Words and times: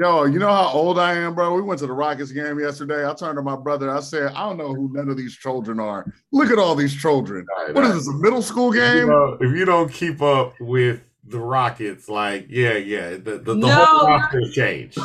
Yo, 0.00 0.24
you 0.24 0.38
know 0.38 0.48
how 0.48 0.70
old 0.72 0.98
I 0.98 1.12
am, 1.12 1.34
bro? 1.34 1.52
We 1.54 1.60
went 1.60 1.78
to 1.80 1.86
the 1.86 1.92
Rockets 1.92 2.32
game 2.32 2.58
yesterday. 2.58 3.06
I 3.06 3.12
turned 3.12 3.36
to 3.36 3.42
my 3.42 3.54
brother. 3.54 3.90
I 3.90 4.00
said, 4.00 4.32
I 4.32 4.48
don't 4.48 4.56
know 4.56 4.72
who 4.72 4.90
none 4.94 5.10
of 5.10 5.18
these 5.18 5.36
children 5.36 5.78
are. 5.78 6.10
Look 6.32 6.50
at 6.50 6.58
all 6.58 6.74
these 6.74 6.94
children. 6.94 7.44
Right, 7.58 7.74
What 7.74 7.84
is 7.84 7.90
right. 7.90 7.96
this, 7.98 8.08
a 8.08 8.14
middle 8.14 8.40
school 8.40 8.70
If 8.72 8.76
you, 8.76 8.80
game? 8.80 9.38
if 9.42 9.58
you 9.58 9.66
don't 9.66 9.92
keep 9.92 10.22
up 10.22 10.54
with 10.58 11.02
the 11.24 11.38
Rockets, 11.38 12.08
like 12.08 12.46
yeah, 12.48 12.78
yeah, 12.78 13.10
the 13.10 13.32
the, 13.32 13.38
the 13.38 13.54
No, 13.56 13.68
whole 13.68 13.98
no. 13.98 14.06
roster 14.06 14.40
has 14.40 14.52
changed. 14.54 14.98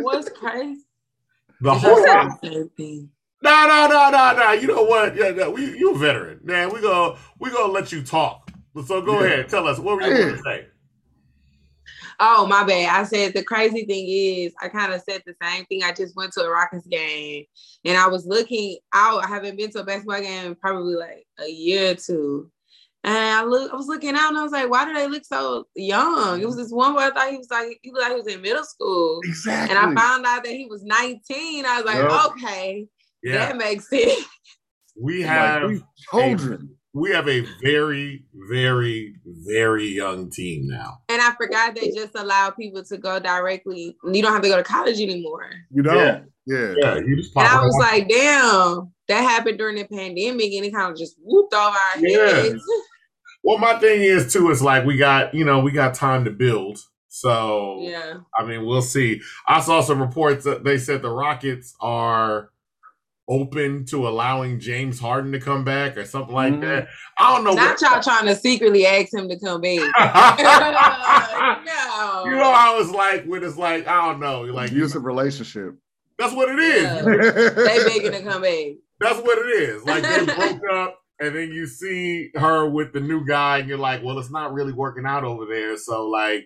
What's 0.00 0.28
crazy? 0.28 0.82
The 1.62 1.74
whole 1.74 1.96
that 1.96 2.14
roster. 2.14 2.50
the 2.50 2.70
thing? 2.76 3.08
No, 3.42 3.66
no, 3.66 3.86
no, 3.88 4.10
no, 4.10 4.36
no. 4.36 4.52
You 4.52 4.66
know 4.66 4.82
what? 4.82 5.16
Yeah, 5.16 5.30
no, 5.30 5.50
we, 5.52 5.78
you 5.78 5.94
a 5.94 5.98
veteran, 5.98 6.40
man. 6.44 6.70
We 6.74 6.82
go, 6.82 7.16
we 7.38 7.48
gonna 7.50 7.72
let 7.72 7.90
you 7.90 8.02
talk. 8.02 8.50
So 8.84 9.00
go 9.00 9.20
Yeah. 9.22 9.28
ahead, 9.28 9.48
tell 9.48 9.66
us 9.66 9.78
what 9.78 9.96
were 9.96 10.02
you 10.02 10.10
Yeah. 10.12 10.18
going 10.24 10.36
to 10.36 10.42
say? 10.42 10.66
Oh, 12.24 12.46
my 12.46 12.62
bad. 12.62 13.00
I 13.00 13.02
said 13.02 13.34
the 13.34 13.42
crazy 13.42 13.84
thing 13.84 14.06
is 14.08 14.54
I 14.62 14.68
kind 14.68 14.92
of 14.92 15.02
said 15.02 15.22
the 15.26 15.34
same 15.42 15.64
thing. 15.64 15.82
I 15.82 15.92
just 15.92 16.14
went 16.14 16.32
to 16.34 16.42
a 16.42 16.48
Rockets 16.48 16.86
game 16.86 17.44
and 17.84 17.98
I 17.98 18.06
was 18.06 18.24
looking 18.26 18.78
out. 18.94 19.24
I 19.24 19.28
haven't 19.28 19.56
been 19.56 19.72
to 19.72 19.80
a 19.80 19.84
basketball 19.84 20.20
game 20.20 20.46
in 20.46 20.54
probably 20.54 20.94
like 20.94 21.26
a 21.40 21.50
year 21.50 21.90
or 21.90 21.94
two. 21.96 22.48
And 23.02 23.16
I 23.16 23.42
look, 23.42 23.72
I 23.72 23.74
was 23.76 23.88
looking 23.88 24.14
out 24.14 24.28
and 24.28 24.38
I 24.38 24.42
was 24.44 24.52
like, 24.52 24.70
why 24.70 24.84
do 24.84 24.94
they 24.94 25.08
look 25.08 25.24
so 25.24 25.66
young? 25.74 26.40
It 26.40 26.46
was 26.46 26.54
this 26.56 26.70
one 26.70 26.92
boy 26.94 27.00
I 27.00 27.10
thought 27.10 27.30
he 27.32 27.38
was 27.38 27.50
like, 27.50 27.80
he 27.82 27.90
looked 27.90 28.02
like 28.02 28.12
he 28.12 28.20
was 28.22 28.32
in 28.32 28.40
middle 28.40 28.62
school. 28.64 29.20
Exactly. 29.24 29.76
And 29.76 29.84
I 29.98 30.00
found 30.00 30.24
out 30.24 30.44
that 30.44 30.52
he 30.52 30.66
was 30.66 30.84
19. 30.84 31.66
I 31.66 31.76
was 31.78 31.84
like, 31.84 31.96
Yup. 31.96 32.30
okay, 32.36 32.86
Yeah, 33.24 33.46
that 33.46 33.56
makes 33.56 33.88
sense. 33.90 34.24
we 34.96 35.24
Like, 35.24 35.32
have 35.32 35.68
these 35.68 35.82
children. 36.08 36.76
We 36.94 37.10
have 37.10 37.28
a 37.28 37.40
very, 37.62 38.24
very, 38.50 39.14
very 39.24 39.86
young 39.86 40.30
team 40.30 40.66
now. 40.66 40.98
And 41.08 41.22
I 41.22 41.32
forgot 41.36 41.74
they 41.74 41.90
just 41.90 42.14
allow 42.14 42.50
people 42.50 42.84
to 42.84 42.98
go 42.98 43.18
directly. 43.18 43.96
You 44.04 44.22
don't 44.22 44.32
have 44.32 44.42
to 44.42 44.48
go 44.48 44.56
to 44.56 44.62
college 44.62 45.00
anymore. 45.00 45.50
You 45.70 45.82
know? 45.82 45.94
Yeah. 45.94 46.20
Yeah. 46.44 46.74
Yeah, 46.76 46.94
you 46.98 47.16
just 47.16 47.32
pop 47.32 47.44
And 47.44 47.52
I 47.52 47.62
was 47.64 47.74
out. 47.76 47.80
like, 47.92 48.08
damn, 48.08 48.92
that 49.08 49.20
happened 49.22 49.58
during 49.58 49.76
the 49.76 49.84
pandemic 49.84 50.52
and 50.52 50.66
it 50.66 50.72
kind 50.74 50.92
of 50.92 50.98
just 50.98 51.16
whooped 51.22 51.54
over 51.54 51.76
our 51.76 51.98
Yeah. 51.98 52.26
heads. 52.26 52.62
Well, 53.44 53.58
my 53.58 53.76
thing 53.80 54.02
is 54.02 54.32
too. 54.32 54.50
Is 54.52 54.62
like 54.62 54.84
we 54.84 54.96
got 54.96 55.34
you 55.34 55.44
know 55.44 55.58
we 55.58 55.72
got 55.72 55.94
time 55.94 56.24
to 56.26 56.30
build. 56.30 56.78
So 57.08 57.78
Yeah. 57.80 58.18
I 58.38 58.44
mean, 58.46 58.64
we'll 58.64 58.82
see. 58.82 59.20
I 59.48 59.60
saw 59.60 59.80
some 59.80 60.00
reports 60.00 60.44
that 60.44 60.62
they 60.62 60.78
said 60.78 61.02
the 61.02 61.10
Rockets 61.10 61.74
are 61.80 62.50
open 63.28 63.84
to 63.86 64.06
allowing 64.08 64.58
James 64.60 64.98
Harden 64.98 65.32
to 65.32 65.40
come 65.40 65.64
back 65.64 65.96
or 65.96 66.04
something 66.04 66.34
like 66.34 66.54
Mhm. 66.54 66.60
that. 66.62 66.88
I 67.18 67.34
don't 67.34 67.44
know. 67.44 67.52
Not 67.54 67.80
y'all 67.80 68.02
trying 68.02 68.26
to 68.26 68.34
secretly 68.34 68.84
ask 68.86 69.12
him 69.14 69.28
to 69.28 69.38
come 69.38 69.60
back. 69.60 69.78
what- 69.78 69.94
no. 71.64 72.24
you 72.26 72.36
know, 72.36 72.50
I 72.50 72.74
was 72.76 72.90
like, 72.90 73.24
when 73.24 73.42
it's 73.44 73.56
like, 73.56 73.86
I 73.86 74.06
don't 74.06 74.20
know, 74.20 74.44
you're 74.44 74.54
like 74.54 74.70
Abusive 74.70 75.04
relationship. 75.04 75.74
that's 76.18 76.34
what 76.34 76.48
it 76.48 76.58
is. 76.58 76.82
Yeah. 76.82 77.02
they 77.50 77.84
begging 77.84 78.12
to 78.12 78.22
come 78.22 78.42
back. 78.42 78.66
That's 79.00 79.18
what 79.20 79.38
it 79.38 79.46
is. 79.62 79.84
Like 79.84 80.02
they 80.02 80.24
broke 80.34 80.60
up, 80.72 80.98
and 81.20 81.34
then 81.34 81.50
you 81.50 81.66
see 81.66 82.30
her 82.34 82.68
with 82.68 82.92
the 82.92 83.00
new 83.00 83.24
guy, 83.26 83.58
and 83.58 83.68
you're 83.68 83.78
like, 83.78 84.02
well, 84.02 84.18
it's 84.18 84.30
not 84.30 84.52
really 84.52 84.72
working 84.72 85.06
out 85.06 85.24
over 85.24 85.46
there. 85.46 85.76
So 85.76 86.08
like, 86.08 86.44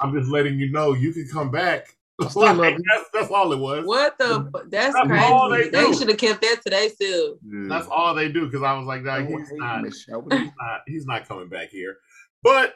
I'm 0.00 0.14
just 0.18 0.30
letting 0.30 0.58
you 0.58 0.70
know 0.70 0.92
you 0.94 1.12
can 1.12 1.28
come 1.32 1.50
back. 1.50 1.86
Still 2.28 2.42
love 2.42 2.56
Like, 2.56 2.76
that's 2.76 3.10
that's 3.12 3.30
all 3.30 3.52
it 3.52 3.58
was. 3.58 3.86
What 3.86 4.18
the? 4.18 4.50
fu- 4.52 4.68
That's, 4.70 4.94
That's 4.94 5.10
all 5.24 5.48
crazy. 5.48 5.70
they 5.70 5.78
They, 5.78 5.86
do. 5.86 5.94
should 5.94 6.08
have 6.08 6.18
kept 6.18 6.40
that 6.42 6.62
to 6.64 6.70
themselves. 6.70 7.40
That's 7.68 7.86
all 7.88 8.14
they 8.14 8.28
do 8.28 8.46
because 8.46 8.62
I 8.62 8.76
was 8.76 8.86
like, 8.86 9.02
nah, 9.02 9.20
he's 9.20 9.52
not, 9.52 9.84
he's 9.84 10.08
not, 10.08 10.80
he's 10.86 11.06
not 11.06 11.28
coming 11.28 11.48
back 11.48 11.68
here. 11.70 11.96
But 12.42 12.74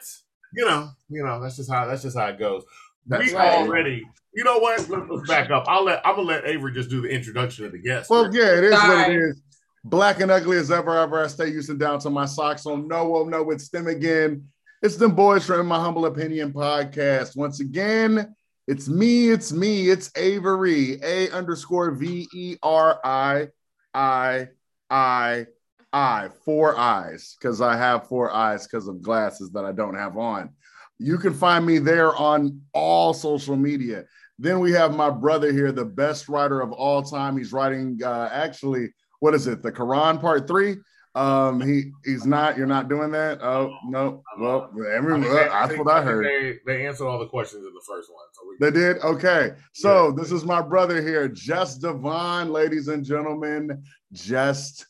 you 0.55 0.65
know, 0.65 0.89
you 1.09 1.23
know, 1.23 1.41
that's 1.41 1.57
just 1.57 1.71
how 1.71 1.85
that's 1.85 2.03
just 2.03 2.17
how 2.17 2.27
it 2.27 2.39
goes. 2.39 2.63
That's 3.05 3.31
we 3.31 3.35
right. 3.35 3.57
already, 3.57 4.03
you 4.33 4.43
know 4.43 4.59
what? 4.59 4.87
Let's, 4.89 5.09
let's 5.09 5.27
back 5.27 5.49
up. 5.49 5.65
I'll 5.67 5.83
let 5.83 6.05
I'm 6.05 6.15
gonna 6.15 6.27
let 6.27 6.45
Avery 6.45 6.71
just 6.71 6.89
do 6.89 7.01
the 7.01 7.09
introduction 7.09 7.65
of 7.65 7.71
the 7.71 7.79
guest. 7.79 8.09
Well, 8.09 8.33
yeah, 8.33 8.57
it 8.57 8.63
is 8.63 8.71
what 8.73 9.09
it 9.09 9.17
is. 9.17 9.41
Black 9.85 10.21
and 10.21 10.31
ugly 10.31 10.55
as 10.57 10.71
ever, 10.71 10.97
ever. 10.97 11.25
I 11.25 11.27
stay 11.27 11.49
using 11.49 11.77
down 11.77 11.99
to 11.99 12.09
my 12.09 12.25
socks 12.25 12.65
on 12.65 12.87
no, 12.87 13.15
oh, 13.17 13.23
no, 13.25 13.49
it's 13.51 13.67
them 13.67 13.87
again. 13.87 14.47
It's 14.81 14.95
them 14.95 15.15
boys 15.15 15.45
from 15.45 15.67
My 15.67 15.79
Humble 15.79 16.05
Opinion 16.05 16.53
podcast. 16.53 17.35
Once 17.35 17.59
again, 17.59 18.33
it's 18.67 18.87
me, 18.87 19.29
it's 19.29 19.51
me, 19.51 19.89
it's 19.89 20.11
Avery, 20.15 20.99
A 21.03 21.29
underscore 21.31 21.91
V 21.91 22.27
E 22.33 22.57
R 22.63 22.99
I 23.03 23.49
I 23.93 24.47
I 24.89 25.45
I, 25.91 26.29
four 26.43 26.75
eyes, 26.75 27.35
because 27.39 27.61
I 27.61 27.77
have 27.77 28.07
four 28.07 28.31
eyes 28.31 28.65
because 28.65 28.87
of 28.87 29.01
glasses 29.01 29.51
that 29.51 29.63
I 29.63 29.71
don't 29.71 29.95
have 29.95 30.17
on. 30.17 30.49
You 30.97 31.17
can 31.19 31.33
find 31.33 31.65
me 31.65 31.77
there 31.77 32.15
on 32.15 32.61
all 32.73 33.13
social 33.13 33.55
media. 33.55 34.05
Then 34.39 34.59
we 34.59 34.71
have 34.71 34.95
my 34.95 35.11
brother 35.11 35.51
here, 35.51 35.71
the 35.71 35.85
best 35.85 36.29
writer 36.29 36.61
of 36.61 36.71
all 36.71 37.03
time. 37.03 37.37
He's 37.37 37.53
writing 37.53 37.99
uh, 38.03 38.29
actually, 38.31 38.89
what 39.19 39.35
is 39.35 39.45
it? 39.45 39.61
The 39.61 39.71
Quran 39.71 40.19
part 40.19 40.47
three. 40.47 40.77
Um, 41.15 41.61
he 41.61 41.91
he's 42.03 42.25
not. 42.25 42.57
You're 42.57 42.65
not 42.65 42.89
doing 42.89 43.11
that. 43.11 43.39
Oh 43.43 43.71
no. 43.85 44.23
Well, 44.39 44.71
I 44.73 44.95
everyone, 44.95 45.21
they- 45.21 45.29
that's 45.29 45.77
what 45.77 45.87
I 45.87 46.01
heard. 46.01 46.25
They, 46.25 46.57
they 46.65 46.87
answered 46.87 47.05
all 47.07 47.19
the 47.19 47.27
questions 47.27 47.63
in 47.65 47.73
the 47.73 47.81
first 47.87 48.09
one. 48.11 48.25
So 48.33 48.41
we, 48.49 48.55
They 48.59 48.71
did? 48.71 48.97
Okay. 49.03 49.51
So 49.73 50.11
this 50.11 50.31
is 50.31 50.43
my 50.43 50.61
brother 50.61 51.01
here, 51.01 51.27
Just 51.27 51.81
Devon, 51.83 52.51
ladies 52.51 52.87
and 52.87 53.05
gentlemen. 53.05 53.83
Just 54.11 54.87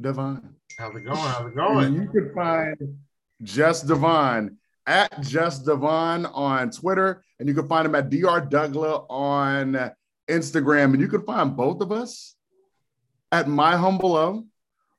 Devon. 0.00 0.54
how's 0.78 0.94
it 0.94 1.00
going? 1.00 1.16
How's 1.16 1.46
it 1.50 1.56
going? 1.56 1.94
you 1.94 2.08
can 2.08 2.32
find 2.32 2.76
Just 3.42 3.88
Devon 3.88 4.56
at 4.86 5.20
Just 5.20 5.66
Devon 5.66 6.26
on 6.26 6.70
Twitter, 6.70 7.24
and 7.40 7.48
you 7.48 7.54
can 7.56 7.66
find 7.66 7.86
him 7.86 7.96
at 7.96 8.08
Dr. 8.08 8.46
Douglas 8.48 9.00
on 9.10 9.90
Instagram. 10.30 10.92
And 10.92 11.00
you 11.00 11.08
can 11.08 11.22
find 11.22 11.56
both 11.56 11.80
of 11.80 11.90
us 11.90 12.36
at 13.32 13.48
My 13.48 13.76
Humble 13.76 14.14
O 14.16 14.44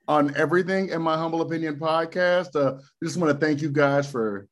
on 0.07 0.35
everything 0.35 0.89
in 0.89 1.01
My 1.01 1.17
Humble 1.17 1.41
Opinion 1.41 1.77
podcast. 1.77 2.55
Uh, 2.55 2.79
we 3.01 3.07
just 3.07 3.17
want 3.17 3.37
to 3.37 3.45
thank 3.45 3.61
you 3.61 3.69
guys 3.69 4.09
for, 4.09 4.47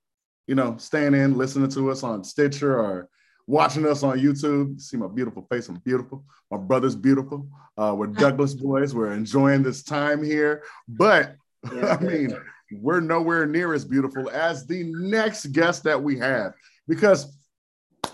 you 0.48 0.56
know, 0.56 0.76
staying 0.78 1.14
in, 1.14 1.38
listening 1.38 1.70
to 1.70 1.92
us 1.92 2.04
on 2.04 2.24
Stitcher 2.24 2.80
or 2.80 3.10
watching 3.48 3.86
us 3.86 4.04
on 4.04 4.20
YouTube. 4.20 4.80
See 4.82 4.98
my 4.98 5.08
beautiful 5.08 5.46
face. 5.50 5.70
I'm 5.70 5.76
beautiful. 5.78 6.26
My 6.50 6.58
brother's 6.58 6.96
beautiful. 6.96 7.48
Uh, 7.78 7.94
we're 7.98 8.08
Douglas 8.24 8.54
boys. 8.54 8.96
We're 8.96 9.14
enjoying 9.14 9.64
this 9.64 9.84
time 9.84 10.24
here. 10.24 10.64
But 10.88 11.36
I 11.66 11.98
mean, 11.98 12.36
we're 12.72 13.00
nowhere 13.00 13.46
near 13.46 13.74
as 13.74 13.86
beautiful 13.86 14.30
as 14.30 14.66
the 14.66 14.84
next 14.84 15.48
guest 15.48 15.84
that 15.84 16.02
we 16.02 16.18
have 16.20 16.54
because 16.88 17.38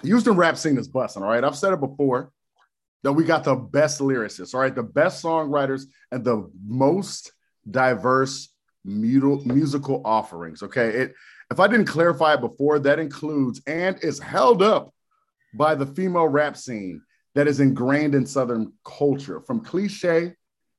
Houston 0.04 0.36
rap 0.36 0.58
scene 0.58 0.78
is 0.78 0.88
busting. 0.88 1.24
All 1.24 1.30
right. 1.30 1.44
I've 1.44 1.58
said 1.58 1.74
it 1.74 1.80
before 1.80 2.32
that 3.04 3.14
we 3.14 3.24
got 3.24 3.44
the 3.44 3.56
best 3.56 4.00
lyricists, 4.00 4.54
all 4.54 4.60
right, 4.62 4.76
the 4.76 4.84
best 4.84 5.24
songwriters 5.24 5.84
and 6.12 6.24
the 6.24 6.50
most 6.66 7.32
diverse 7.70 8.50
mu- 8.84 9.42
musical 9.46 10.02
offerings. 10.06 10.64
Okay. 10.64 10.90
It 10.90 11.16
if 11.52 11.60
I 11.60 11.68
didn't 11.68 11.88
clarify 11.88 12.36
it 12.36 12.42
before, 12.42 12.78
that 12.80 13.00
includes 13.00 13.62
and 13.66 13.98
is 14.04 14.20
held 14.20 14.62
up 14.62 14.94
by 15.54 15.74
the 15.74 15.86
female 15.86 16.28
rap 16.28 16.56
scene 16.56 17.02
that 17.34 17.48
is 17.48 17.60
ingrained 17.60 18.14
in 18.14 18.26
Southern 18.26 18.72
culture, 18.86 19.42
from 19.42 19.62
cliche 19.62 20.34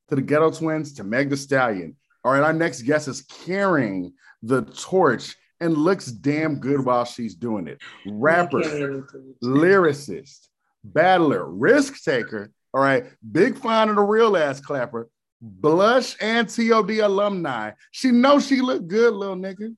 to 0.08 0.14
the 0.14 0.22
Ghetto 0.22 0.50
Twinz 0.50 0.94
to 0.96 1.04
Meg 1.04 1.30
Thee 1.30 1.36
Stallion. 1.36 1.96
All 2.24 2.32
right, 2.32 2.42
our 2.42 2.52
next 2.52 2.82
guest 2.82 3.08
is 3.08 3.22
carrying 3.22 4.12
the 4.42 4.62
torch 4.62 5.34
and 5.60 5.76
looks 5.76 6.06
damn 6.06 6.60
good 6.60 6.84
while 6.84 7.04
she's 7.04 7.34
doing 7.34 7.66
it. 7.66 7.80
Rapper, 8.06 9.06
lyricist, 9.42 10.48
battler, 10.84 11.44
risk 11.46 12.02
taker. 12.02 12.50
All 12.72 12.80
right, 12.80 13.06
big 13.32 13.58
fan 13.58 13.88
of 13.88 13.96
the 13.96 14.02
real 14.02 14.36
ass 14.36 14.60
clapper, 14.60 15.08
blush 15.40 16.16
and 16.20 16.48
TOD 16.48 16.90
alumni. 16.98 17.72
She 17.90 18.10
knows 18.10 18.46
she 18.46 18.60
look 18.60 18.86
good, 18.86 19.12
little 19.12 19.36
nigga. 19.36 19.74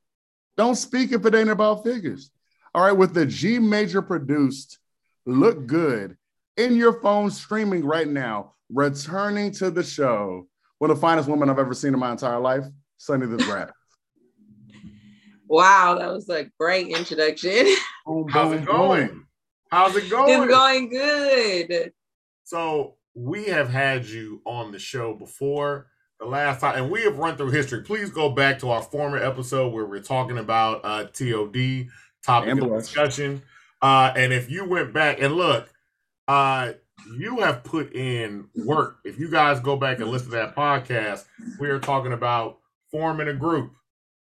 Don't 0.57 0.77
speak 0.77 1.13
if 1.13 1.25
it 1.25 1.35
ain't 1.35 1.49
about 1.51 1.85
figures. 1.85 2.31
All 2.75 2.83
right, 2.83 2.93
with 2.93 3.15
the 3.15 3.27
G 3.27 3.59
major 3.59 4.03
produced, 4.03 4.79
look 5.27 5.67
good 5.67 6.17
in 6.57 6.77
your 6.77 7.01
phone 7.01 7.31
streaming 7.31 7.85
right 7.85 8.09
now, 8.09 8.55
returning 8.71 9.53
to 9.53 9.71
the 9.71 9.83
show. 9.83 10.47
One 10.79 10.91
of 10.91 10.97
the 10.97 11.01
finest 11.01 11.29
women 11.29 11.49
I've 11.49 11.59
ever 11.59 11.75
seen 11.75 11.95
in 11.95 12.01
my 12.01 12.13
entire 12.13 12.41
life, 12.41 12.65
Sunny 12.99 13.27
the 13.27 13.37
Rap. 13.53 13.73
Wow, 15.49 15.99
that 15.99 16.11
was 16.11 16.31
a 16.31 16.47
great 16.59 16.89
introduction. 16.89 17.67
How's 18.31 18.53
it 18.53 18.65
going? 18.65 19.27
How's 19.73 19.97
it 19.97 20.11
going? 20.11 20.43
it's 20.43 20.53
going 20.53 20.91
good. 20.91 21.93
So 22.45 22.97
we 23.15 23.45
have 23.45 23.71
had 23.71 24.05
you 24.05 24.43
on 24.45 24.71
the 24.71 24.79
show 24.79 25.15
before 25.15 25.87
the 26.21 26.27
last 26.27 26.61
time, 26.61 26.77
and 26.77 26.91
we 26.93 27.01
have 27.05 27.17
run 27.19 27.39
through 27.39 27.53
history. 27.53 27.81
Please 27.83 28.11
go 28.11 28.29
back 28.29 28.59
to 28.59 28.69
our 28.69 28.83
former 28.83 29.17
episode 29.17 29.73
where 29.73 29.87
we're 29.87 30.03
talking 30.03 30.37
about 30.37 30.83
uh, 30.85 31.05
TOD 31.05 31.87
topic 32.23 32.51
And 32.51 32.63
of 32.63 32.69
blush. 32.69 32.83
discussion. 32.83 33.41
Uh, 33.81 34.13
and 34.15 34.31
if 34.35 34.51
you 34.51 34.69
went 34.69 34.93
back 34.93 35.23
and 35.23 35.37
look, 35.37 35.71
uh, 36.29 36.73
you 37.19 37.39
have 37.39 37.65
put 37.65 37.95
in 37.95 38.49
work. 38.55 38.99
If 39.07 39.19
you 39.19 39.31
guys 39.31 39.59
go 39.59 39.77
back 39.77 40.01
and 40.01 40.11
listen 40.11 40.29
to 40.33 40.37
that 40.37 40.55
podcast, 40.55 41.25
we 41.59 41.71
are 41.71 41.79
talking 41.81 42.13
about 42.13 42.59
forming 42.91 43.29
a 43.29 43.33
group, 43.33 43.73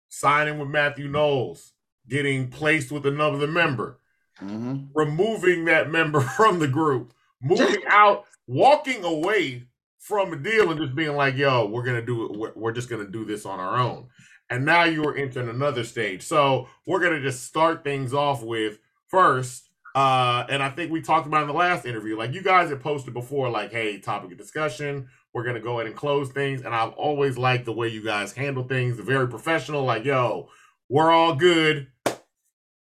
signing 0.08 0.58
with 0.58 0.68
Matthew 0.68 1.08
Knowles, 1.08 1.72
getting 2.08 2.48
placed 2.48 2.90
with 2.90 3.04
another 3.04 3.46
member, 3.46 3.98
mm-hmm. 4.40 4.84
removing 4.94 5.64
that 5.66 5.90
member 5.90 6.20
from 6.36 6.58
the 6.58 6.68
group, 6.68 7.12
moving 7.42 7.82
out, 7.88 8.24
walking 8.46 9.04
away 9.04 9.64
from 9.98 10.32
a 10.32 10.36
deal 10.36 10.70
and 10.70 10.80
just 10.80 10.94
being 10.94 11.14
like, 11.14 11.36
yo, 11.36 11.66
we're 11.66 11.84
gonna 11.84 12.04
do 12.04 12.26
it, 12.26 12.38
we're, 12.38 12.52
we're 12.54 12.72
just 12.72 12.88
gonna 12.88 13.06
do 13.06 13.24
this 13.24 13.46
on 13.46 13.60
our 13.60 13.78
own. 13.78 14.08
And 14.50 14.66
now 14.66 14.84
you 14.84 15.04
are 15.04 15.16
entering 15.16 15.48
another 15.48 15.84
stage. 15.84 16.22
So 16.22 16.68
we're 16.86 17.00
gonna 17.00 17.22
just 17.22 17.44
start 17.44 17.84
things 17.84 18.12
off 18.12 18.42
with 18.42 18.78
first 19.08 19.70
uh, 19.94 20.46
and 20.48 20.62
I 20.62 20.70
think 20.70 20.90
we 20.90 21.02
talked 21.02 21.26
about 21.26 21.42
in 21.42 21.48
the 21.48 21.54
last 21.54 21.84
interview, 21.84 22.16
like 22.16 22.32
you 22.32 22.42
guys 22.42 22.70
had 22.70 22.80
posted 22.80 23.12
before, 23.12 23.50
like, 23.50 23.70
hey, 23.72 23.98
topic 23.98 24.32
of 24.32 24.38
discussion. 24.38 25.08
We're 25.34 25.44
gonna 25.44 25.60
go 25.60 25.74
ahead 25.74 25.86
and 25.86 25.96
close 25.96 26.30
things. 26.30 26.62
And 26.62 26.74
I've 26.74 26.92
always 26.92 27.36
liked 27.36 27.66
the 27.66 27.72
way 27.72 27.88
you 27.88 28.02
guys 28.02 28.32
handle 28.32 28.64
things, 28.64 28.98
very 28.98 29.28
professional, 29.28 29.84
like, 29.84 30.04
yo, 30.04 30.48
we're 30.88 31.10
all 31.10 31.34
good. 31.34 31.88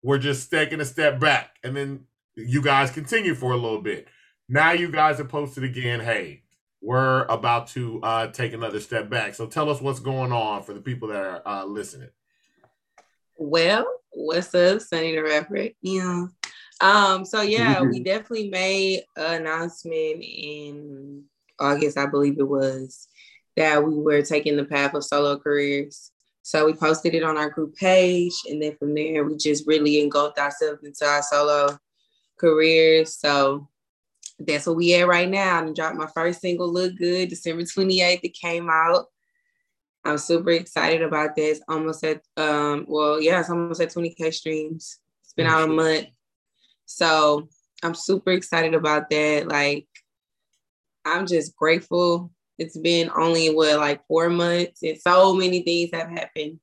We're 0.04 0.18
just 0.18 0.50
taking 0.50 0.82
a 0.82 0.86
step 0.86 1.20
back. 1.20 1.58
And 1.64 1.76
then 1.76 2.06
you 2.36 2.62
guys 2.62 2.92
continue 2.92 3.36
for 3.36 3.52
a 3.52 3.58
little 3.58 3.82
bit. 3.82 4.08
Now 4.50 4.72
you 4.72 4.92
guys 4.92 5.18
have 5.18 5.30
posted 5.30 5.64
again, 5.64 6.00
hey, 6.00 6.44
we're 6.82 7.26
about 7.26 7.68
to 7.68 8.02
uh, 8.02 8.28
take 8.28 8.54
another 8.54 8.80
step 8.80 9.10
back. 9.10 9.36
So 9.36 9.46
tell 9.46 9.70
us 9.70 9.82
what's 9.82 10.00
going 10.00 10.32
on 10.32 10.64
for 10.64 10.74
the 10.74 10.82
people 10.82 11.10
that 11.10 11.24
are 11.24 11.42
uh, 11.46 11.66
listening. 11.66 12.10
Well, 13.38 13.86
what's 14.12 14.54
up, 14.56 14.82
Sunny 14.82 15.16
the 15.16 15.24
Rapper? 15.24 15.70
Yeah. 15.82 16.26
Um, 16.82 17.26
so 17.26 17.42
yeah, 17.42 17.82
we 17.92 18.02
definitely 18.02 18.50
made 18.50 19.04
an 19.16 19.42
announcement 19.42 20.24
in 20.24 21.24
August, 21.60 21.98
I 21.98 22.08
believe 22.08 22.40
it 22.40 22.48
was, 22.48 23.08
that 23.56 23.84
we 23.84 23.94
were 23.96 24.24
taking 24.24 24.58
the 24.58 24.66
path 24.66 24.96
of 24.96 25.06
solo 25.06 25.38
careers. 25.38 26.11
So 26.44 26.66
we 26.66 26.74
posted 26.74 27.14
it 27.14 27.24
on 27.24 27.38
our 27.38 27.50
group 27.50 27.76
page, 27.76 28.34
and 28.50 28.62
then 28.62 28.76
from 28.78 28.96
there 28.96 29.24
we 29.24 29.38
just 29.38 29.68
really 29.68 30.00
engulfed 30.00 30.40
ourselves 30.40 30.84
into 30.84 31.06
our 31.06 31.22
solo 31.22 31.78
careers. 32.38 33.16
So 33.16 33.68
that's 34.40 34.66
what 34.66 34.76
we 34.76 34.96
at 34.96 35.08
right 35.08 35.30
now. 35.30 35.64
I 35.64 35.72
dropped 35.72 35.98
my 35.98 36.08
first 36.08 36.42
single, 36.42 36.72
Look 36.72 36.96
Good, 36.98 37.30
December 37.30 37.64
28th. 37.64 38.20
It 38.24 38.34
came 38.34 38.70
out. 38.70 39.06
I'm 40.04 40.18
super 40.18 40.50
excited 40.50 41.04
about 41.04 41.36
this. 41.36 41.62
Almost 41.68 42.04
at 42.04 42.22
um, 42.38 42.86
well, 42.88 43.22
yeah, 43.22 43.40
it's 43.40 43.50
almost 43.50 43.82
at 43.82 43.94
20k 43.94 44.34
streams. 44.34 44.98
It's 45.24 45.34
been 45.34 45.48
out 45.48 45.70
a 45.70 45.72
month. 45.72 46.08
So 46.86 47.48
I'm 47.84 47.94
super 47.94 48.32
excited 48.32 48.74
about 48.74 49.10
that. 49.12 49.48
Like, 49.48 49.88
I'm 51.06 51.28
just 51.28 51.56
grateful. 51.56 52.32
It's 52.62 52.78
been 52.78 53.10
only 53.16 53.48
what 53.48 53.80
like 53.80 54.06
four 54.08 54.30
months, 54.30 54.84
and 54.84 54.96
so 55.00 55.34
many 55.34 55.64
things 55.64 55.90
have 55.94 56.10
happened 56.10 56.60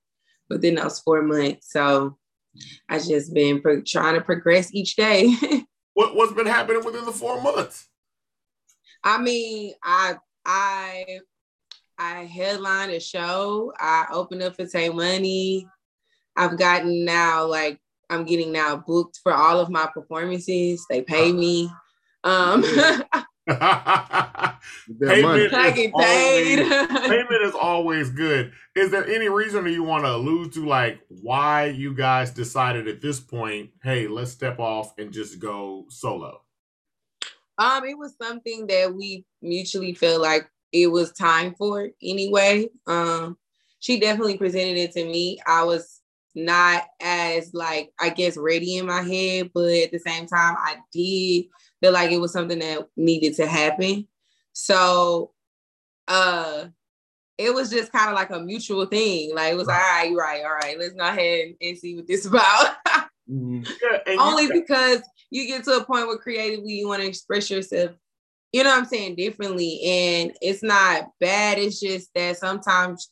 within 0.49 0.77
those 0.77 1.01
four 1.01 1.23
months. 1.23 1.73
So 1.73 2.17
I 2.89 3.01
just 3.01 3.35
been 3.35 3.61
pro- 3.61 3.83
trying 3.83 4.15
to 4.15 4.21
progress 4.21 4.73
each 4.73 4.95
day. 4.95 5.35
what 5.95 6.15
what's 6.15 6.33
been 6.35 6.47
happening 6.47 6.85
within 6.85 7.05
the 7.05 7.11
four 7.11 7.43
months? 7.43 7.89
I 9.03 9.19
mean, 9.19 9.75
I 9.83 10.19
I 10.47 11.19
I 11.99 12.25
headlined 12.27 12.93
a 12.93 13.01
show. 13.01 13.73
I 13.77 14.07
opened 14.13 14.45
up 14.45 14.55
for 14.55 14.67
Tay 14.67 14.91
Money. 14.91 15.67
I've 16.37 16.57
gotten 16.59 17.05
now 17.05 17.45
like 17.47 17.81
I'm 18.09 18.25
getting 18.25 18.53
now 18.53 18.85
booked 18.87 19.19
for 19.21 19.35
all 19.35 19.59
of 19.59 19.69
my 19.69 19.89
performances. 19.93 20.87
They 20.89 21.03
pay 21.03 21.33
me. 21.33 21.69
Um, 22.23 22.65
payment, 25.01 25.41
is 25.41 25.53
always, 25.95 26.59
payment 27.09 27.43
is 27.43 27.55
always 27.55 28.11
good. 28.11 28.53
Is 28.75 28.91
there 28.91 29.07
any 29.07 29.29
reason 29.29 29.67
you 29.67 29.83
want 29.83 30.05
to 30.05 30.11
allude 30.11 30.53
to 30.53 30.67
like 30.67 31.01
why 31.09 31.67
you 31.67 31.95
guys 31.95 32.31
decided 32.31 32.87
at 32.89 33.01
this 33.01 33.21
point, 33.21 33.71
hey, 33.83 34.07
let's 34.07 34.31
step 34.31 34.59
off 34.59 34.93
and 34.99 35.13
just 35.13 35.39
go 35.39 35.87
solo? 35.89 36.43
Um, 37.57 37.85
it 37.85 37.97
was 37.97 38.15
something 38.21 38.67
that 38.67 38.95
we 38.95 39.25
mutually 39.41 39.95
felt 39.95 40.21
like 40.21 40.49
it 40.73 40.89
was 40.89 41.13
time 41.13 41.55
for 41.55 41.89
anyway. 42.03 42.69
Um, 42.87 43.39
she 43.81 43.99
definitely 43.99 44.37
presented 44.37 44.77
it 44.77 44.93
to 44.93 45.05
me. 45.05 45.41
I 45.47 45.65
was 45.65 46.03
not 46.35 46.85
as 47.01 47.53
like 47.55 47.91
I 47.99 48.11
guess 48.11 48.37
ready 48.37 48.77
in 48.77 48.87
my 48.87 49.03
head, 49.03 49.51
but 49.55 49.73
at 49.73 49.91
the 49.91 49.99
same 49.99 50.27
time, 50.27 50.57
I 50.59 50.77
did 50.93 51.47
feel 51.81 51.93
like 51.93 52.11
it 52.11 52.21
was 52.21 52.33
something 52.33 52.59
that 52.59 52.89
needed 52.97 53.35
to 53.37 53.47
happen. 53.47 54.07
So 54.53 55.33
uh 56.09 56.67
it 57.39 57.55
was 57.55 57.71
just 57.71 57.93
kind 57.93 58.09
of 58.09 58.17
like 58.17 58.31
a 58.31 58.41
mutual 58.41 58.87
thing. 58.87 59.35
Like 59.35 59.53
it 59.53 59.57
was 59.57 59.69
right. 59.69 60.09
all 60.09 60.17
right, 60.17 60.43
right, 60.43 60.45
all 60.45 60.55
right, 60.55 60.79
let's 60.79 60.95
go 60.95 61.07
ahead 61.07 61.55
and 61.61 61.79
see 61.79 61.95
what 61.95 62.07
this 62.09 62.27
about. 62.27 62.75
mm-hmm. 63.31 63.63
yeah, 63.83 64.17
Only 64.19 64.45
you- 64.45 64.53
because 64.53 65.03
you 65.31 65.47
get 65.47 65.65
to 65.65 65.77
a 65.77 65.85
point 65.85 66.09
where 66.09 66.19
creatively 66.19 66.73
you 66.73 66.89
want 66.89 67.03
to 67.03 67.09
express 67.09 67.51
yourself, 67.51 67.93
you 68.53 68.65
know 68.65 68.71
what 68.71 68.79
I'm 68.79 68.85
saying, 68.87 69.15
differently. 69.17 69.81
And 69.85 70.33
it's 70.41 70.63
not 70.63 71.11
bad. 71.21 71.59
It's 71.59 71.79
just 71.81 72.13
that 72.15 72.39
sometimes 72.39 73.11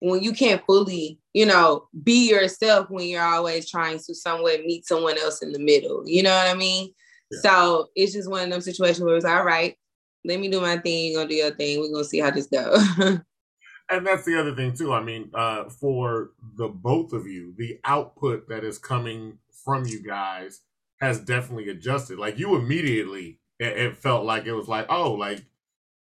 when 0.00 0.22
you 0.22 0.32
can't 0.32 0.64
fully, 0.66 1.20
you 1.34 1.44
know, 1.46 1.86
be 2.02 2.30
yourself 2.30 2.88
when 2.90 3.06
you're 3.06 3.22
always 3.22 3.70
trying 3.70 3.98
to 3.98 4.14
somewhat 4.14 4.64
meet 4.64 4.86
someone 4.86 5.18
else 5.18 5.42
in 5.42 5.52
the 5.52 5.58
middle. 5.58 6.02
You 6.08 6.22
know 6.22 6.34
what 6.34 6.48
I 6.48 6.54
mean? 6.54 6.92
Yeah. 7.30 7.40
So 7.40 7.88
it's 7.94 8.12
just 8.12 8.30
one 8.30 8.44
of 8.44 8.50
them 8.50 8.60
situations 8.60 9.00
where 9.00 9.16
it's 9.16 9.24
all 9.24 9.44
right, 9.44 9.76
let 10.24 10.40
me 10.40 10.50
do 10.50 10.60
my 10.60 10.78
thing, 10.78 11.12
you're 11.12 11.20
gonna 11.20 11.28
do 11.28 11.36
your 11.36 11.54
thing, 11.54 11.80
we're 11.80 11.92
gonna 11.92 12.04
see 12.04 12.20
how 12.20 12.30
this 12.30 12.46
goes. 12.46 12.84
and 13.90 14.06
that's 14.06 14.24
the 14.24 14.38
other 14.38 14.54
thing 14.54 14.74
too. 14.74 14.92
I 14.92 15.02
mean, 15.02 15.30
uh, 15.34 15.68
for 15.68 16.30
the 16.56 16.68
both 16.68 17.12
of 17.12 17.26
you, 17.26 17.54
the 17.56 17.78
output 17.84 18.48
that 18.48 18.64
is 18.64 18.78
coming 18.78 19.38
from 19.64 19.86
you 19.86 20.02
guys 20.02 20.60
has 21.00 21.20
definitely 21.20 21.68
adjusted. 21.70 22.18
Like 22.18 22.38
you 22.38 22.56
immediately, 22.56 23.38
it, 23.58 23.78
it 23.78 23.96
felt 23.96 24.24
like 24.24 24.46
it 24.46 24.52
was 24.52 24.68
like, 24.68 24.86
oh, 24.88 25.12
like 25.12 25.44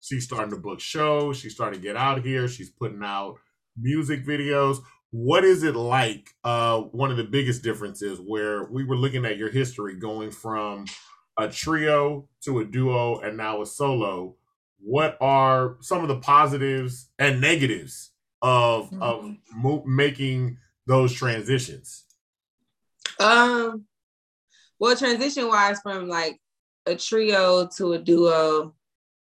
she's 0.01 0.25
starting 0.25 0.51
to 0.51 0.57
book 0.57 0.79
shows, 0.79 1.37
she's 1.37 1.53
starting 1.53 1.79
to 1.79 1.85
get 1.85 1.95
out 1.95 2.23
here, 2.25 2.47
she's 2.47 2.69
putting 2.69 3.03
out 3.03 3.35
music 3.77 4.25
videos. 4.25 4.77
What 5.11 5.43
is 5.43 5.63
it 5.63 5.75
like? 5.75 6.29
Uh, 6.43 6.81
one 6.81 7.09
of 7.09 7.17
the 7.17 7.23
biggest 7.23 7.63
differences 7.63 8.19
where 8.19 8.65
we 8.65 8.83
were 8.83 8.95
looking 8.95 9.25
at 9.25 9.37
your 9.37 9.49
history 9.49 9.95
going 9.95 10.29
from 10.29 10.85
a 11.39 11.49
trio 11.49 12.27
to 12.43 12.59
a 12.59 12.65
duo 12.65 13.19
and 13.19 13.37
now 13.37 13.61
a 13.61 13.65
solo. 13.65 14.35
What 14.79 15.17
are 15.19 15.77
some 15.81 16.01
of 16.01 16.07
the 16.07 16.19
positives 16.19 17.09
and 17.17 17.41
negatives 17.41 18.11
of 18.41 18.85
mm-hmm. 18.85 19.01
of 19.01 19.35
mo- 19.53 19.83
making 19.85 20.57
those 20.85 21.13
transitions? 21.13 22.05
Um, 23.19 23.85
well, 24.79 24.95
transition 24.95 25.47
wise 25.47 25.79
from 25.81 26.07
like 26.07 26.39
a 26.85 26.95
trio 26.95 27.67
to 27.77 27.93
a 27.93 27.99
duo, 27.99 28.73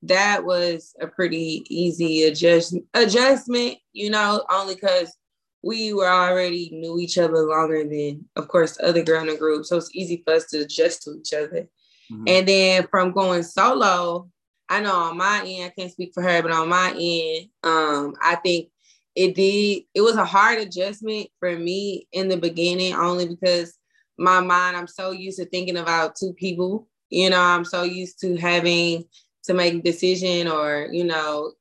that 0.03 0.43
was 0.43 0.95
a 0.99 1.07
pretty 1.07 1.63
easy 1.69 2.23
adjust 2.23 2.75
adjustment, 2.93 3.77
you 3.93 4.09
know, 4.09 4.43
only 4.51 4.75
because 4.75 5.15
we 5.63 5.93
were 5.93 6.09
already 6.09 6.69
knew 6.73 6.99
each 6.99 7.17
other 7.17 7.47
longer 7.47 7.83
than, 7.87 8.25
of 8.35 8.47
course, 8.49 8.75
the 8.77 8.85
other 8.85 9.01
girl 9.01 9.21
in 9.21 9.27
the 9.27 9.37
group. 9.37 9.65
So 9.65 9.77
it's 9.77 9.95
easy 9.95 10.21
for 10.25 10.33
us 10.33 10.47
to 10.47 10.61
adjust 10.61 11.03
to 11.03 11.11
each 11.13 11.33
other. 11.33 11.69
Mm-hmm. 12.13 12.23
And 12.27 12.47
then 12.47 12.87
from 12.89 13.11
going 13.11 13.43
solo, 13.43 14.29
I 14.69 14.81
know 14.81 14.95
on 14.95 15.17
my 15.17 15.43
end, 15.45 15.65
I 15.65 15.73
can't 15.77 15.91
speak 15.91 16.11
for 16.13 16.23
her, 16.23 16.41
but 16.41 16.51
on 16.51 16.69
my 16.69 16.93
end, 16.97 17.49
um, 17.63 18.15
I 18.21 18.35
think 18.35 18.69
it 19.15 19.35
did, 19.35 19.83
it 19.93 20.01
was 20.01 20.15
a 20.15 20.25
hard 20.25 20.59
adjustment 20.59 21.27
for 21.39 21.55
me 21.57 22.07
in 22.11 22.27
the 22.27 22.37
beginning, 22.37 22.93
only 22.93 23.27
because 23.27 23.77
my 24.17 24.39
mind, 24.39 24.77
I'm 24.77 24.87
so 24.87 25.11
used 25.11 25.39
to 25.39 25.45
thinking 25.45 25.77
about 25.77 26.15
two 26.15 26.33
people. 26.33 26.87
You 27.09 27.29
know, 27.29 27.41
I'm 27.41 27.65
so 27.65 27.83
used 27.83 28.19
to 28.21 28.35
having 28.37 29.03
to 29.43 29.53
make 29.53 29.73
a 29.73 29.81
decision 29.81 30.47
or, 30.47 30.89
you 30.91 31.03
know, 31.03 31.53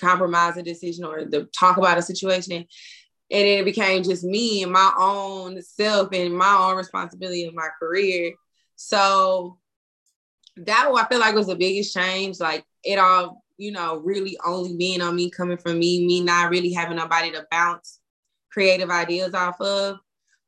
compromise 0.00 0.56
a 0.56 0.62
decision 0.62 1.04
or 1.04 1.24
to 1.24 1.48
talk 1.58 1.76
about 1.76 1.98
a 1.98 2.02
situation. 2.02 2.52
And 2.52 2.66
it 3.46 3.64
became 3.64 4.02
just 4.02 4.24
me 4.24 4.62
and 4.62 4.72
my 4.72 4.92
own 4.98 5.62
self 5.62 6.12
and 6.12 6.36
my 6.36 6.52
own 6.52 6.76
responsibility 6.76 7.44
in 7.44 7.54
my 7.54 7.68
career. 7.78 8.32
So 8.76 9.58
that 10.66 10.90
I 10.92 11.06
feel 11.08 11.20
like 11.20 11.34
was 11.34 11.46
the 11.46 11.56
biggest 11.56 11.94
change. 11.94 12.40
Like 12.40 12.64
it 12.84 12.98
all, 12.98 13.44
you 13.56 13.72
know, 13.72 13.98
really 13.98 14.36
only 14.44 14.76
being 14.76 15.02
on 15.02 15.16
me, 15.16 15.30
coming 15.30 15.58
from 15.58 15.78
me, 15.78 16.06
me 16.06 16.20
not 16.22 16.50
really 16.50 16.72
having 16.72 16.96
nobody 16.96 17.30
to 17.32 17.46
bounce 17.50 18.00
creative 18.50 18.90
ideas 18.90 19.34
off 19.34 19.60
of 19.60 19.98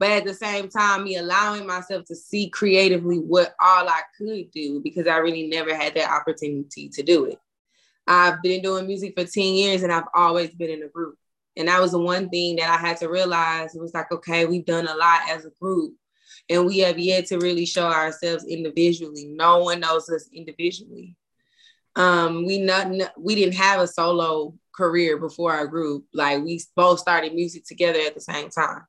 but 0.02 0.11
at 0.11 0.25
the 0.25 0.35
same 0.35 0.69
time, 0.69 1.04
me 1.04 1.14
allowing 1.14 1.64
myself 1.64 2.07
to 2.07 2.16
see 2.16 2.49
creatively 2.50 3.19
what 3.19 3.54
all 3.61 3.88
I 3.88 4.00
could 4.19 4.50
do 4.50 4.81
because 4.83 5.07
I 5.07 5.19
really 5.19 5.47
never 5.47 5.76
had 5.76 5.95
that 5.95 6.11
opportunity 6.11 6.88
to 6.88 7.04
do 7.04 7.26
it. 7.26 7.38
I've 8.09 8.42
been 8.42 8.62
doing 8.62 8.88
music 8.88 9.14
for 9.16 9.25
10 9.25 9.45
years 9.45 9.85
and 9.85 9.92
I've 9.92 10.09
always 10.12 10.50
been 10.50 10.71
in 10.71 10.83
a 10.83 10.88
group. 10.88 11.19
And 11.57 11.69
that 11.69 11.81
was 11.81 11.92
the 11.92 12.00
one 12.00 12.31
thing 12.31 12.57
that 12.57 12.69
I 12.69 12.85
had 12.85 12.97
to 12.97 13.09
realize. 13.09 13.76
It 13.76 13.81
was 13.81 13.95
like, 13.95 14.11
okay, 14.11 14.45
we've 14.45 14.66
done 14.66 14.88
a 14.88 14.97
lot 14.97 15.21
as 15.31 15.45
a 15.45 15.52
group 15.61 15.95
and 16.52 16.66
we 16.66 16.78
have 16.80 16.99
yet 16.99 17.26
to 17.26 17.38
really 17.38 17.64
show 17.64 17.87
ourselves 17.87 18.44
individually. 18.44 19.26
No 19.26 19.59
one 19.59 19.80
knows 19.80 20.09
us 20.11 20.28
individually. 20.32 21.16
Um, 21.97 22.47
we 22.47 22.59
not 22.59 22.88
we 23.18 23.35
didn't 23.35 23.54
have 23.54 23.80
a 23.80 23.87
solo 23.87 24.54
career 24.75 25.18
before 25.18 25.52
our 25.52 25.66
group. 25.66 26.04
Like 26.12 26.42
we 26.42 26.61
both 26.76 27.00
started 27.00 27.35
music 27.35 27.64
together 27.64 28.00
at 28.00 28.14
the 28.14 28.21
same 28.21 28.50
time. 28.50 28.85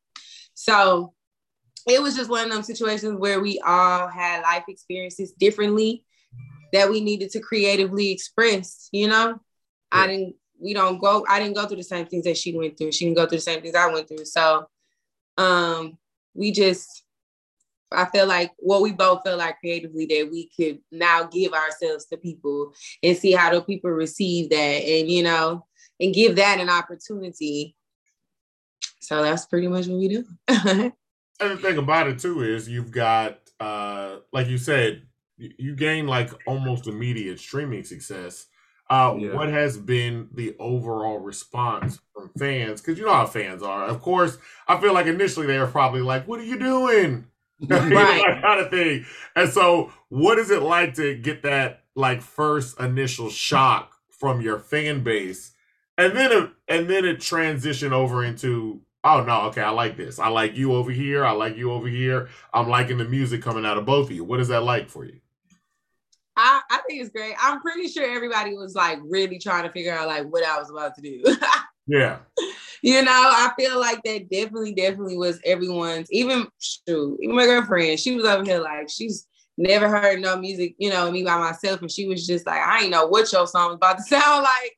So 0.53 1.13
it 1.87 2.01
was 2.01 2.15
just 2.15 2.29
one 2.29 2.45
of 2.45 2.51
those 2.51 2.67
situations 2.67 3.17
where 3.17 3.41
we 3.41 3.59
all 3.59 4.07
had 4.07 4.41
life 4.41 4.65
experiences 4.67 5.31
differently 5.31 6.05
that 6.71 6.89
we 6.89 7.01
needed 7.01 7.29
to 7.31 7.39
creatively 7.39 8.11
express, 8.11 8.89
you 8.91 9.07
know? 9.07 9.27
Yeah. 9.27 9.37
I 9.91 10.07
didn't 10.07 10.35
we 10.59 10.73
don't 10.73 10.99
go 10.99 11.25
I 11.27 11.39
didn't 11.39 11.55
go 11.55 11.65
through 11.65 11.77
the 11.77 11.83
same 11.83 12.07
things 12.07 12.25
that 12.25 12.37
she 12.37 12.55
went 12.55 12.77
through. 12.77 12.91
She 12.91 13.05
didn't 13.05 13.17
go 13.17 13.25
through 13.25 13.39
the 13.39 13.41
same 13.41 13.61
things 13.61 13.75
I 13.75 13.91
went 13.91 14.07
through. 14.07 14.25
So 14.25 14.67
um 15.37 15.97
we 16.33 16.51
just 16.51 17.03
I 17.93 18.05
feel 18.05 18.27
like 18.27 18.51
well, 18.59 18.81
we 18.81 18.91
both 18.91 19.21
feel 19.25 19.37
like 19.37 19.59
creatively 19.59 20.05
that 20.07 20.29
we 20.31 20.49
could 20.55 20.79
now 20.91 21.23
give 21.23 21.53
ourselves 21.53 22.05
to 22.05 22.17
people 22.17 22.73
and 23.01 23.17
see 23.17 23.31
how 23.31 23.51
do 23.51 23.61
people 23.61 23.91
receive 23.91 24.49
that 24.49 24.55
and 24.83 25.09
you 25.09 25.23
know 25.23 25.65
and 25.99 26.13
give 26.13 26.35
that 26.35 26.59
an 26.59 26.69
opportunity. 26.69 27.75
So 28.99 29.21
that's 29.21 29.45
pretty 29.45 29.67
much 29.67 29.87
what 29.87 29.99
we 29.99 30.07
do. 30.07 30.25
and 30.47 30.91
the 31.39 31.57
thing 31.57 31.77
about 31.77 32.07
it 32.07 32.19
too 32.19 32.41
is 32.41 32.69
you've 32.69 32.91
got 32.91 33.39
uh 33.59 34.17
like 34.31 34.47
you 34.47 34.57
said, 34.57 35.03
you 35.37 35.75
gain 35.75 36.07
like 36.07 36.31
almost 36.47 36.87
immediate 36.87 37.39
streaming 37.39 37.83
success. 37.83 38.47
Uh, 38.89 39.15
yeah. 39.17 39.33
What 39.33 39.49
has 39.49 39.77
been 39.77 40.27
the 40.33 40.55
overall 40.59 41.17
response 41.19 41.99
from 42.13 42.29
fans? 42.37 42.81
Because 42.81 42.99
you 42.99 43.05
know 43.05 43.13
how 43.13 43.25
fans 43.25 43.63
are. 43.63 43.85
Of 43.85 44.01
course, 44.01 44.37
I 44.67 44.79
feel 44.79 44.93
like 44.93 45.07
initially 45.07 45.47
they 45.47 45.57
were 45.57 45.67
probably 45.67 46.01
like, 46.01 46.27
"What 46.27 46.39
are 46.39 46.45
you 46.45 46.59
doing?" 46.59 47.25
right. 47.69 48.23
that 48.25 48.41
kind 48.41 48.59
of 48.59 48.69
thing. 48.69 49.05
And 49.35 49.49
so, 49.49 49.91
what 50.09 50.37
is 50.39 50.51
it 50.51 50.61
like 50.61 50.95
to 50.95 51.15
get 51.15 51.43
that 51.43 51.83
like 51.95 52.21
first 52.21 52.79
initial 52.79 53.29
shock 53.29 53.93
from 54.09 54.41
your 54.41 54.59
fan 54.59 55.03
base, 55.03 55.53
and 55.97 56.15
then 56.15 56.31
it, 56.31 56.49
and 56.67 56.89
then 56.89 57.05
it 57.05 57.21
transition 57.21 57.93
over 57.93 58.23
into 58.23 58.81
oh 59.03 59.23
no, 59.23 59.41
okay, 59.43 59.61
I 59.61 59.69
like 59.69 59.97
this. 59.97 60.19
I 60.19 60.29
like 60.29 60.55
you 60.57 60.73
over 60.73 60.91
here. 60.91 61.25
I 61.25 61.31
like 61.31 61.57
you 61.57 61.71
over 61.71 61.87
here. 61.87 62.29
I'm 62.53 62.67
liking 62.67 62.97
the 62.97 63.05
music 63.05 63.41
coming 63.41 63.65
out 63.65 63.77
of 63.77 63.85
both 63.85 64.09
of 64.09 64.15
you. 64.15 64.23
What 64.23 64.39
is 64.39 64.47
that 64.47 64.63
like 64.63 64.89
for 64.89 65.05
you? 65.05 65.19
I, 66.35 66.61
I 66.71 66.79
think 66.87 67.01
it's 67.01 67.11
great. 67.11 67.35
I'm 67.39 67.61
pretty 67.61 67.87
sure 67.87 68.09
everybody 68.09 68.55
was 68.55 68.73
like 68.73 68.99
really 69.03 69.37
trying 69.37 69.63
to 69.63 69.71
figure 69.71 69.93
out 69.93 70.07
like 70.07 70.25
what 70.25 70.43
I 70.43 70.57
was 70.57 70.69
about 70.69 70.95
to 70.95 71.01
do. 71.01 71.23
yeah. 71.87 72.19
You 72.83 73.01
know, 73.01 73.11
I 73.11 73.49
feel 73.57 73.79
like 73.79 74.03
that 74.03 74.29
definitely, 74.29 74.73
definitely 74.73 75.17
was 75.17 75.39
everyone's, 75.45 76.11
even 76.11 76.47
shoot, 76.59 77.17
even 77.21 77.33
my 77.33 77.45
girlfriend, 77.45 77.97
she 77.97 78.13
was 78.13 78.25
over 78.25 78.43
here 78.43 78.59
like 78.59 78.89
she's 78.89 79.25
never 79.57 79.87
heard 79.87 80.19
no 80.19 80.35
music, 80.35 80.75
you 80.77 80.89
know, 80.89 81.09
me 81.09 81.23
by 81.23 81.37
myself. 81.37 81.81
And 81.81 81.89
she 81.89 82.07
was 82.07 82.27
just 82.27 82.45
like, 82.45 82.59
I 82.59 82.81
ain't 82.81 82.89
know 82.89 83.05
what 83.07 83.31
your 83.31 83.47
song 83.47 83.67
was 83.69 83.75
about 83.75 83.97
to 83.99 84.03
sound 84.07 84.43
like. 84.43 84.75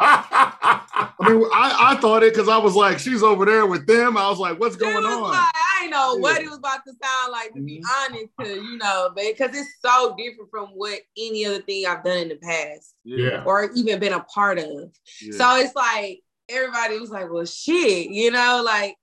I 0.00 1.12
mean, 1.20 1.44
I, 1.54 1.92
I 1.92 2.00
thought 2.00 2.24
it 2.24 2.32
because 2.32 2.48
I 2.48 2.58
was 2.58 2.74
like, 2.74 2.98
she's 2.98 3.22
over 3.22 3.44
there 3.44 3.66
with 3.66 3.86
them. 3.86 4.16
I 4.16 4.28
was 4.28 4.40
like, 4.40 4.58
what's 4.58 4.74
going 4.74 5.04
on? 5.04 5.22
Like, 5.22 5.38
I 5.38 5.80
ain't 5.82 5.92
know 5.92 6.16
yeah. 6.16 6.20
what 6.20 6.40
it 6.40 6.48
was 6.48 6.58
about 6.58 6.80
to 6.88 6.92
sound 7.00 7.30
like, 7.30 7.52
to 7.54 7.60
be 7.60 7.80
mm-hmm. 7.80 8.14
honest, 8.14 8.32
to, 8.40 8.64
you 8.64 8.78
know, 8.78 9.10
because 9.14 9.54
it's 9.54 9.76
so 9.80 10.16
different 10.18 10.50
from 10.50 10.70
what 10.70 10.98
any 11.16 11.46
other 11.46 11.62
thing 11.62 11.86
I've 11.86 12.02
done 12.02 12.18
in 12.18 12.28
the 12.30 12.36
past. 12.36 12.94
Yeah. 13.04 13.44
Or 13.44 13.70
even 13.76 14.00
been 14.00 14.12
a 14.12 14.24
part 14.24 14.58
of. 14.58 14.90
Yeah. 15.20 15.36
So 15.36 15.56
it's 15.56 15.76
like, 15.76 16.22
everybody 16.48 16.98
was 16.98 17.10
like, 17.10 17.30
well, 17.30 17.44
shit, 17.44 18.10
you 18.10 18.30
know, 18.30 18.62
like, 18.64 18.96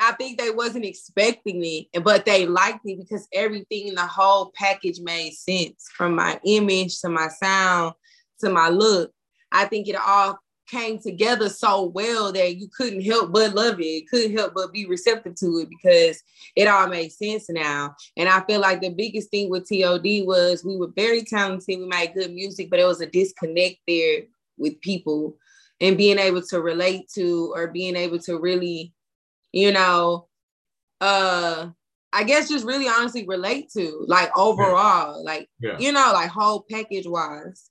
I 0.00 0.12
think 0.12 0.38
they 0.38 0.50
wasn't 0.50 0.86
expecting 0.86 1.60
me, 1.60 1.90
but 2.02 2.24
they 2.24 2.46
liked 2.46 2.84
me 2.84 2.96
because 2.96 3.28
everything 3.32 3.88
in 3.88 3.94
the 3.94 4.06
whole 4.06 4.50
package 4.54 5.00
made 5.00 5.32
sense 5.32 5.88
from 5.94 6.14
my 6.14 6.40
image 6.44 7.00
to 7.00 7.08
my 7.08 7.28
sound 7.28 7.94
to 8.40 8.50
my 8.50 8.68
look. 8.68 9.12
I 9.50 9.66
think 9.66 9.88
it 9.88 9.96
all 9.96 10.38
came 10.68 10.98
together 10.98 11.50
so 11.50 11.84
well 11.84 12.32
that 12.32 12.56
you 12.56 12.68
couldn't 12.74 13.02
help 13.02 13.32
but 13.32 13.54
love 13.54 13.76
it. 13.78 14.08
Couldn't 14.08 14.36
help 14.36 14.54
but 14.54 14.72
be 14.72 14.86
receptive 14.86 15.34
to 15.36 15.58
it 15.58 15.68
because 15.68 16.22
it 16.56 16.66
all 16.66 16.88
made 16.88 17.12
sense 17.12 17.50
now. 17.50 17.94
And 18.16 18.28
I 18.28 18.40
feel 18.44 18.60
like 18.60 18.80
the 18.80 18.88
biggest 18.88 19.30
thing 19.30 19.50
with 19.50 19.68
TOD 19.68 20.24
was 20.24 20.64
we 20.64 20.76
were 20.76 20.92
very 20.96 21.22
talented, 21.22 21.78
we 21.78 21.86
made 21.86 22.14
good 22.14 22.32
music, 22.32 22.70
but 22.70 22.80
it 22.80 22.86
was 22.86 23.02
a 23.02 23.06
disconnect 23.06 23.76
there 23.86 24.22
with 24.56 24.80
people 24.80 25.36
and 25.82 25.98
being 25.98 26.18
able 26.18 26.42
to 26.42 26.62
relate 26.62 27.10
to 27.16 27.52
or 27.54 27.68
being 27.68 27.96
able 27.96 28.18
to 28.20 28.38
really 28.38 28.94
you 29.52 29.70
know, 29.70 30.28
uh, 31.00 31.68
I 32.12 32.24
guess 32.24 32.48
just 32.48 32.66
really 32.66 32.88
honestly 32.88 33.26
relate 33.26 33.70
to, 33.76 34.04
like 34.08 34.36
overall, 34.36 35.22
yeah. 35.22 35.30
like 35.32 35.48
yeah. 35.60 35.78
you 35.78 35.92
know, 35.92 36.10
like 36.12 36.30
whole 36.30 36.64
package 36.70 37.06
wise. 37.06 37.70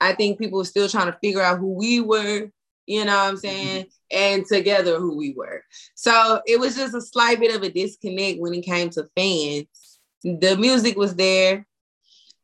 I 0.00 0.14
think 0.14 0.38
people 0.38 0.58
were 0.58 0.64
still 0.64 0.88
trying 0.88 1.12
to 1.12 1.18
figure 1.22 1.40
out 1.40 1.60
who 1.60 1.74
we 1.74 2.00
were, 2.00 2.50
you 2.86 3.04
know 3.04 3.16
what 3.16 3.28
I'm 3.28 3.34
mm-hmm. 3.34 3.38
saying, 3.38 3.84
mm-hmm. 3.84 4.18
and 4.18 4.46
together 4.46 4.98
who 4.98 5.16
we 5.16 5.32
were. 5.36 5.62
So 5.94 6.40
it 6.46 6.58
was 6.58 6.76
just 6.76 6.94
a 6.94 7.00
slight 7.00 7.38
bit 7.40 7.54
of 7.54 7.62
a 7.62 7.70
disconnect 7.70 8.40
when 8.40 8.54
it 8.54 8.62
came 8.62 8.90
to 8.90 9.08
fans. 9.16 9.98
The 10.24 10.56
music 10.56 10.96
was 10.96 11.14
there, 11.14 11.66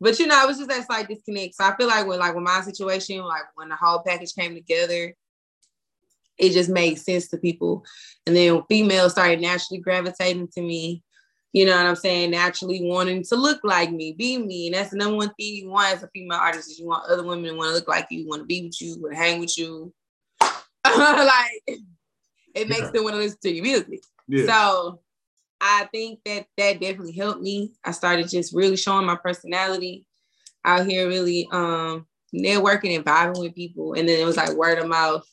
but 0.00 0.18
you 0.18 0.26
know, 0.26 0.42
it 0.42 0.46
was 0.46 0.58
just 0.58 0.68
that 0.68 0.86
slight 0.86 1.08
disconnect. 1.08 1.54
So 1.54 1.64
I 1.64 1.76
feel 1.76 1.88
like 1.88 2.06
when 2.06 2.18
like 2.18 2.34
with 2.34 2.44
my 2.44 2.60
situation, 2.60 3.18
like 3.20 3.44
when 3.54 3.68
the 3.68 3.76
whole 3.76 4.02
package 4.06 4.34
came 4.34 4.54
together, 4.54 5.14
it 6.38 6.52
just 6.52 6.70
made 6.70 6.98
sense 6.98 7.28
to 7.28 7.38
people. 7.38 7.84
And 8.26 8.36
then 8.36 8.62
females 8.68 9.12
started 9.12 9.40
naturally 9.40 9.80
gravitating 9.80 10.48
to 10.54 10.60
me. 10.60 11.02
You 11.52 11.66
know 11.66 11.76
what 11.76 11.86
I'm 11.86 11.96
saying? 11.96 12.30
Naturally 12.30 12.80
wanting 12.84 13.24
to 13.24 13.36
look 13.36 13.60
like 13.64 13.90
me, 13.90 14.12
be 14.12 14.38
me. 14.38 14.66
And 14.66 14.76
that's 14.76 14.90
the 14.90 14.98
number 14.98 15.16
one 15.16 15.32
thing 15.34 15.54
you 15.54 15.70
want 15.70 15.96
as 15.96 16.02
a 16.02 16.08
female 16.08 16.38
artist 16.38 16.70
is 16.70 16.78
you 16.78 16.86
want 16.86 17.10
other 17.10 17.24
women 17.24 17.50
to 17.50 17.56
want 17.56 17.70
to 17.70 17.74
look 17.74 17.88
like 17.88 18.06
you, 18.10 18.28
want 18.28 18.42
to 18.42 18.46
be 18.46 18.64
with 18.64 18.80
you, 18.80 19.00
want 19.00 19.14
to 19.14 19.18
hang 19.18 19.40
with 19.40 19.56
you. 19.58 19.92
like 20.84 21.80
it 22.54 22.68
makes 22.68 22.82
yeah. 22.82 22.90
them 22.90 23.04
want 23.04 23.14
to 23.14 23.20
listen 23.20 23.38
to 23.42 23.50
your 23.50 23.64
music. 23.64 24.00
Yeah. 24.28 24.46
So 24.46 25.00
I 25.60 25.88
think 25.92 26.20
that 26.24 26.46
that 26.56 26.80
definitely 26.80 27.12
helped 27.12 27.40
me. 27.40 27.72
I 27.84 27.92
started 27.92 28.28
just 28.28 28.54
really 28.54 28.76
showing 28.76 29.06
my 29.06 29.16
personality 29.16 30.06
out 30.64 30.86
here, 30.86 31.08
really 31.08 31.48
um 31.50 32.06
networking 32.34 32.94
and 32.94 33.04
vibing 33.04 33.40
with 33.40 33.54
people. 33.54 33.94
And 33.94 34.08
then 34.08 34.20
it 34.20 34.24
was 34.24 34.36
like 34.36 34.52
word 34.52 34.78
of 34.78 34.88
mouth 34.88 35.24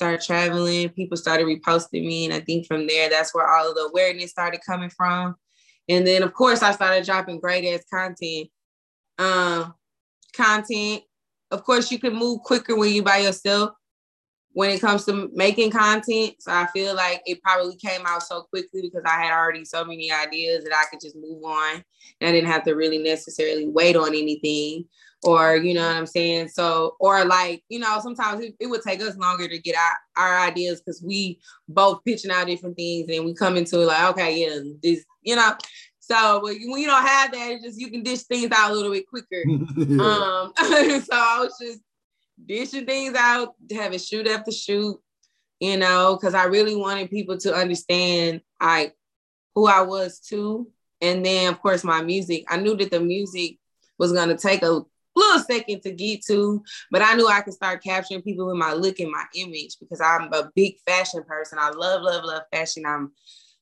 started 0.00 0.22
traveling, 0.22 0.88
people 0.90 1.16
started 1.16 1.46
reposting 1.46 2.06
me. 2.06 2.24
And 2.24 2.32
I 2.32 2.40
think 2.40 2.66
from 2.66 2.86
there, 2.86 3.10
that's 3.10 3.34
where 3.34 3.46
all 3.46 3.68
of 3.68 3.74
the 3.74 3.82
awareness 3.82 4.30
started 4.30 4.60
coming 4.66 4.88
from. 4.88 5.34
And 5.90 6.06
then, 6.06 6.22
of 6.22 6.32
course, 6.32 6.62
I 6.62 6.72
started 6.72 7.04
dropping 7.04 7.40
great 7.40 7.66
ass 7.66 7.84
content. 7.92 8.48
Um, 9.18 9.74
content, 10.32 11.02
of 11.50 11.64
course, 11.64 11.90
you 11.90 11.98
can 11.98 12.14
move 12.14 12.40
quicker 12.40 12.76
when 12.76 12.94
you 12.94 13.02
by 13.02 13.18
yourself 13.18 13.72
when 14.52 14.70
it 14.70 14.80
comes 14.80 15.04
to 15.04 15.30
making 15.32 15.70
content. 15.70 16.34
So 16.40 16.52
I 16.52 16.66
feel 16.72 16.94
like 16.94 17.22
it 17.26 17.42
probably 17.42 17.76
came 17.76 18.04
out 18.06 18.22
so 18.22 18.42
quickly 18.42 18.82
because 18.82 19.04
I 19.06 19.22
had 19.22 19.32
already 19.32 19.64
so 19.64 19.84
many 19.84 20.10
ideas 20.10 20.64
that 20.64 20.74
I 20.74 20.84
could 20.90 21.00
just 21.00 21.16
move 21.16 21.42
on 21.44 21.84
and 22.20 22.28
I 22.28 22.32
didn't 22.32 22.50
have 22.50 22.64
to 22.64 22.74
really 22.74 22.98
necessarily 22.98 23.68
wait 23.68 23.96
on 23.96 24.08
anything 24.08 24.86
or 25.22 25.56
you 25.56 25.74
know 25.74 25.86
what 25.86 25.96
I'm 25.96 26.06
saying? 26.06 26.48
So, 26.48 26.96
or 26.98 27.24
like, 27.24 27.62
you 27.68 27.78
know, 27.78 27.98
sometimes 28.02 28.42
it, 28.42 28.54
it 28.58 28.66
would 28.66 28.82
take 28.82 29.02
us 29.02 29.16
longer 29.16 29.48
to 29.48 29.58
get 29.58 29.76
our, 29.76 29.92
our 30.16 30.48
ideas 30.48 30.80
because 30.80 31.02
we 31.02 31.40
both 31.68 32.04
pitching 32.04 32.30
out 32.30 32.46
different 32.46 32.76
things 32.76 33.10
and 33.10 33.24
we 33.24 33.34
come 33.34 33.56
into 33.56 33.82
it 33.82 33.86
like, 33.86 34.10
okay, 34.10 34.40
yeah, 34.40 34.60
this, 34.82 35.04
you 35.22 35.36
know. 35.36 35.54
So 35.98 36.42
when 36.42 36.58
you 36.58 36.86
don't 36.86 37.06
have 37.06 37.32
that, 37.32 37.50
it's 37.52 37.64
just 37.64 37.78
you 37.78 37.88
can 37.90 38.02
dish 38.02 38.22
things 38.22 38.50
out 38.52 38.70
a 38.70 38.74
little 38.74 38.90
bit 38.90 39.06
quicker. 39.06 39.44
um, 39.48 40.52
so 40.56 41.12
I 41.12 41.38
was 41.40 41.56
just 41.60 41.80
dishing 42.50 42.84
things 42.84 43.14
out, 43.16 43.54
having 43.70 43.98
shoot 43.98 44.26
after 44.26 44.50
shoot, 44.50 45.00
you 45.60 45.76
know, 45.76 46.16
because 46.16 46.34
I 46.34 46.44
really 46.44 46.74
wanted 46.74 47.08
people 47.08 47.38
to 47.38 47.54
understand 47.54 48.40
like 48.60 48.96
who 49.54 49.68
I 49.68 49.82
was 49.82 50.18
too. 50.18 50.68
And 51.00 51.24
then 51.24 51.52
of 51.52 51.60
course 51.60 51.84
my 51.84 52.02
music. 52.02 52.44
I 52.48 52.56
knew 52.56 52.76
that 52.76 52.90
the 52.90 53.00
music 53.00 53.58
was 53.98 54.12
gonna 54.12 54.36
take 54.36 54.62
a 54.62 54.82
little 55.14 55.44
second 55.44 55.82
to 55.82 55.92
get 55.92 56.24
to, 56.26 56.62
but 56.90 57.02
I 57.02 57.14
knew 57.14 57.28
I 57.28 57.40
could 57.42 57.54
start 57.54 57.84
capturing 57.84 58.22
people 58.22 58.48
with 58.48 58.56
my 58.56 58.72
look 58.72 58.98
and 58.98 59.12
my 59.12 59.24
image 59.36 59.76
because 59.78 60.00
I'm 60.00 60.32
a 60.32 60.50
big 60.56 60.74
fashion 60.84 61.22
person. 61.22 61.58
I 61.60 61.70
love, 61.70 62.02
love, 62.02 62.24
love 62.24 62.42
fashion. 62.52 62.84
I'm 62.84 63.12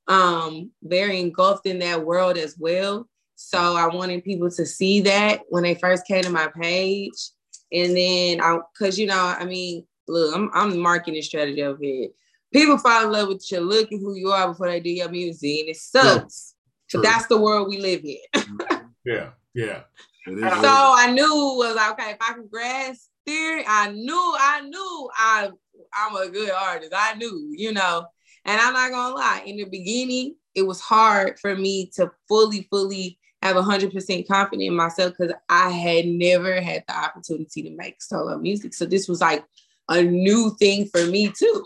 um 0.08 0.70
very 0.82 1.20
engulfed 1.20 1.66
in 1.66 1.78
that 1.80 2.06
world 2.06 2.38
as 2.38 2.56
well. 2.58 3.06
So 3.36 3.58
I 3.58 3.94
wanted 3.94 4.24
people 4.24 4.50
to 4.50 4.64
see 4.64 5.02
that 5.02 5.42
when 5.50 5.62
they 5.62 5.74
first 5.74 6.06
came 6.06 6.22
to 6.22 6.30
my 6.30 6.48
page. 6.58 7.30
And 7.72 7.96
then 7.96 8.40
I 8.40 8.58
cause 8.78 8.98
you 8.98 9.06
know, 9.06 9.34
I 9.38 9.44
mean, 9.44 9.84
look, 10.06 10.34
I'm 10.34 10.50
I'm 10.54 10.78
marketing 10.78 11.22
strategy 11.22 11.62
over 11.62 11.82
here. 11.82 12.08
People 12.52 12.78
fall 12.78 13.04
in 13.04 13.12
love 13.12 13.28
with 13.28 13.44
your 13.50 13.60
look 13.60 13.90
and 13.90 14.00
who 14.00 14.14
you 14.14 14.30
are 14.30 14.48
before 14.48 14.68
they 14.68 14.80
do 14.80 14.90
your 14.90 15.10
music, 15.10 15.60
and 15.60 15.68
it 15.68 15.76
sucks. 15.76 16.54
Yeah, 16.92 17.00
but 17.00 17.02
that's 17.02 17.26
the 17.26 17.38
world 17.38 17.68
we 17.68 17.78
live 17.78 18.02
in. 18.04 18.80
yeah, 19.04 19.30
yeah. 19.54 19.82
So 20.26 20.68
I 20.70 21.10
knew 21.12 21.56
was 21.56 21.74
like, 21.74 21.92
okay, 21.92 22.10
if 22.12 22.18
I 22.20 22.34
can 22.34 22.48
grasp 22.50 23.08
theory, 23.24 23.64
I 23.66 23.90
knew, 23.90 24.34
I 24.38 24.60
knew 24.62 25.10
I 25.16 25.50
I'm 25.94 26.16
a 26.16 26.28
good 26.28 26.50
artist. 26.50 26.92
I 26.94 27.14
knew, 27.14 27.52
you 27.54 27.72
know. 27.72 28.06
And 28.44 28.60
I'm 28.60 28.72
not 28.72 28.90
gonna 28.90 29.14
lie, 29.14 29.42
in 29.46 29.56
the 29.56 29.64
beginning, 29.64 30.36
it 30.54 30.62
was 30.62 30.80
hard 30.80 31.38
for 31.38 31.54
me 31.54 31.90
to 31.94 32.10
fully, 32.28 32.66
fully 32.70 33.18
have 33.42 33.56
100% 33.56 34.28
confidence 34.28 34.68
in 34.68 34.74
myself 34.74 35.14
because 35.16 35.34
I 35.48 35.70
had 35.70 36.06
never 36.06 36.60
had 36.60 36.84
the 36.88 36.96
opportunity 36.96 37.62
to 37.62 37.70
make 37.70 38.02
solo 38.02 38.36
music. 38.38 38.74
So 38.74 38.84
this 38.84 39.08
was 39.08 39.20
like 39.20 39.44
a 39.88 40.02
new 40.02 40.56
thing 40.58 40.88
for 40.88 41.04
me 41.06 41.32
too. 41.36 41.64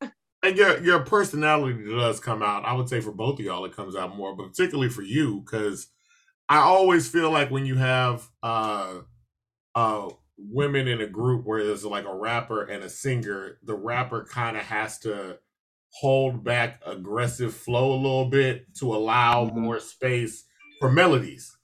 And 0.44 0.56
your 0.56 0.82
your 0.82 1.00
personality 1.00 1.84
does 1.88 2.18
come 2.18 2.42
out. 2.42 2.64
I 2.64 2.72
would 2.72 2.88
say 2.88 3.00
for 3.00 3.12
both 3.12 3.38
of 3.38 3.44
y'all, 3.44 3.64
it 3.64 3.76
comes 3.76 3.94
out 3.94 4.16
more, 4.16 4.34
but 4.34 4.48
particularly 4.48 4.90
for 4.90 5.02
you, 5.02 5.40
because 5.40 5.86
I 6.48 6.58
always 6.58 7.08
feel 7.08 7.30
like 7.30 7.52
when 7.52 7.64
you 7.64 7.76
have 7.76 8.28
uh 8.42 9.02
uh 9.76 10.08
women 10.36 10.88
in 10.88 11.00
a 11.00 11.06
group 11.06 11.46
where 11.46 11.64
there's 11.64 11.84
like 11.84 12.06
a 12.06 12.14
rapper 12.14 12.64
and 12.64 12.82
a 12.82 12.88
singer, 12.88 13.58
the 13.62 13.74
rapper 13.74 14.24
kind 14.24 14.56
of 14.56 14.64
has 14.64 14.98
to 15.00 15.38
hold 15.90 16.42
back 16.42 16.80
aggressive 16.84 17.54
flow 17.54 17.92
a 17.92 18.02
little 18.02 18.26
bit 18.26 18.66
to 18.74 18.94
allow 18.94 19.44
mm-hmm. 19.44 19.60
more 19.60 19.78
space 19.78 20.44
for 20.82 20.90
melodies. 20.90 21.56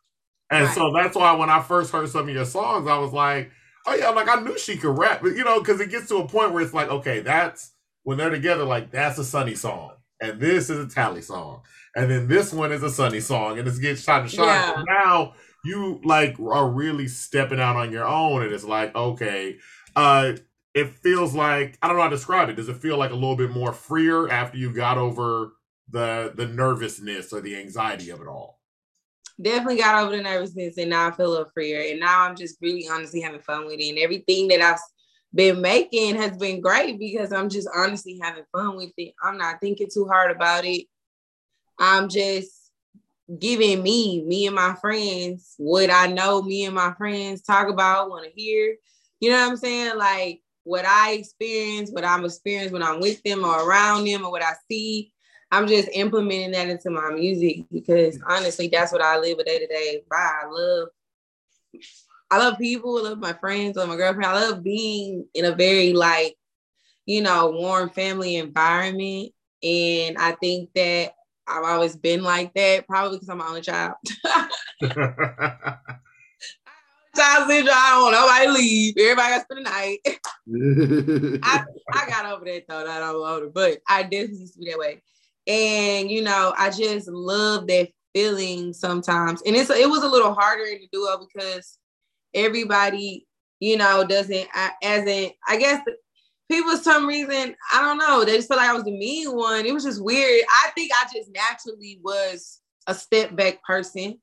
And 0.49 0.67
right. 0.67 0.75
so 0.75 0.93
that's 0.93 1.17
why 1.17 1.35
when 1.35 1.51
I 1.51 1.61
first 1.61 1.91
heard 1.91 2.09
some 2.09 2.29
of 2.29 2.35
your 2.35 2.45
songs, 2.45 2.87
I 2.87 2.99
was 2.99 3.13
like, 3.13 3.51
oh 3.85 3.95
yeah, 3.97 4.11
like 4.11 4.29
I 4.29 4.41
knew 4.41 4.57
she 4.57 4.77
could 4.77 4.97
rap, 4.97 5.21
but 5.23 5.35
you 5.35 5.43
know, 5.43 5.59
because 5.59 5.81
it 5.81 5.91
gets 5.91 6.07
to 6.09 6.19
a 6.19 6.29
point 6.29 6.53
where 6.53 6.63
it's 6.63 6.73
like, 6.73 6.89
okay, 6.89 7.19
that's 7.19 7.73
when 8.05 8.17
they're 8.17 8.31
together, 8.31 8.65
like 8.65 8.93
that's 8.93 9.19
a 9.19 9.25
sunny 9.25 9.57
song, 9.57 9.95
and 10.21 10.41
this 10.41 10.71
is 10.71 10.79
a 10.79 10.89
tally 10.89 11.21
song, 11.21 11.63
and 11.97 12.09
then 12.09 12.29
this 12.29 12.53
one 12.53 12.71
is 12.71 12.85
a 12.85 12.91
sunny 12.91 13.19
song, 13.19 13.59
and 13.59 13.67
it's 13.67 13.79
getting 13.79 13.97
shot 13.97 14.23
and 14.23 14.31
shot. 14.31 14.47
Yeah. 14.47 14.83
now 14.87 15.35
you 15.65 16.01
like 16.05 16.39
are 16.39 16.71
really 16.71 17.09
stepping 17.09 17.61
out 17.61 17.75
on 17.75 17.91
your 17.91 18.07
own, 18.07 18.45
and 18.45 18.53
it's 18.53 18.65
like, 18.65 18.95
okay, 18.95 19.59
uh, 19.97 20.35
it 20.75 20.91
feels 20.91 21.35
like 21.35 21.77
I 21.83 21.89
don't 21.89 21.97
know 21.97 22.05
how 22.05 22.09
to 22.09 22.17
describe 22.17 22.49
it. 22.51 22.55
Does 22.55 22.69
it 22.69 22.77
feel 22.77 22.97
like 22.97 23.11
a 23.11 23.15
little 23.15 23.37
bit 23.37 23.51
more 23.51 23.73
freer 23.73 24.31
after 24.31 24.59
you 24.59 24.73
got 24.73 24.97
over 24.97 25.55
the 25.91 26.33
the 26.37 26.47
nervousness 26.47 27.33
or 27.33 27.41
the 27.41 27.57
anxiety 27.57 28.11
of 28.11 28.21
it 28.21 28.29
all? 28.29 28.58
Definitely 29.41 29.77
got 29.77 30.03
over 30.03 30.17
the 30.17 30.23
nervousness 30.23 30.79
and 30.79 30.91
now 30.91 31.09
I 31.09 31.11
feel 31.13 31.27
a 31.27 31.31
little 31.31 31.51
freer. 31.55 31.81
And 31.91 32.01
now 32.01 32.25
I'm 32.25 32.37
just 32.37 32.59
really 32.61 32.89
honestly 32.89 33.21
having 33.21 33.41
fun 33.41 33.67
with 33.67 33.79
it. 33.79 33.89
And 33.91 33.99
everything 33.99 34.49
that 34.49 34.61
I've 34.61 34.81
been 35.35 35.61
making 35.61 36.17
has 36.17 36.37
been 36.37 36.61
great 36.61 36.99
because 36.99 37.33
I'm 37.33 37.49
just 37.49 37.69
honestly 37.75 38.19
having 38.21 38.45
fun 38.51 38.77
with 38.77 38.93
it. 38.97 39.15
I'm 39.23 39.39
not 39.39 39.61
thinking 39.61 39.89
too 39.93 40.07
hard 40.07 40.31
about 40.31 40.65
it. 40.65 40.87
I'm 41.79 42.09
just 42.09 42.73
giving 43.39 43.83
me, 43.83 44.23
me 44.23 44.47
and 44.47 44.57
my 44.57 44.75
friends, 44.81 45.55
what 45.59 45.91
I 45.91 46.07
know 46.07 46.43
me 46.43 46.65
and 46.65 46.75
my 46.75 46.95
friends 46.95 47.43
talk 47.43 47.69
about, 47.69 48.11
want 48.11 48.25
to 48.25 48.31
hear. 48.31 48.77
You 49.21 49.31
know 49.31 49.41
what 49.41 49.51
I'm 49.51 49.57
saying? 49.57 49.99
Like 49.99 50.43
what 50.65 50.85
I 50.85 51.13
experience, 51.13 51.91
what 51.91 52.05
I'm 52.05 52.25
experiencing 52.25 52.73
when 52.73 52.83
I'm 52.83 53.01
with 53.01 53.23
them 53.23 53.45
or 53.45 53.69
around 53.69 54.05
them 54.05 54.25
or 54.25 54.31
what 54.31 54.43
I 54.43 54.53
see. 54.71 55.13
I'm 55.51 55.67
just 55.67 55.89
implementing 55.93 56.53
that 56.53 56.69
into 56.69 56.91
my 56.91 57.11
music 57.11 57.65
because 57.73 58.19
honestly, 58.27 58.69
that's 58.69 58.93
what 58.93 59.01
I 59.03 59.19
live 59.19 59.39
a 59.39 59.45
day 59.45 59.59
to 59.59 59.67
day 59.67 60.03
by. 60.11 60.41
I 60.43 60.47
love 60.47 60.89
I 62.31 62.39
love 62.39 62.59
people, 62.59 62.99
I 62.99 63.09
love 63.09 63.19
my 63.19 63.33
friends, 63.33 63.77
I 63.77 63.81
love 63.81 63.89
my 63.89 63.97
girlfriend. 63.97 64.27
I 64.27 64.35
love 64.35 64.63
being 64.63 65.27
in 65.33 65.47
a 65.47 65.55
very 65.55 65.95
like, 65.95 66.37
you 67.07 67.23
know, 67.23 67.51
warm 67.51 67.89
family 67.89 68.37
environment. 68.37 69.33
And 69.63 70.19
I 70.19 70.33
think 70.33 70.71
that 70.75 71.13
I've 71.47 71.65
always 71.65 71.97
been 71.97 72.23
like 72.23 72.53
that, 72.55 72.87
probably 72.87 73.17
because 73.17 73.31
I'm 73.31 73.39
my 73.39 73.47
only 73.47 73.63
child. 73.63 73.95
child 77.19 77.49
syndrome. 77.49 77.75
I 77.77 77.91
don't 77.91 78.03
want 78.03 78.15
nobody 78.15 78.49
leave. 78.49 78.95
Everybody 78.99 79.29
got 79.31 79.39
to 79.39 79.41
spend 79.41 79.67
the 79.67 79.71
night. 79.71 81.41
I, 81.43 81.65
I 81.93 82.09
got 82.09 82.27
over 82.27 82.45
that 82.45 82.65
though, 82.69 82.85
that 82.85 83.03
I'm 83.03 83.17
older, 83.17 83.49
but 83.49 83.79
I 83.89 84.03
definitely 84.03 84.41
used 84.41 84.55
to 84.55 84.61
be 84.61 84.71
that 84.71 84.79
way. 84.79 85.03
And 85.49 86.11
you 86.11 86.23
know, 86.23 86.55
I 86.57 86.71
just 86.71 87.09
love 87.09 87.67
that 87.69 87.89
feeling 88.15 88.73
sometimes. 88.73 89.43
And 89.43 89.57
it's 89.57 89.71
it 89.71 89.89
was 89.89 90.03
a 90.03 90.09
little 90.09 90.35
harder 90.35 90.65
to 90.67 90.89
do 90.93 91.09
it 91.11 91.21
because 91.21 91.79
everybody, 92.35 93.27
you 93.59 93.77
know, 93.77 94.05
doesn't 94.05 94.49
as 94.83 95.07
in 95.07 95.31
I 95.49 95.57
guess 95.57 95.83
people 96.51 96.77
for 96.77 96.83
some 96.83 97.07
reason, 97.07 97.55
I 97.73 97.81
don't 97.81 97.99
know, 97.99 98.25
they 98.25 98.37
just 98.37 98.49
feel 98.49 98.57
like 98.57 98.69
I 98.71 98.75
was 98.75 98.85
the 98.85 98.97
mean 98.97 99.35
one. 99.35 99.67
It 99.67 99.75
was 99.75 99.85
just 99.85 100.03
weird. 100.03 100.45
I 100.65 100.71
think 100.71 100.93
I 100.95 101.07
just 101.13 101.31
naturally 101.35 102.01
was 102.03 102.61
a 102.87 102.95
step 102.95 103.35
back 103.37 103.63
person. 103.65 104.19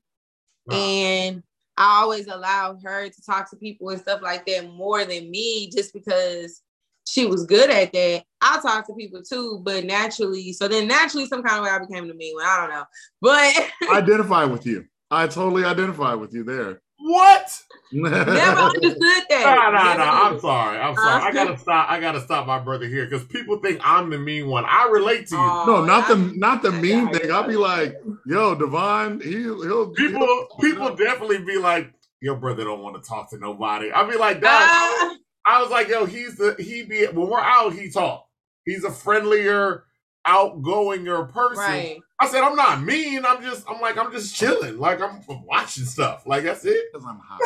Wow. 0.66 0.76
And 0.76 1.42
I 1.76 2.00
always 2.02 2.26
allowed 2.26 2.80
her 2.84 3.08
to 3.08 3.22
talk 3.24 3.50
to 3.50 3.56
people 3.56 3.90
and 3.90 4.00
stuff 4.00 4.22
like 4.22 4.46
that 4.46 4.70
more 4.72 5.04
than 5.04 5.30
me 5.30 5.70
just 5.70 5.92
because 5.92 6.62
she 7.06 7.26
was 7.26 7.46
good 7.46 7.70
at 7.70 7.92
that. 7.92 8.24
I 8.40 8.60
talk 8.60 8.86
to 8.86 8.94
people 8.94 9.22
too, 9.22 9.60
but 9.64 9.84
naturally, 9.84 10.52
so 10.52 10.68
then 10.68 10.88
naturally, 10.88 11.26
some 11.26 11.42
kind 11.42 11.58
of 11.58 11.64
way 11.64 11.70
I 11.70 11.78
became 11.78 12.08
the 12.08 12.14
mean 12.14 12.34
one. 12.34 12.44
I 12.44 12.60
don't 12.60 12.70
know, 12.70 12.84
but 13.20 13.70
identify 13.96 14.44
with 14.44 14.66
you. 14.66 14.86
I 15.10 15.26
totally 15.28 15.64
identify 15.64 16.14
with 16.14 16.34
you 16.34 16.44
there. 16.44 16.82
What? 16.98 17.62
Never 17.92 18.30
understood 18.30 19.24
that. 19.28 19.70
No, 19.72 19.78
no, 19.78 20.04
no. 20.04 20.10
I'm 20.10 20.40
sorry. 20.40 20.78
I'm 20.78 20.94
sorry. 20.96 21.22
I 21.22 21.30
gotta 21.32 21.58
stop. 21.58 21.90
I 21.90 22.00
gotta 22.00 22.20
stop 22.20 22.46
my 22.46 22.58
brother 22.58 22.86
here 22.86 23.04
because 23.04 23.24
people 23.26 23.58
think 23.58 23.80
I'm 23.84 24.10
the 24.10 24.18
mean 24.18 24.48
one. 24.48 24.64
I 24.66 24.88
relate 24.90 25.28
to 25.28 25.36
you. 25.36 25.40
Oh, 25.40 25.64
no, 25.66 25.84
not 25.84 26.08
the 26.08 26.16
not 26.36 26.62
the 26.62 26.72
mean 26.72 27.12
thing. 27.12 27.30
I'll 27.30 27.46
be 27.46 27.56
like, 27.56 27.96
yo, 28.26 28.54
Devon, 28.56 29.20
he, 29.20 29.46
will 29.46 29.90
people 29.90 30.20
he'll, 30.20 30.46
people 30.60 30.96
definitely 30.96 31.38
be 31.38 31.58
like, 31.58 31.92
your 32.20 32.36
brother 32.36 32.64
don't 32.64 32.82
want 32.82 33.00
to 33.00 33.08
talk 33.08 33.30
to 33.30 33.38
nobody. 33.38 33.92
I'll 33.92 34.10
be 34.10 34.18
like, 34.18 34.40
that. 34.40 35.12
Uh, 35.12 35.16
I 35.46 35.62
was 35.62 35.70
like, 35.70 35.88
yo, 35.88 36.06
he's 36.06 36.36
the 36.36 36.56
he 36.58 36.82
be 36.82 37.06
when 37.06 37.28
we're 37.28 37.40
out, 37.40 37.72
he 37.72 37.90
talk. 37.90 38.26
He's 38.64 38.82
a 38.82 38.90
friendlier, 38.90 39.84
outgoinger 40.26 41.32
person. 41.32 41.62
Right. 41.62 41.98
I 42.20 42.28
said, 42.28 42.42
I'm 42.42 42.56
not 42.56 42.82
mean. 42.82 43.24
I'm 43.24 43.42
just, 43.42 43.64
I'm 43.70 43.80
like, 43.80 43.96
I'm 43.96 44.10
just 44.10 44.34
chilling. 44.34 44.78
Like 44.78 45.00
I'm 45.00 45.22
watching 45.28 45.84
stuff. 45.84 46.26
Like 46.26 46.44
that's 46.44 46.64
it. 46.64 46.86
Because 46.92 47.06
I'm 47.06 47.20
hot. 47.20 47.40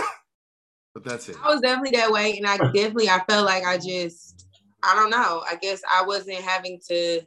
but 0.95 1.05
that's 1.05 1.29
it. 1.29 1.37
I 1.43 1.53
was 1.53 1.61
definitely 1.61 1.99
that 1.99 2.11
way. 2.11 2.37
And 2.39 2.47
I 2.47 2.57
definitely 2.57 3.11
I 3.11 3.23
felt 3.29 3.45
like 3.45 3.65
I 3.65 3.77
just, 3.77 4.47
I 4.83 4.95
don't 4.95 5.11
know. 5.11 5.43
I 5.47 5.57
guess 5.57 5.83
I 5.93 6.05
wasn't 6.05 6.39
having 6.39 6.81
to 6.89 7.21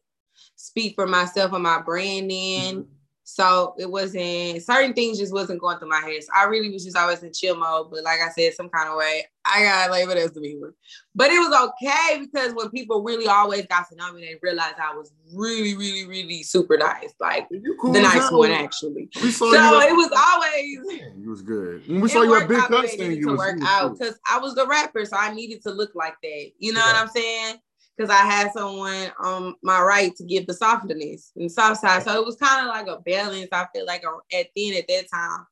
speak 0.56 0.96
for 0.96 1.06
myself 1.06 1.54
and 1.54 1.64
my 1.64 1.82
branding. 1.82 2.76
Mm-hmm. 2.76 2.90
So 3.26 3.76
it 3.78 3.90
wasn't 3.90 4.62
certain 4.64 4.94
things 4.94 5.18
just 5.18 5.34
wasn't 5.34 5.62
going 5.62 5.78
through 5.78 5.90
my 5.90 6.02
head. 6.02 6.24
So 6.24 6.30
I 6.36 6.46
really 6.46 6.72
was 6.72 6.84
just 6.84 6.98
always 6.98 7.24
in 7.24 7.32
chill 7.32 7.56
mode. 7.56 7.92
But 7.92 8.04
like 8.04 8.20
I 8.20 8.30
said, 8.30 8.54
some 8.54 8.70
kind 8.70 8.90
of 8.90 8.98
way, 8.98 9.26
I 9.46 9.64
gotta 9.64 9.92
label 9.92 10.12
it 10.14 10.20
as 10.20 10.32
the 10.32 10.40
B 10.40 10.58
word. 10.60 10.74
But 11.14 11.32
it 11.32 11.40
was 11.40 11.70
okay 11.70 12.20
because 12.20 12.54
when 12.54 12.70
people 12.70 13.04
really 13.04 13.28
always 13.28 13.66
got 13.68 13.90
to 13.90 13.96
know 13.96 14.14
me, 14.14 14.22
they 14.22 14.36
realized 14.42 14.76
I 14.80 14.96
was 14.96 15.12
really, 15.34 15.76
really, 15.76 16.08
really 16.08 16.44
super 16.44 16.78
nice. 16.78 17.14
Like 17.20 17.50
cool 17.80 17.92
the 17.92 18.02
nice 18.02 18.32
one 18.32 18.52
actually. 18.52 19.10
We 19.22 19.32
saw 19.32 19.52
so 19.52 19.82
you 19.82 19.90
it 19.90 19.96
was 19.96 20.12
always 20.16 21.02
it 21.02 21.28
was 21.28 21.42
good. 21.42 21.88
When 21.88 22.02
we 22.02 22.10
saw 22.10 22.22
you 22.22 22.36
at 22.36 22.48
Big 22.48 22.60
Cuts 22.60 22.96
thing, 22.96 23.12
you 23.12 23.28
to 23.28 23.36
work 23.36 23.60
out 23.64 23.98
because 23.98 24.18
I 24.30 24.40
was 24.40 24.56
the 24.56 24.66
rapper, 24.66 25.06
so 25.06 25.18
I 25.18 25.34
needed 25.34 25.62
to 25.64 25.72
look 25.72 25.92
like 25.94 26.16
that. 26.24 26.52
You 26.60 26.74
know 26.74 26.80
yeah. 26.80 26.94
what 26.94 27.02
I'm 27.02 27.10
saying? 27.10 27.58
because 27.96 28.10
I 28.10 28.26
had 28.26 28.52
someone 28.54 29.12
on 29.20 29.56
my 29.62 29.80
right 29.80 30.16
to 30.16 30.24
give 30.24 30.48
the 30.48 30.54
softness 30.56 31.32
and 31.36 31.52
soft 31.52 31.82
side. 31.82 32.02
So 32.02 32.20
it 32.20 32.26
was 32.26 32.36
kind 32.38 32.68
of 32.68 32.74
like 32.74 32.88
a 32.88 33.00
balance. 33.02 33.50
I 33.52 33.68
feel 33.72 33.86
like 33.86 34.04
at 34.34 34.48
the 34.56 34.68
end 34.68 34.78
at 34.78 34.88
that 34.88 35.12
time, 35.14 35.46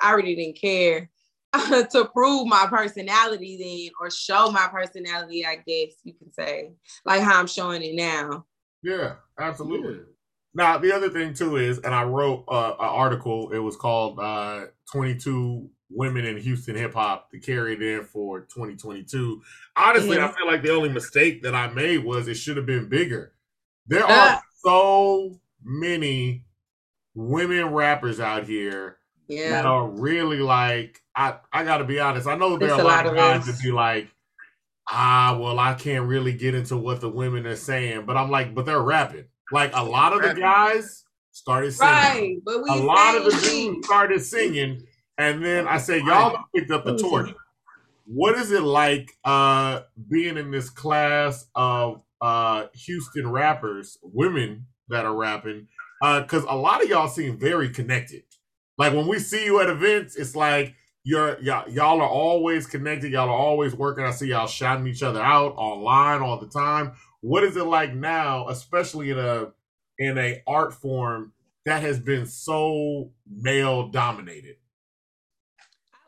I 0.00 0.12
really 0.12 0.34
didn't 0.34 0.60
care 0.60 1.08
to 1.92 2.08
prove 2.12 2.46
my 2.46 2.66
personality 2.68 3.56
then 3.58 3.92
or 4.00 4.10
show 4.10 4.50
my 4.50 4.68
personality, 4.70 5.46
I 5.46 5.56
guess 5.56 5.96
you 6.04 6.14
can 6.14 6.32
say, 6.32 6.72
like 7.04 7.22
how 7.22 7.38
I'm 7.38 7.46
showing 7.46 7.82
it 7.82 7.94
now. 7.94 8.46
Yeah, 8.82 9.14
absolutely. 9.38 9.94
Yeah. 9.94 10.00
Now 10.54 10.78
the 10.78 10.92
other 10.92 11.10
thing 11.10 11.34
too 11.34 11.56
is, 11.56 11.78
and 11.78 11.94
I 11.94 12.04
wrote 12.04 12.44
uh, 12.48 12.74
an 12.78 12.86
article. 12.86 13.50
It 13.52 13.58
was 13.58 13.76
called 13.76 14.18
uh, 14.20 14.66
"22 14.92 15.68
women 15.90 16.24
in 16.24 16.36
Houston 16.38 16.76
hip 16.76 16.94
hop 16.94 17.30
to 17.30 17.38
carry 17.38 17.74
it 17.74 17.82
in 17.82 18.04
for 18.04 18.40
2022. 18.40 19.42
Honestly, 19.76 20.18
I 20.18 20.28
feel 20.28 20.46
like 20.46 20.62
the 20.62 20.72
only 20.74 20.88
mistake 20.88 21.42
that 21.42 21.54
I 21.54 21.68
made 21.68 22.04
was 22.04 22.28
it 22.28 22.34
should 22.34 22.56
have 22.56 22.66
been 22.66 22.88
bigger. 22.88 23.32
There 23.86 24.04
are 24.04 24.40
so 24.64 25.40
many 25.62 26.44
women 27.14 27.66
rappers 27.66 28.20
out 28.20 28.44
here 28.44 28.98
yeah. 29.28 29.50
that 29.50 29.66
are 29.66 29.88
really 29.88 30.38
like 30.38 31.00
I 31.16 31.36
I 31.52 31.64
got 31.64 31.78
to 31.78 31.84
be 31.84 32.00
honest. 32.00 32.26
I 32.26 32.36
know 32.36 32.56
there 32.56 32.72
are 32.72 32.80
a 32.80 32.84
lot, 32.84 33.06
of 33.06 33.14
guys 33.14 33.46
that 33.46 33.62
be 33.62 33.70
like, 33.70 34.08
ah, 34.88 35.36
well, 35.40 35.58
I 35.58 35.74
can't 35.74 36.06
really 36.06 36.32
get 36.32 36.54
into 36.54 36.76
what 36.76 37.00
the 37.00 37.08
women 37.08 37.46
are 37.46 37.56
saying, 37.56 38.06
but 38.06 38.16
I'm 38.16 38.30
like, 38.30 38.54
but 38.54 38.66
they're 38.66 38.82
rapping. 38.82 39.26
Like 39.52 39.72
a 39.74 39.82
lot 39.82 40.12
of 40.12 40.22
the 40.22 40.40
guys 40.40 41.04
started 41.32 41.72
singing. 41.72 41.92
Right, 41.92 42.36
but 42.44 42.62
we 42.62 42.70
a 42.70 42.82
lot 42.82 43.16
of 43.16 43.24
the 43.24 43.30
dudes 43.30 43.86
started 43.86 44.22
singing 44.22 44.86
and 45.18 45.44
then 45.44 45.68
I 45.68 45.78
say, 45.78 45.98
y'all 45.98 46.44
picked 46.54 46.70
up 46.70 46.84
the 46.84 46.96
torch. 46.96 47.30
What 48.06 48.34
is 48.36 48.50
it 48.50 48.62
like 48.62 49.12
uh, 49.24 49.82
being 50.08 50.36
in 50.36 50.50
this 50.50 50.70
class 50.70 51.46
of 51.54 52.02
uh, 52.20 52.66
Houston 52.74 53.30
rappers, 53.30 53.98
women 54.02 54.66
that 54.88 55.04
are 55.04 55.14
rapping? 55.14 55.68
Because 56.00 56.44
uh, 56.44 56.48
a 56.50 56.56
lot 56.56 56.82
of 56.82 56.88
y'all 56.88 57.08
seem 57.08 57.38
very 57.38 57.70
connected. 57.70 58.24
Like 58.76 58.92
when 58.92 59.06
we 59.06 59.20
see 59.20 59.44
you 59.44 59.60
at 59.60 59.70
events, 59.70 60.16
it's 60.16 60.34
like 60.34 60.74
you're 61.04 61.38
y'all, 61.40 61.68
y'all 61.68 62.00
are 62.00 62.08
always 62.08 62.66
connected. 62.66 63.12
Y'all 63.12 63.28
are 63.28 63.36
always 63.36 63.74
working. 63.74 64.04
I 64.04 64.10
see 64.10 64.28
y'all 64.28 64.46
shouting 64.46 64.86
each 64.86 65.02
other 65.02 65.20
out 65.20 65.54
online 65.56 66.22
all 66.22 66.38
the 66.38 66.46
time. 66.46 66.92
What 67.20 67.44
is 67.44 67.56
it 67.56 67.64
like 67.64 67.94
now, 67.94 68.48
especially 68.48 69.10
in 69.10 69.18
a 69.18 69.52
in 69.98 70.18
a 70.18 70.42
art 70.46 70.72
form 70.72 71.32
that 71.66 71.82
has 71.82 72.00
been 72.00 72.26
so 72.26 73.12
male 73.30 73.88
dominated? 73.88 74.56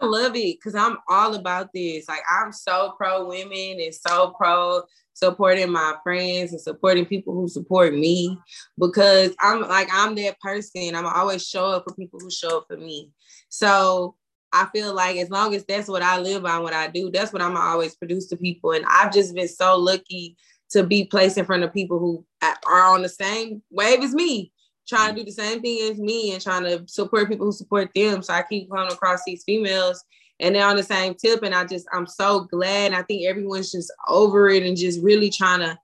I 0.01 0.07
love 0.07 0.35
it 0.35 0.57
because 0.59 0.75
I'm 0.75 0.97
all 1.09 1.35
about 1.35 1.73
this. 1.75 2.09
Like 2.09 2.23
I'm 2.31 2.53
so 2.53 2.95
pro 2.97 3.29
women 3.29 3.79
and 3.81 3.95
so 3.95 4.35
pro 4.39 4.83
supporting 5.13 5.71
my 5.71 5.95
friends 6.03 6.53
and 6.53 6.61
supporting 6.61 7.07
people 7.07 7.35
who 7.35 7.49
support 7.49 7.95
me 7.95 8.39
because 8.79 9.35
I'm 9.41 9.61
like 9.63 9.89
I'm 9.93 10.15
that 10.15 10.41
person. 10.41 10.95
I'm 10.95 11.07
always 11.07 11.47
show 11.47 11.67
up 11.67 11.85
for 11.85 11.95
people 11.95 12.19
who 12.19 12.31
show 12.31 12.59
up 12.59 12.67
for 12.69 12.79
me. 12.79 13.11
So 13.51 14.17
I 14.53 14.67
feel 14.67 14.95
like 14.95 15.17
as 15.17 15.29
long 15.29 15.55
as 15.55 15.65
that's 15.65 15.89
what 15.89 16.03
I 16.03 16.19
live 16.19 16.43
by, 16.43 16.59
what 16.59 16.73
I 16.73 16.89
do, 16.89 17.11
that's 17.11 17.33
what 17.33 17.43
I'm 17.43 17.57
always 17.57 17.95
produce 17.97 18.29
to 18.29 18.37
people. 18.37 18.73
And 18.73 18.85
I've 18.89 19.13
just 19.13 19.35
been 19.35 19.49
so 19.49 19.77
lucky 19.77 20.37
to 20.71 20.83
be 20.83 21.05
placed 21.05 21.37
in 21.39 21.45
front 21.45 21.63
of 21.63 21.73
people 21.73 21.99
who 21.99 22.25
are 22.43 22.95
on 22.95 23.03
the 23.03 23.09
same 23.09 23.63
wave 23.71 24.03
as 24.03 24.15
me, 24.15 24.53
trying 24.89 25.15
to 25.15 25.21
do 25.21 25.25
the 25.25 25.33
same 25.33 25.61
thing 25.61 25.91
as 25.91 25.99
me 25.99 26.33
and 26.33 26.43
trying 26.43 26.65
to 26.65 26.85
support 26.87 27.29
people 27.29 27.47
who 27.47 27.53
support 27.53 27.91
them. 27.95 28.23
So 28.23 28.33
I 28.33 28.43
keep 28.43 28.71
coming 28.71 28.91
across 28.91 29.23
these 29.27 29.45
females 29.45 30.03
and 30.41 30.55
they're 30.55 30.67
on 30.67 30.77
the 30.77 30.83
same 30.83 31.15
tip. 31.15 31.43
And 31.43 31.55
I 31.55 31.65
just, 31.65 31.87
I'm 31.93 32.07
so 32.07 32.41
glad. 32.41 32.93
I 32.93 33.03
think 33.03 33.27
everyone's 33.27 33.73
just 33.73 33.93
over 34.09 34.49
it 34.49 34.63
and 34.63 34.77
just 34.77 35.03
really 35.03 35.31
trying 35.31 35.61
to, 35.61 35.79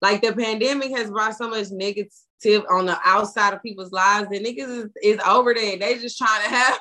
like, 0.00 0.22
the 0.22 0.32
pandemic 0.32 0.90
has 0.96 1.10
brought 1.10 1.36
so 1.36 1.48
much 1.48 1.70
negative 1.70 2.12
on 2.70 2.86
the 2.86 2.98
outside 3.04 3.54
of 3.54 3.62
people's 3.62 3.92
lives. 3.92 4.28
And 4.30 4.44
niggas 4.46 4.84
is, 4.84 4.90
is 5.02 5.20
over 5.26 5.54
there. 5.54 5.76
They 5.76 5.98
just 5.98 6.18
trying 6.18 6.42
to 6.42 6.48
have 6.48 6.80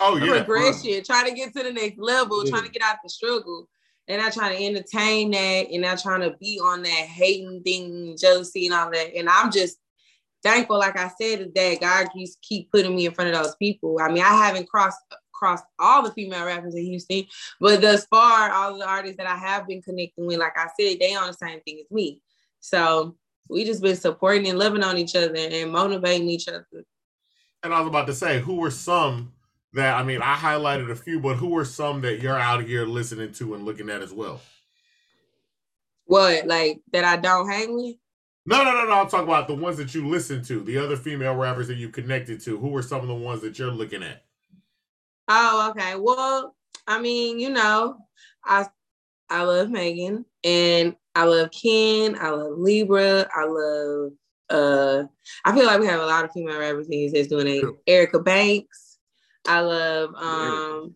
oh, 0.00 0.16
yeah. 0.16 0.42
progression, 0.42 1.02
trying 1.04 1.26
to 1.28 1.34
get 1.34 1.54
to 1.54 1.62
the 1.62 1.72
next 1.72 1.98
level, 1.98 2.44
yeah. 2.44 2.50
trying 2.50 2.64
to 2.64 2.70
get 2.70 2.82
out 2.82 2.96
the 3.02 3.08
struggle. 3.08 3.68
And 4.06 4.22
I 4.22 4.30
trying 4.30 4.56
to 4.56 4.64
entertain 4.64 5.30
that 5.32 5.70
and 5.70 5.84
I 5.84 5.94
trying 5.96 6.22
to 6.22 6.36
be 6.38 6.58
on 6.62 6.82
that 6.82 6.90
hating 6.90 7.62
thing, 7.62 8.16
jealousy 8.18 8.66
and 8.66 8.74
all 8.74 8.90
that. 8.90 9.14
And 9.14 9.28
I'm 9.28 9.50
just 9.52 9.78
thankful, 10.42 10.78
like 10.78 10.98
I 10.98 11.10
said, 11.20 11.52
that 11.54 11.80
God 11.80 12.08
keeps 12.14 12.36
keep 12.40 12.70
putting 12.70 12.96
me 12.96 13.06
in 13.06 13.12
front 13.12 13.34
of 13.34 13.42
those 13.42 13.54
people. 13.56 13.98
I 14.00 14.08
mean, 14.08 14.22
I 14.22 14.46
haven't 14.46 14.68
crossed 14.68 14.98
across 15.34 15.60
all 15.78 16.02
the 16.02 16.12
female 16.12 16.46
rappers 16.46 16.74
in 16.74 16.84
Houston, 16.86 17.24
but 17.60 17.80
thus 17.80 18.06
far, 18.06 18.50
all 18.50 18.78
the 18.78 18.86
artists 18.86 19.18
that 19.18 19.26
I 19.26 19.36
have 19.36 19.68
been 19.68 19.82
connecting 19.82 20.26
with, 20.26 20.38
like 20.38 20.56
I 20.56 20.68
said, 20.80 20.98
they 21.00 21.14
on 21.14 21.28
the 21.28 21.34
same 21.34 21.60
thing 21.60 21.80
as 21.84 21.90
me. 21.90 22.20
So 22.60 23.16
we 23.48 23.64
just 23.64 23.82
been 23.82 23.96
supporting 23.96 24.48
and 24.48 24.58
loving 24.58 24.82
on 24.82 24.98
each 24.98 25.14
other 25.14 25.34
and 25.36 25.72
motivating 25.72 26.28
each 26.28 26.48
other. 26.48 26.66
And 27.62 27.74
I 27.74 27.80
was 27.80 27.88
about 27.88 28.06
to 28.06 28.14
say, 28.14 28.40
who 28.40 28.56
were 28.56 28.70
some 28.70 29.32
that 29.74 29.96
I 29.96 30.02
mean, 30.02 30.22
I 30.22 30.34
highlighted 30.34 30.90
a 30.90 30.96
few, 30.96 31.20
but 31.20 31.36
who 31.36 31.56
are 31.58 31.64
some 31.64 32.00
that 32.02 32.20
you're 32.20 32.38
out 32.38 32.64
here 32.64 32.86
listening 32.86 33.32
to 33.34 33.54
and 33.54 33.64
looking 33.64 33.90
at 33.90 34.02
as 34.02 34.12
well? 34.12 34.40
What, 36.06 36.46
like 36.46 36.80
that 36.92 37.04
I 37.04 37.16
don't 37.16 37.48
hang 37.48 37.74
with? 37.74 37.96
No, 38.46 38.64
no, 38.64 38.72
no, 38.72 38.86
no. 38.86 38.92
I'm 38.92 39.08
talking 39.08 39.28
about 39.28 39.46
the 39.46 39.54
ones 39.54 39.76
that 39.76 39.94
you 39.94 40.08
listen 40.08 40.42
to, 40.44 40.60
the 40.60 40.78
other 40.78 40.96
female 40.96 41.34
rappers 41.34 41.68
that 41.68 41.76
you 41.76 41.90
connected 41.90 42.40
to. 42.42 42.56
Who 42.56 42.74
are 42.76 42.82
some 42.82 43.02
of 43.02 43.08
the 43.08 43.14
ones 43.14 43.42
that 43.42 43.58
you're 43.58 43.70
looking 43.70 44.02
at? 44.02 44.24
Oh, 45.28 45.70
okay. 45.70 45.96
Well, 45.96 46.56
I 46.86 46.98
mean, 46.98 47.38
you 47.38 47.50
know, 47.50 47.98
I 48.42 48.66
I 49.28 49.42
love 49.42 49.68
Megan 49.68 50.24
and 50.44 50.96
I 51.14 51.24
love 51.24 51.50
Ken. 51.50 52.16
I 52.18 52.30
love 52.30 52.58
Libra. 52.58 53.28
I 53.34 53.44
love 53.44 54.12
uh 54.48 55.04
I 55.44 55.54
feel 55.54 55.66
like 55.66 55.80
we 55.80 55.86
have 55.86 56.00
a 56.00 56.06
lot 56.06 56.24
of 56.24 56.32
female 56.32 56.58
rappers 56.58 56.88
these 56.88 57.12
days 57.12 57.28
doing 57.28 57.48
it. 57.48 57.64
Erica 57.86 58.18
Banks. 58.18 58.87
I 59.46 59.60
love 59.60 60.14
um 60.14 60.94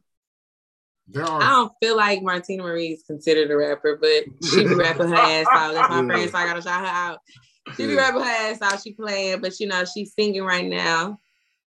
there 1.08 1.24
are. 1.24 1.42
I 1.42 1.48
don't 1.50 1.72
feel 1.82 1.96
like 1.96 2.22
Martina 2.22 2.62
Marie 2.62 2.88
is 2.88 3.02
considered 3.02 3.50
a 3.50 3.56
rapper, 3.56 3.98
but 4.00 4.24
she 4.48 4.66
be 4.66 4.74
rapping 4.74 5.08
her 5.08 5.14
ass 5.14 5.46
out. 5.52 5.74
That's 5.74 5.90
my 5.90 6.06
friend, 6.06 6.30
so 6.30 6.38
I 6.38 6.46
gotta 6.46 6.62
shout 6.62 6.80
her 6.80 6.86
out. 6.86 7.18
She 7.76 7.86
be 7.86 7.94
rapping 7.94 8.22
her 8.22 8.28
ass 8.28 8.62
out. 8.62 8.82
She 8.82 8.92
playing, 8.92 9.40
but 9.40 9.58
you 9.60 9.66
know 9.66 9.84
she's 9.84 10.14
singing 10.14 10.44
right 10.44 10.66
now. 10.66 11.18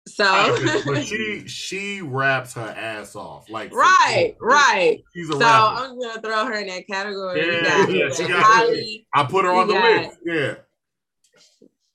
So 0.09 0.25
but 0.87 1.05
she 1.05 1.45
she 1.47 2.03
raps 2.03 2.55
her 2.55 2.75
ass 2.77 3.15
off. 3.15 3.49
Like 3.49 3.73
right, 3.73 4.35
right. 4.41 5.03
She's 5.15 5.29
a 5.29 5.33
so 5.33 5.39
rapper. 5.39 5.85
I'm 5.85 6.01
gonna 6.01 6.21
throw 6.21 6.47
her 6.47 6.55
in 6.55 6.67
that 6.69 6.87
category. 6.87 7.41
Yeah, 7.41 7.87
yeah, 7.89 8.43
Holly. 8.43 9.07
I 9.15 9.25
put 9.25 9.45
her 9.45 9.53
on 9.53 9.69
the 9.69 9.75
got, 9.75 10.03
list. 10.03 10.19
Yeah. 10.25 10.55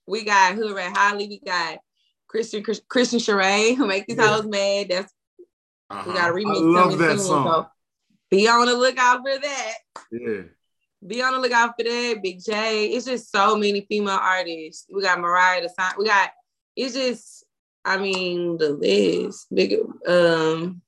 We 0.07 0.23
got 0.23 0.55
who 0.55 0.75
ran 0.75 0.93
Holly, 0.95 1.27
we 1.27 1.39
got 1.39 1.79
Christian 2.35 2.63
Christian 2.89 3.19
Sheree, 3.19 3.77
who 3.77 3.87
make 3.87 4.05
these 4.07 4.17
yeah. 4.17 4.27
hoes 4.27 4.45
mad. 4.45 4.87
That's 4.89 5.13
uh-huh. 5.89 6.03
we 6.07 6.13
got 6.13 6.31
a 6.31 6.33
remix. 6.33 6.57
I 6.57 6.59
love 6.59 6.97
that 6.97 7.17
soon, 7.17 7.19
song. 7.19 7.47
So 7.47 7.67
be 8.29 8.47
on 8.47 8.65
the 8.65 8.75
lookout 8.75 9.21
for 9.21 9.39
that. 9.39 9.73
Yeah. 10.11 10.41
Be 11.05 11.21
on 11.21 11.33
the 11.33 11.39
lookout 11.39 11.75
for 11.77 11.83
that. 11.83 12.19
Big 12.21 12.43
J. 12.43 12.87
It's 12.87 13.05
just 13.05 13.31
so 13.31 13.55
many 13.55 13.85
female 13.87 14.19
artists. 14.21 14.85
We 14.91 15.01
got 15.01 15.19
Mariah 15.19 15.61
the 15.61 15.69
sign. 15.69 15.93
We 15.97 16.05
got 16.05 16.31
it's 16.75 16.93
just 16.93 17.45
I 17.85 17.97
mean, 17.97 18.57
the 18.57 18.71
list. 18.71 19.47
Big 19.53 19.77
um 20.07 20.81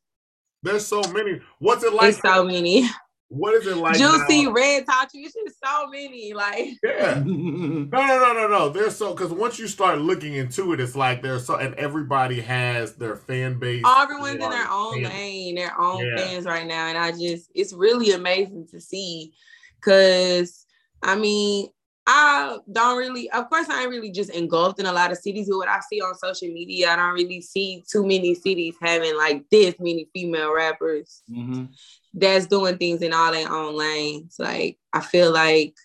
there's 0.64 0.86
so 0.86 1.02
many. 1.14 1.40
What's 1.60 1.84
it 1.84 1.94
like? 1.94 2.16
so 2.16 2.44
many. 2.44 2.90
What 3.30 3.56
is 3.56 3.68
it 3.68 3.76
like? 3.76 3.98
Juicy 3.98 4.46
now? 4.46 4.52
red 4.52 4.86
tachi. 4.86 5.10
It's 5.16 5.34
just 5.34 5.58
so 5.64 5.88
many. 5.88 6.34
Like 6.34 6.78
yeah. 6.84 7.16
no, 7.26 7.26
no, 7.26 7.90
no, 7.90 8.34
no, 8.34 8.48
no. 8.48 8.70
There's 8.70 8.96
so 8.96 9.14
because 9.14 9.32
once 9.32 9.60
you 9.60 9.68
start 9.68 10.00
looking 10.00 10.34
into 10.34 10.72
it, 10.74 10.80
it's 10.80 10.96
like 10.96 11.22
there's 11.22 11.46
so 11.46 11.56
and 11.56 11.74
everybody 11.76 12.40
has 12.42 12.96
their 12.96 13.18
fan 13.18 13.60
base. 13.60 13.84
Everyone's 13.86 14.44
in 14.44 14.50
their 14.50 14.70
own 14.70 15.04
lane, 15.04 15.56
their 15.56 15.80
own 15.80 16.06
yeah. 16.06 16.18
fans 16.18 16.46
right 16.46 16.66
now, 16.66 16.88
and 16.88 16.98
I 16.98 17.12
just 17.12 17.52
it's 17.54 17.74
really 17.74 18.12
amazing 18.12 18.68
to 18.72 18.80
see. 18.80 19.34
Cause 19.82 20.66
I 21.04 21.16
mean, 21.16 21.68
I 22.10 22.58
don't 22.72 22.98
really, 22.98 23.30
of 23.32 23.50
course, 23.50 23.68
I 23.70 23.82
ain't 23.82 23.90
really 23.90 24.12
just 24.12 24.30
engulfed 24.30 24.80
in 24.80 24.86
a 24.86 24.94
lot 24.94 25.12
of 25.12 25.18
cities, 25.18 25.50
but 25.50 25.58
what 25.58 25.68
I 25.68 25.82
see 25.82 26.00
on 26.00 26.16
social 26.16 26.48
media, 26.48 26.92
I 26.92 26.96
don't 26.96 27.14
really 27.14 27.42
see 27.42 27.84
too 27.92 28.04
many 28.04 28.34
cities 28.34 28.76
having 28.82 29.18
like 29.18 29.44
this 29.52 29.76
many 29.78 30.08
female 30.14 30.56
rappers 30.56 31.22
mm-hmm. 31.30 31.66
That's 32.20 32.48
doing 32.48 32.78
things 32.78 33.02
in 33.02 33.14
all 33.14 33.32
their 33.32 33.52
own 33.52 33.78
lanes. 33.78 34.36
Like, 34.40 34.78
I 34.94 35.02
feel 35.02 35.32
like 35.32 35.76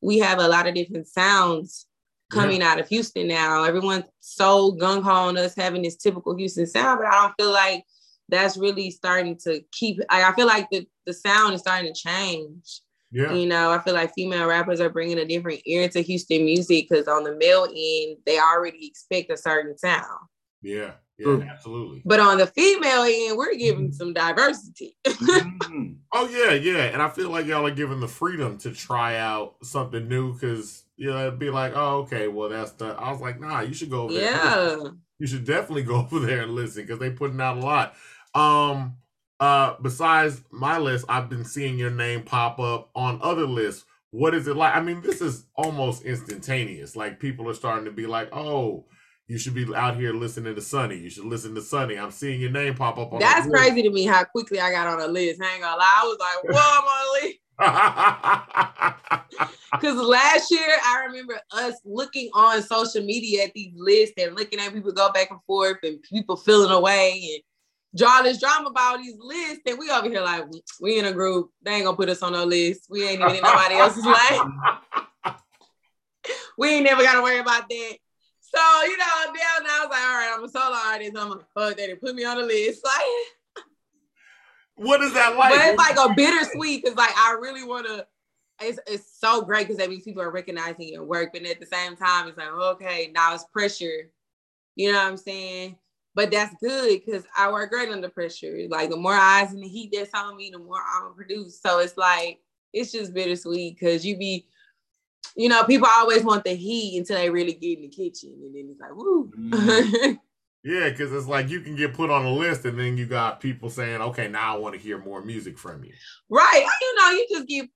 we 0.00 0.18
have 0.18 0.38
a 0.38 0.48
lot 0.48 0.66
of 0.66 0.74
different 0.74 1.08
sounds 1.08 1.86
coming 2.30 2.60
yeah. 2.60 2.72
out 2.72 2.80
of 2.80 2.88
Houston 2.88 3.28
now. 3.28 3.64
Everyone's 3.64 4.04
so 4.20 4.72
gung 4.72 5.02
ho 5.02 5.28
on 5.28 5.38
us 5.38 5.54
having 5.56 5.82
this 5.82 5.96
typical 5.96 6.36
Houston 6.36 6.66
sound, 6.66 7.00
but 7.00 7.08
I 7.08 7.22
don't 7.22 7.34
feel 7.38 7.52
like 7.52 7.84
that's 8.28 8.56
really 8.56 8.90
starting 8.90 9.38
to 9.44 9.62
keep. 9.72 10.00
I, 10.10 10.24
I 10.24 10.34
feel 10.34 10.46
like 10.46 10.68
the, 10.70 10.86
the 11.06 11.12
sound 11.12 11.54
is 11.54 11.60
starting 11.60 11.92
to 11.92 12.00
change. 12.00 12.80
Yeah. 13.12 13.32
You 13.32 13.46
know, 13.46 13.70
I 13.70 13.78
feel 13.78 13.94
like 13.94 14.12
female 14.14 14.46
rappers 14.46 14.80
are 14.80 14.90
bringing 14.90 15.18
a 15.18 15.24
different 15.24 15.60
ear 15.64 15.88
to 15.88 16.02
Houston 16.02 16.44
music 16.44 16.88
because 16.88 17.06
on 17.06 17.22
the 17.22 17.36
male 17.36 17.64
end, 17.64 18.18
they 18.26 18.38
already 18.38 18.86
expect 18.86 19.30
a 19.30 19.36
certain 19.36 19.78
sound. 19.78 20.28
Yeah, 20.60 20.92
yeah, 21.18 21.38
absolutely. 21.50 22.02
But 22.04 22.20
on 22.20 22.38
the 22.38 22.46
female 22.46 23.02
end, 23.02 23.36
we're 23.36 23.54
giving 23.54 23.86
mm-hmm. 23.86 23.92
some 23.92 24.12
diversity. 24.12 24.96
mm-hmm. 25.06 25.92
Oh 26.12 26.28
yeah, 26.28 26.52
yeah, 26.52 26.84
and 26.84 27.00
I 27.00 27.08
feel 27.08 27.30
like 27.30 27.46
y'all 27.46 27.66
are 27.66 27.70
given 27.70 28.00
the 28.00 28.08
freedom 28.08 28.58
to 28.58 28.72
try 28.72 29.16
out 29.16 29.56
something 29.62 30.08
new 30.08 30.34
because 30.34 30.84
you 30.96 31.10
know 31.10 31.26
it'd 31.26 31.38
be 31.38 31.50
like, 31.50 31.72
oh, 31.74 31.98
okay, 31.98 32.28
well 32.28 32.48
that's 32.48 32.72
the. 32.72 32.86
I 32.86 33.10
was 33.10 33.20
like, 33.20 33.40
nah, 33.40 33.60
you 33.60 33.74
should 33.74 33.90
go 33.90 34.02
over 34.02 34.12
yeah. 34.12 34.20
there. 34.20 34.78
Yeah, 34.78 34.90
you 35.18 35.26
should 35.26 35.44
definitely 35.44 35.84
go 35.84 35.96
over 36.12 36.20
there 36.20 36.42
and 36.42 36.54
listen 36.54 36.82
because 36.82 36.98
they 36.98 37.10
putting 37.10 37.40
out 37.40 37.58
a 37.58 37.60
lot. 37.60 37.94
Um, 38.34 38.96
uh 39.40 39.74
besides 39.82 40.42
my 40.50 40.78
list 40.78 41.04
i've 41.08 41.28
been 41.28 41.44
seeing 41.44 41.78
your 41.78 41.90
name 41.90 42.22
pop 42.22 42.58
up 42.58 42.90
on 42.94 43.18
other 43.22 43.46
lists 43.46 43.84
what 44.10 44.34
is 44.34 44.48
it 44.48 44.56
like 44.56 44.74
i 44.74 44.80
mean 44.80 45.02
this 45.02 45.20
is 45.20 45.44
almost 45.56 46.02
instantaneous 46.04 46.96
like 46.96 47.20
people 47.20 47.48
are 47.48 47.54
starting 47.54 47.84
to 47.84 47.90
be 47.90 48.06
like 48.06 48.28
oh 48.32 48.86
you 49.28 49.38
should 49.38 49.54
be 49.54 49.66
out 49.74 49.96
here 49.96 50.12
listening 50.12 50.54
to 50.54 50.60
Sunny. 50.60 50.96
You 50.96 51.10
should 51.10 51.24
listen 51.24 51.54
to 51.56 51.62
Sunny. 51.62 51.98
I'm 51.98 52.10
seeing 52.10 52.40
your 52.40 52.50
name 52.50 52.74
pop 52.74 52.98
up 52.98 53.12
on. 53.12 53.18
That's 53.18 53.46
crazy 53.48 53.82
to 53.82 53.90
me 53.90 54.04
how 54.04 54.24
quickly 54.24 54.60
I 54.60 54.70
got 54.70 54.86
on 54.86 55.00
a 55.00 55.08
list. 55.08 55.42
Hang 55.42 55.64
on, 55.64 55.78
I 55.80 56.02
was 56.04 56.18
like, 56.20 56.54
"Whoa, 56.54 56.60
I'm 56.60 56.84
on 56.84 57.06
a 57.08 57.26
list." 57.26 57.38
Because 59.72 59.96
last 59.96 60.50
year, 60.50 60.68
I 60.84 61.04
remember 61.06 61.38
us 61.52 61.74
looking 61.84 62.30
on 62.32 62.62
social 62.62 63.04
media 63.04 63.44
at 63.44 63.52
these 63.52 63.72
lists 63.76 64.14
and 64.16 64.34
looking 64.34 64.60
at 64.60 64.72
people 64.72 64.92
go 64.92 65.12
back 65.12 65.30
and 65.30 65.40
forth 65.46 65.78
and 65.82 66.02
people 66.02 66.36
feeling 66.36 66.70
away 66.70 67.20
and 67.34 67.42
draw 67.98 68.22
this 68.22 68.38
drama 68.38 68.70
about 68.70 68.98
these 68.98 69.16
lists, 69.18 69.62
and 69.66 69.78
we 69.78 69.90
over 69.90 70.08
here 70.08 70.22
like 70.22 70.44
we 70.80 70.98
in 70.98 71.04
a 71.04 71.12
group. 71.12 71.50
They 71.62 71.72
ain't 71.72 71.84
gonna 71.84 71.96
put 71.96 72.08
us 72.08 72.22
on 72.22 72.32
no 72.32 72.44
list. 72.44 72.86
We 72.88 73.06
ain't 73.06 73.20
even 73.20 73.36
in 73.36 73.42
nobody 73.42 73.74
else's 73.74 74.06
life. 75.24 75.36
we 76.56 76.68
ain't 76.70 76.84
never 76.84 77.02
gotta 77.02 77.22
worry 77.22 77.38
about 77.38 77.68
that. 77.68 77.96
So 78.56 78.82
you 78.84 78.96
know, 78.96 79.04
down 79.26 79.66
I 79.66 79.80
was 79.80 79.90
like, 79.90 80.02
all 80.02 80.14
right, 80.14 80.34
I'm 80.34 80.44
a 80.44 80.48
solo 80.48 80.76
artist. 80.76 81.16
I'm 81.16 81.30
like, 81.30 81.40
fuck 81.54 81.76
that. 81.76 81.86
They 81.88 81.94
put 81.94 82.14
me 82.14 82.24
on 82.24 82.38
the 82.38 82.44
list. 82.44 82.84
Like, 82.84 83.64
what 84.76 85.02
is 85.02 85.12
that 85.14 85.36
like? 85.36 85.50
But 85.50 85.66
it's 85.66 85.78
like 85.78 86.10
a 86.10 86.14
bittersweet 86.14 86.82
because 86.82 86.96
like 86.96 87.16
I 87.16 87.36
really 87.40 87.64
want 87.64 87.86
to. 87.86 88.06
It's, 88.62 88.78
it's 88.86 89.20
so 89.20 89.42
great 89.42 89.66
because 89.66 89.76
that 89.76 89.90
means 89.90 90.04
people 90.04 90.22
are 90.22 90.30
recognizing 90.30 90.88
your 90.88 91.04
work, 91.04 91.34
but 91.34 91.44
at 91.44 91.60
the 91.60 91.66
same 91.66 91.94
time, 91.94 92.28
it's 92.28 92.38
like 92.38 92.48
okay, 92.48 93.10
now 93.14 93.34
it's 93.34 93.44
pressure. 93.44 94.10
You 94.74 94.92
know 94.92 94.98
what 94.98 95.08
I'm 95.08 95.16
saying? 95.18 95.76
but 96.16 96.30
that's 96.30 96.54
good 96.62 97.02
because 97.04 97.24
I 97.36 97.52
work 97.52 97.70
great 97.70 97.90
under 97.90 98.08
pressure. 98.08 98.66
Like 98.70 98.88
the 98.88 98.96
more 98.96 99.12
eyes 99.12 99.52
in 99.52 99.60
the 99.60 99.68
heat 99.68 99.92
that's 99.92 100.14
on 100.14 100.34
me, 100.34 100.50
the 100.50 100.58
more 100.58 100.80
I'm 100.94 101.02
gonna 101.02 101.14
produce. 101.14 101.60
So 101.60 101.78
it's 101.78 101.98
like 101.98 102.40
it's 102.72 102.90
just 102.90 103.12
bittersweet 103.12 103.78
because 103.78 104.04
you 104.04 104.16
be, 104.16 104.46
you 105.34 105.48
know, 105.48 105.64
people 105.64 105.88
always 105.90 106.22
want 106.22 106.44
the 106.44 106.54
heat 106.54 106.98
until 106.98 107.16
they 107.16 107.30
really 107.30 107.54
get 107.54 107.78
in 107.78 107.82
the 107.82 107.88
kitchen, 107.88 108.34
and 108.42 108.54
then 108.54 108.68
it's 108.70 108.80
like, 108.80 108.94
woo. 108.94 109.30
Mm. 109.36 110.18
yeah, 110.64 110.90
because 110.90 111.12
it's 111.12 111.26
like 111.26 111.48
you 111.48 111.60
can 111.60 111.76
get 111.76 111.94
put 111.94 112.10
on 112.10 112.24
a 112.24 112.32
list, 112.32 112.64
and 112.64 112.78
then 112.78 112.96
you 112.96 113.06
got 113.06 113.40
people 113.40 113.70
saying, 113.70 114.00
"Okay, 114.00 114.28
now 114.28 114.54
I 114.54 114.58
want 114.58 114.74
to 114.74 114.80
hear 114.80 114.98
more 114.98 115.22
music 115.22 115.58
from 115.58 115.84
you." 115.84 115.92
Right. 116.28 116.66
You 116.80 116.96
know, 116.98 117.10
you 117.10 117.26
just 117.30 117.48
get 117.48 117.68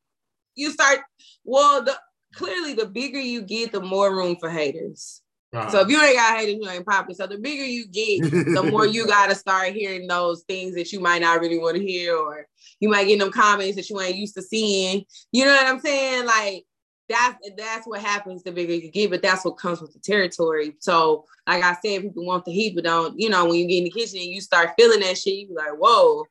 you 0.55 0.71
start. 0.71 1.01
Well, 1.45 1.83
the 1.83 1.99
clearly 2.35 2.75
the 2.75 2.87
bigger 2.87 3.21
you 3.21 3.43
get, 3.43 3.73
the 3.73 3.81
more 3.81 4.15
room 4.15 4.37
for 4.39 4.51
haters. 4.51 5.23
Uh-huh. 5.53 5.69
So 5.71 5.81
if 5.81 5.89
you 5.89 6.01
ain't 6.01 6.17
got 6.17 6.39
haters, 6.39 6.59
you 6.61 6.71
ain't 6.71 6.87
popping. 6.87 7.15
So 7.15 7.27
the 7.27 7.39
bigger 7.39 7.65
you 7.65 7.89
get, 7.89 8.31
the 8.31 8.69
more 8.71 8.87
you 8.87 9.07
gotta 9.09 9.35
start 9.35 9.73
hearing 9.73 10.07
those 10.07 10.45
things 10.45 10.75
that 10.77 10.93
you 10.93 11.01
might 11.01 11.23
not 11.23 11.41
really 11.41 11.59
want 11.59 11.77
to 11.77 11.83
hear, 11.83 12.17
or 12.17 12.47
you 12.79 12.89
might 12.89 13.09
get 13.09 13.19
them 13.19 13.33
comments 13.33 13.77
that 13.77 13.91
you 13.91 14.01
ain't 14.01 14.17
used 14.17 14.37
to 14.37 14.43
seeing. 14.43 15.05
You 15.33 15.45
know 15.45 15.53
what 15.53 15.67
I'm 15.67 15.81
saying? 15.81 16.27
Like 16.27 16.65
that's 17.11 17.51
that's 17.57 17.87
what 17.87 18.01
happens 18.01 18.43
the 18.43 18.53
bigger 18.53 18.73
you 18.73 18.91
get, 18.91 19.11
but 19.11 19.21
that's 19.21 19.45
what 19.45 19.59
comes 19.59 19.81
with 19.81 19.93
the 19.93 19.99
territory. 19.99 20.77
So, 20.79 21.25
like 21.47 21.63
I 21.63 21.73
said, 21.75 22.03
people 22.03 22.25
want 22.25 22.45
the 22.45 22.53
heat, 22.53 22.75
but 22.75 22.85
don't, 22.85 23.19
you 23.19 23.29
know, 23.29 23.45
when 23.45 23.57
you 23.57 23.67
get 23.67 23.79
in 23.79 23.85
the 23.85 23.91
kitchen 23.91 24.19
and 24.19 24.31
you 24.31 24.41
start 24.41 24.71
feeling 24.79 25.01
that 25.01 25.19
shit, 25.19 25.35
you 25.35 25.49
be 25.49 25.55
like, 25.55 25.75
whoa, 25.77 26.25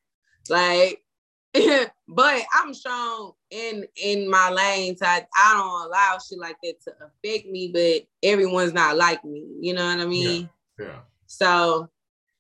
like 0.49 1.03
but 2.07 2.43
I'm 2.53 2.73
strong 2.73 3.33
in 3.49 3.85
in 4.01 4.29
my 4.29 4.49
lane, 4.51 4.95
so 4.95 5.05
I, 5.05 5.25
I, 5.35 5.53
don't 5.53 5.87
allow 5.87 6.17
shit 6.19 6.39
like 6.39 6.57
that 6.63 6.81
to 6.83 6.91
affect 6.91 7.47
me. 7.49 7.71
But 7.73 8.07
everyone's 8.27 8.73
not 8.73 8.97
like 8.97 9.25
me, 9.25 9.47
you 9.59 9.73
know 9.73 9.85
what 9.85 9.99
I 9.99 10.05
mean? 10.05 10.49
Yeah. 10.77 10.85
yeah. 10.85 10.99
So 11.25 11.89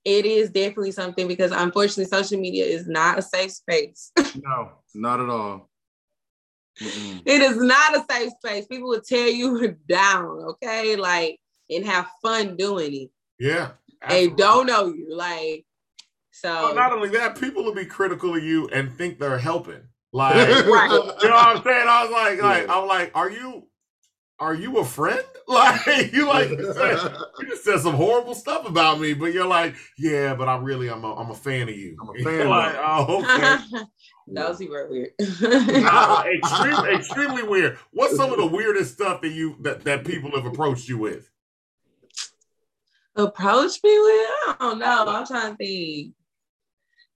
it 0.05 0.25
is 0.25 0.51
definitely 0.51 0.91
something 0.91 1.27
because 1.27 1.51
unfortunately, 1.51 2.05
social 2.05 2.39
media 2.39 2.65
is 2.65 2.87
not 2.87 3.17
a 3.17 3.21
safe 3.21 3.51
space. 3.51 4.11
no, 4.35 4.71
not 4.93 5.19
at 5.19 5.29
all. 5.29 5.68
Mm-mm. 6.79 7.21
It 7.25 7.41
is 7.41 7.57
not 7.57 7.95
a 7.95 8.05
safe 8.09 8.31
space. 8.43 8.65
People 8.67 8.89
will 8.89 9.01
tear 9.01 9.27
you 9.27 9.77
down, 9.89 10.25
okay? 10.25 10.95
Like 10.95 11.39
and 11.69 11.85
have 11.85 12.07
fun 12.21 12.55
doing 12.57 12.93
it. 12.93 13.09
Yeah. 13.39 13.71
Absolutely. 14.01 14.29
They 14.29 14.35
don't 14.35 14.65
know 14.65 14.87
you. 14.87 15.15
Like 15.15 15.65
so 16.31 16.49
well, 16.49 16.75
not 16.75 16.93
only 16.93 17.09
that, 17.09 17.39
people 17.39 17.63
will 17.63 17.75
be 17.75 17.85
critical 17.85 18.35
of 18.35 18.43
you 18.43 18.67
and 18.69 18.91
think 18.91 19.19
they're 19.19 19.37
helping. 19.37 19.81
Like, 20.13 20.35
right. 20.65 20.89
you 21.21 21.29
know 21.29 21.35
what 21.35 21.57
I'm 21.57 21.63
saying? 21.63 21.87
I 21.87 22.03
was 22.03 22.11
like, 22.11 22.41
like, 22.41 22.67
yeah. 22.67 22.73
I'm 22.73 22.87
like, 22.87 23.11
are 23.13 23.29
you, 23.29 23.67
are 24.39 24.53
you 24.53 24.77
a 24.77 24.85
friend? 24.85 25.23
Like, 25.49 26.13
you 26.13 26.27
like, 26.27 26.51
you, 26.51 26.73
said, 26.75 27.11
you 27.39 27.47
just 27.47 27.63
said 27.63 27.79
some 27.79 27.95
horrible 27.95 28.35
stuff 28.35 28.69
about 28.69 28.99
me, 28.99 29.15
but 29.15 29.33
you're 29.33 29.47
like, 29.47 29.73
yeah, 29.97 30.35
but 30.35 30.47
I 30.47 30.57
really, 30.57 30.91
I'm 30.91 31.03
a, 31.03 31.15
I'm 31.15 31.31
a 31.31 31.35
fan 31.35 31.67
of 31.67 31.75
you. 31.75 31.97
I'm 31.99 32.09
a 32.09 32.13
fan. 32.23 32.47
like, 32.47 32.75
oh, 32.77 33.17
okay. 33.17 33.83
that 34.27 34.47
was 34.47 34.59
super 34.59 34.87
weird. 34.87 35.09
uh, 35.19 36.23
extremely, 36.31 36.89
extremely 36.91 37.41
weird. 37.41 37.79
What's 37.89 38.15
some 38.15 38.31
of 38.31 38.37
the 38.37 38.45
weirdest 38.45 38.93
stuff 38.93 39.21
that 39.21 39.29
you 39.29 39.55
that, 39.61 39.85
that 39.85 40.05
people 40.05 40.29
have 40.35 40.45
approached 40.45 40.87
you 40.87 40.99
with? 40.99 41.27
Approach 43.15 43.79
me 43.83 43.99
with? 43.99 44.29
I 44.49 44.55
don't 44.59 44.77
know. 44.77 45.05
I'm 45.07 45.25
trying 45.25 45.53
to 45.53 45.57
think. 45.57 46.13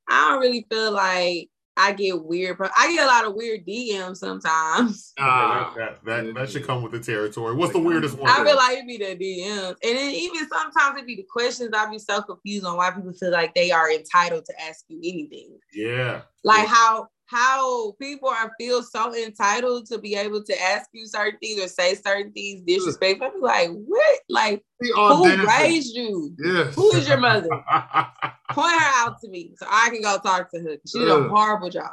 I 0.10 0.32
don't 0.32 0.40
really 0.40 0.66
feel 0.72 0.92
like 0.92 1.52
I 1.76 1.94
get 1.94 2.24
weird. 2.24 2.58
I 2.78 2.94
get 2.94 3.04
a 3.04 3.08
lot 3.08 3.26
of 3.26 3.34
weird 3.34 3.66
DMs 3.66 4.18
sometimes. 4.18 5.14
Uh, 5.24 5.74
that, 5.76 6.04
that, 6.04 6.34
that, 6.34 6.50
should 6.50 6.66
come 6.66 6.82
with 6.82 6.92
the 6.92 7.00
territory. 7.00 7.56
What's 7.56 7.72
the 7.72 7.80
weirdest 7.80 8.18
one? 8.18 8.30
I 8.30 8.44
feel 8.44 8.56
like 8.56 8.74
it'd 8.74 8.88
be 8.88 8.98
the 8.98 9.16
DMs. 9.16 9.76
And 9.84 9.98
then 9.98 10.12
even 10.12 10.48
sometimes 10.50 10.96
it'd 10.96 11.08
be 11.08 11.16
the 11.16 11.26
questions. 11.30 11.72
I'd 11.74 11.92
be 11.92 12.00
so 12.00 12.22
confused 12.22 12.66
on 12.66 12.78
why 12.78 12.92
people 12.92 13.14
feel 13.14 13.32
like 13.32 13.54
they 13.54 13.72
are 13.72 13.92
entitled 13.92 14.46
to 14.46 14.62
ask 14.62 14.86
you 14.90 14.98
anything. 14.98 15.58
Yeah. 15.74 16.22
Like 16.44 16.68
yeah. 16.68 16.74
how 16.74 17.08
how 17.34 17.94
people 17.94 18.30
are 18.30 18.52
feel 18.60 18.84
so 18.84 19.14
entitled 19.16 19.88
to 19.88 19.98
be 19.98 20.16
able 20.16 20.44
to 20.44 20.62
ask 20.62 20.90
you 20.94 21.08
certain 21.08 21.40
things 21.40 21.62
or 21.62 21.68
say 21.68 21.96
certain 21.96 22.32
things 22.32 22.62
disrespectful. 22.66 23.32
I'm 23.34 23.42
like, 23.42 23.70
what? 23.72 24.20
Like, 24.30 24.64
who 24.80 25.48
raised 25.48 25.96
you? 25.96 26.36
Yes. 26.38 26.76
Who 26.76 26.94
is 26.96 27.08
your 27.08 27.18
mother? 27.18 27.50
Point 28.50 28.82
her 28.82 29.06
out 29.06 29.20
to 29.22 29.30
me 29.30 29.54
so 29.58 29.66
I 29.70 29.90
can 29.90 30.02
go 30.02 30.18
talk 30.20 30.52
to 30.52 30.60
her. 30.60 30.78
She 30.88 31.00
did 31.00 31.10
a 31.10 31.28
horrible 31.28 31.70
job. 31.70 31.92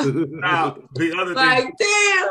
now, 0.00 0.78
the 0.94 1.16
other 1.18 1.34
like, 1.34 1.62
thing, 1.62 1.72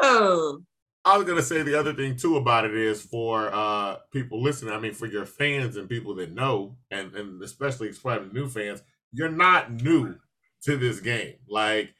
damn. 0.01 0.65
I 1.07 1.17
was 1.17 1.27
gonna 1.27 1.43
say 1.43 1.61
the 1.61 1.79
other 1.79 1.93
thing 1.93 2.15
too 2.15 2.37
about 2.37 2.65
it 2.65 2.73
is 2.73 3.03
for 3.03 3.53
uh 3.53 3.97
people 4.11 4.41
listening. 4.41 4.73
I 4.73 4.79
mean, 4.79 4.93
for 4.93 5.05
your 5.05 5.25
fans 5.25 5.77
and 5.77 5.87
people 5.87 6.15
that 6.15 6.33
know, 6.33 6.77
and 6.89 7.13
and 7.13 7.41
especially 7.43 7.91
probably 7.93 8.29
new 8.33 8.49
fans, 8.49 8.81
you're 9.11 9.29
not 9.29 9.71
new 9.71 10.15
to 10.63 10.77
this 10.77 10.99
game. 10.99 11.35
Like 11.47 11.93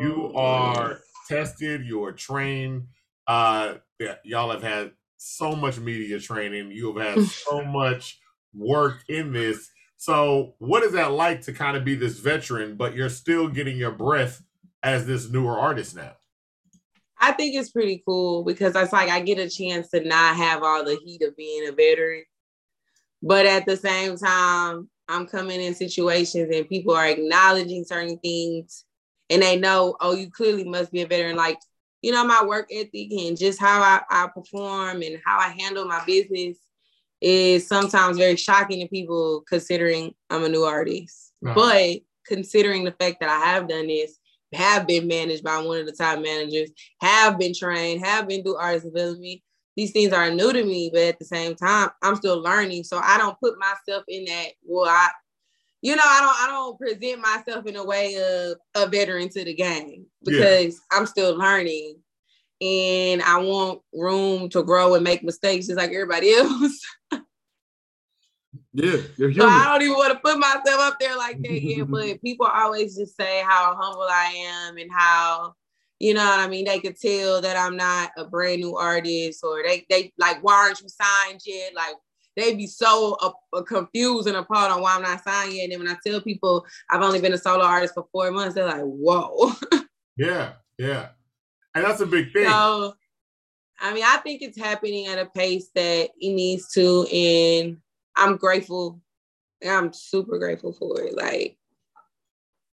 you 0.00 0.32
oh, 0.34 0.38
are 0.38 1.00
tested, 1.28 1.84
you 1.84 2.04
are 2.04 2.12
trained. 2.12 2.86
Uh, 3.26 3.74
yeah, 3.98 4.16
y'all 4.24 4.50
have 4.50 4.62
had 4.62 4.92
so 5.18 5.54
much 5.54 5.78
media 5.78 6.18
training. 6.18 6.70
You 6.70 6.96
have 6.96 7.16
had 7.16 7.26
so 7.26 7.64
much 7.64 8.18
work 8.54 9.02
in 9.08 9.32
this. 9.32 9.68
So, 9.96 10.54
what 10.58 10.82
is 10.82 10.92
that 10.92 11.12
like 11.12 11.42
to 11.42 11.52
kind 11.52 11.76
of 11.76 11.84
be 11.84 11.94
this 11.94 12.18
veteran, 12.18 12.76
but 12.76 12.94
you're 12.94 13.08
still 13.08 13.48
getting 13.48 13.76
your 13.76 13.92
breath 13.92 14.42
as 14.82 15.06
this 15.06 15.30
newer 15.30 15.58
artist 15.58 15.94
now? 15.94 16.12
I 17.20 17.30
think 17.32 17.54
it's 17.54 17.70
pretty 17.70 18.02
cool 18.04 18.42
because 18.42 18.74
it's 18.74 18.92
like 18.92 19.08
I 19.08 19.20
get 19.20 19.38
a 19.38 19.48
chance 19.48 19.88
to 19.90 20.00
not 20.00 20.34
have 20.36 20.64
all 20.64 20.84
the 20.84 20.98
heat 21.04 21.22
of 21.22 21.36
being 21.36 21.68
a 21.68 21.72
veteran. 21.72 22.24
But 23.22 23.46
at 23.46 23.64
the 23.64 23.76
same 23.76 24.16
time, 24.16 24.90
I'm 25.08 25.26
coming 25.26 25.60
in 25.60 25.74
situations 25.76 26.50
and 26.52 26.68
people 26.68 26.94
are 26.94 27.06
acknowledging 27.06 27.84
certain 27.84 28.18
things 28.18 28.84
and 29.32 29.42
they 29.42 29.58
know, 29.58 29.96
oh, 30.00 30.14
you 30.14 30.30
clearly 30.30 30.64
must 30.64 30.92
be 30.92 31.00
a 31.00 31.06
veteran. 31.06 31.36
Like, 31.36 31.58
you 32.02 32.12
know, 32.12 32.24
my 32.24 32.44
work 32.44 32.68
ethic 32.70 33.10
and 33.12 33.38
just 33.38 33.58
how 33.58 33.80
I, 33.80 34.02
I 34.10 34.28
perform 34.28 35.02
and 35.02 35.18
how 35.24 35.38
I 35.38 35.48
handle 35.58 35.86
my 35.86 36.04
business 36.04 36.58
is 37.20 37.66
sometimes 37.66 38.18
very 38.18 38.36
shocking 38.36 38.80
to 38.80 38.88
people 38.88 39.42
considering 39.48 40.12
I'm 40.28 40.44
a 40.44 40.48
new 40.48 40.64
artist. 40.64 41.32
But 41.54 42.00
considering 42.26 42.84
the 42.84 42.92
fact 42.92 43.20
that 43.20 43.30
I 43.30 43.46
have 43.46 43.68
done 43.68 43.86
this, 43.86 44.18
have 44.52 44.86
been 44.86 45.08
managed 45.08 45.42
by 45.42 45.62
one 45.62 45.80
of 45.80 45.86
the 45.86 45.92
top 45.92 46.20
managers, 46.20 46.70
have 47.00 47.38
been 47.38 47.54
trained, 47.54 48.04
have 48.04 48.28
been 48.28 48.42
through 48.42 48.56
artist 48.56 48.84
development. 48.84 49.40
These 49.76 49.92
things 49.92 50.12
are 50.12 50.30
new 50.30 50.52
to 50.52 50.62
me, 50.62 50.90
but 50.92 51.02
at 51.02 51.18
the 51.18 51.24
same 51.24 51.54
time, 51.54 51.88
I'm 52.02 52.16
still 52.16 52.42
learning. 52.42 52.84
So 52.84 52.98
I 52.98 53.16
don't 53.16 53.40
put 53.40 53.54
myself 53.58 54.04
in 54.08 54.26
that, 54.26 54.48
well, 54.62 54.90
I 54.90 55.08
you 55.82 55.96
know, 55.96 56.02
I 56.04 56.20
don't 56.20 56.36
I 56.40 56.46
don't 56.46 56.78
present 56.78 57.20
myself 57.20 57.66
in 57.66 57.76
a 57.76 57.84
way 57.84 58.14
of 58.16 58.56
a 58.74 58.88
veteran 58.88 59.28
to 59.30 59.44
the 59.44 59.52
game 59.52 60.06
because 60.24 60.74
yeah. 60.74 60.96
I'm 60.98 61.06
still 61.06 61.36
learning 61.36 61.96
and 62.60 63.20
I 63.22 63.38
want 63.38 63.80
room 63.92 64.48
to 64.50 64.62
grow 64.62 64.94
and 64.94 65.02
make 65.02 65.24
mistakes 65.24 65.66
just 65.66 65.76
like 65.76 65.90
everybody 65.90 66.32
else. 66.36 66.80
yeah, 68.72 68.98
So 69.16 69.48
I 69.48 69.66
don't 69.68 69.82
even 69.82 69.96
want 69.96 70.12
to 70.12 70.20
put 70.20 70.38
myself 70.38 70.80
up 70.80 71.00
there 71.00 71.16
like 71.16 71.42
that 71.42 71.62
yet, 71.62 71.86
but 71.90 72.22
people 72.22 72.46
always 72.46 72.96
just 72.96 73.16
say 73.16 73.42
how 73.44 73.76
humble 73.76 74.06
I 74.08 74.66
am 74.68 74.78
and 74.78 74.90
how 74.92 75.54
you 75.98 76.14
know 76.14 76.24
what 76.24 76.40
I 76.40 76.48
mean? 76.48 76.64
They 76.64 76.80
could 76.80 76.98
tell 76.98 77.40
that 77.42 77.56
I'm 77.56 77.76
not 77.76 78.10
a 78.16 78.24
brand 78.24 78.60
new 78.60 78.76
artist, 78.76 79.44
or 79.44 79.62
they 79.64 79.86
they 79.88 80.12
like, 80.18 80.42
why 80.42 80.54
aren't 80.54 80.80
you 80.80 80.88
signed 80.88 81.40
yet? 81.46 81.74
Like, 81.76 81.94
they 82.36 82.54
be 82.54 82.66
so 82.66 83.16
uh, 83.20 83.30
uh, 83.52 83.62
confused 83.62 84.26
and 84.26 84.36
apart 84.36 84.70
on 84.70 84.80
why 84.80 84.94
I'm 84.94 85.02
not 85.02 85.22
signed 85.22 85.52
yet. 85.52 85.64
And 85.64 85.72
then 85.72 85.78
when 85.80 85.88
I 85.88 85.96
tell 86.04 86.20
people 86.20 86.64
I've 86.90 87.02
only 87.02 87.20
been 87.20 87.32
a 87.32 87.38
solo 87.38 87.64
artist 87.64 87.94
for 87.94 88.06
four 88.12 88.30
months, 88.30 88.54
they're 88.54 88.66
like, 88.66 88.82
whoa. 88.82 89.52
yeah, 90.16 90.52
yeah. 90.78 91.08
And 91.74 91.84
that's 91.84 92.00
a 92.00 92.06
big 92.06 92.32
thing. 92.32 92.46
So, 92.46 92.94
I 93.80 93.92
mean, 93.92 94.04
I 94.06 94.18
think 94.18 94.42
it's 94.42 94.58
happening 94.58 95.06
at 95.06 95.18
a 95.18 95.26
pace 95.26 95.70
that 95.74 96.10
it 96.18 96.32
needs 96.32 96.70
to, 96.72 97.06
and 97.06 97.78
I'm 98.16 98.36
grateful. 98.36 99.00
I'm 99.66 99.92
super 99.92 100.38
grateful 100.38 100.72
for 100.72 101.00
it. 101.00 101.16
Like, 101.16 101.56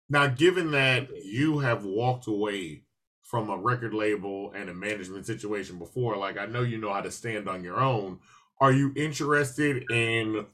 now, 0.08 0.26
given 0.26 0.72
that 0.72 1.24
you 1.24 1.58
have 1.60 1.84
walked 1.84 2.26
away 2.26 2.82
from 3.22 3.48
a 3.48 3.56
record 3.56 3.94
label 3.94 4.52
and 4.54 4.68
a 4.68 4.74
management 4.74 5.24
situation 5.24 5.78
before, 5.78 6.18
like 6.18 6.36
I 6.36 6.44
know 6.44 6.60
you 6.60 6.76
know 6.76 6.92
how 6.92 7.00
to 7.00 7.10
stand 7.10 7.48
on 7.48 7.64
your 7.64 7.80
own 7.80 8.18
are 8.62 8.72
you 8.72 8.92
interested 8.96 9.90
in 9.90 10.46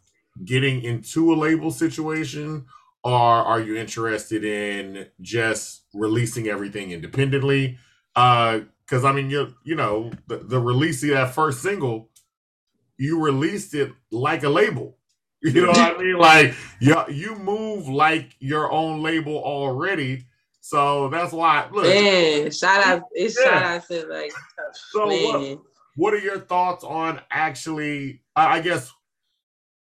getting 0.45 0.83
into 0.83 1.33
a 1.33 1.37
label 1.37 1.71
situation? 1.71 2.65
Or 3.05 3.15
are 3.15 3.61
you 3.61 3.77
interested 3.77 4.45
in 4.45 5.07
just 5.21 5.83
releasing 5.95 6.49
everything 6.49 6.91
independently? 6.91 7.79
Uh 8.17 8.61
because 8.85 9.05
i 9.05 9.13
mean 9.13 9.29
you 9.29 9.55
you 9.65 9.75
know 9.75 10.11
the, 10.29 10.39
the 10.39 10.59
release 10.59 11.03
of 11.03 11.11
that 11.11 11.35
first 11.35 11.61
single 11.63 12.09
you 12.97 13.21
released 13.23 13.75
it 13.75 13.93
like 14.11 14.43
a 14.43 14.49
label. 14.49 14.97
You 15.41 15.63
know 15.63 15.69
what 15.69 15.97
i 15.97 16.03
mean? 16.03 16.19
Like 16.19 16.55
you, 16.81 16.97
you 17.09 17.37
move 17.37 17.87
like 17.87 18.35
your 18.41 18.73
own 18.73 19.05
label 19.05 19.37
already. 19.37 20.27
So 20.61 21.09
that's 21.11 21.33
why 21.33 21.69
look. 21.71 21.85
Man 21.85 22.51
shout 22.51 22.85
out 22.85 23.03
it's 23.13 23.39
yeah. 23.39 23.45
shout 23.45 23.63
out 23.63 23.87
to 23.87 24.07
like 24.07 24.33
so 24.73 25.07
man. 25.07 25.23
What, 25.23 25.59
what 25.99 26.15
are 26.15 26.19
your 26.19 26.39
thoughts 26.39 26.85
on 26.85 27.21
actually? 27.29 28.23
I 28.37 28.61
guess 28.61 28.93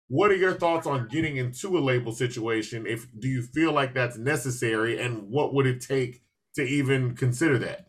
what 0.09 0.33
are 0.33 0.37
your 0.37 0.54
thoughts 0.54 0.85
on 0.85 1.07
getting 1.07 1.37
into 1.37 1.78
a 1.78 1.81
label 1.81 2.11
situation? 2.11 2.88
If 2.88 3.07
do 3.20 3.28
you 3.28 3.40
feel 3.40 3.72
like 3.72 3.94
that's 3.94 4.18
necessary, 4.18 5.00
and 5.00 5.31
what 5.31 5.54
would 5.54 5.68
it 5.68 5.81
take 5.81 6.24
to 6.57 6.62
even 6.62 7.14
consider 7.14 7.57
that? 7.59 7.88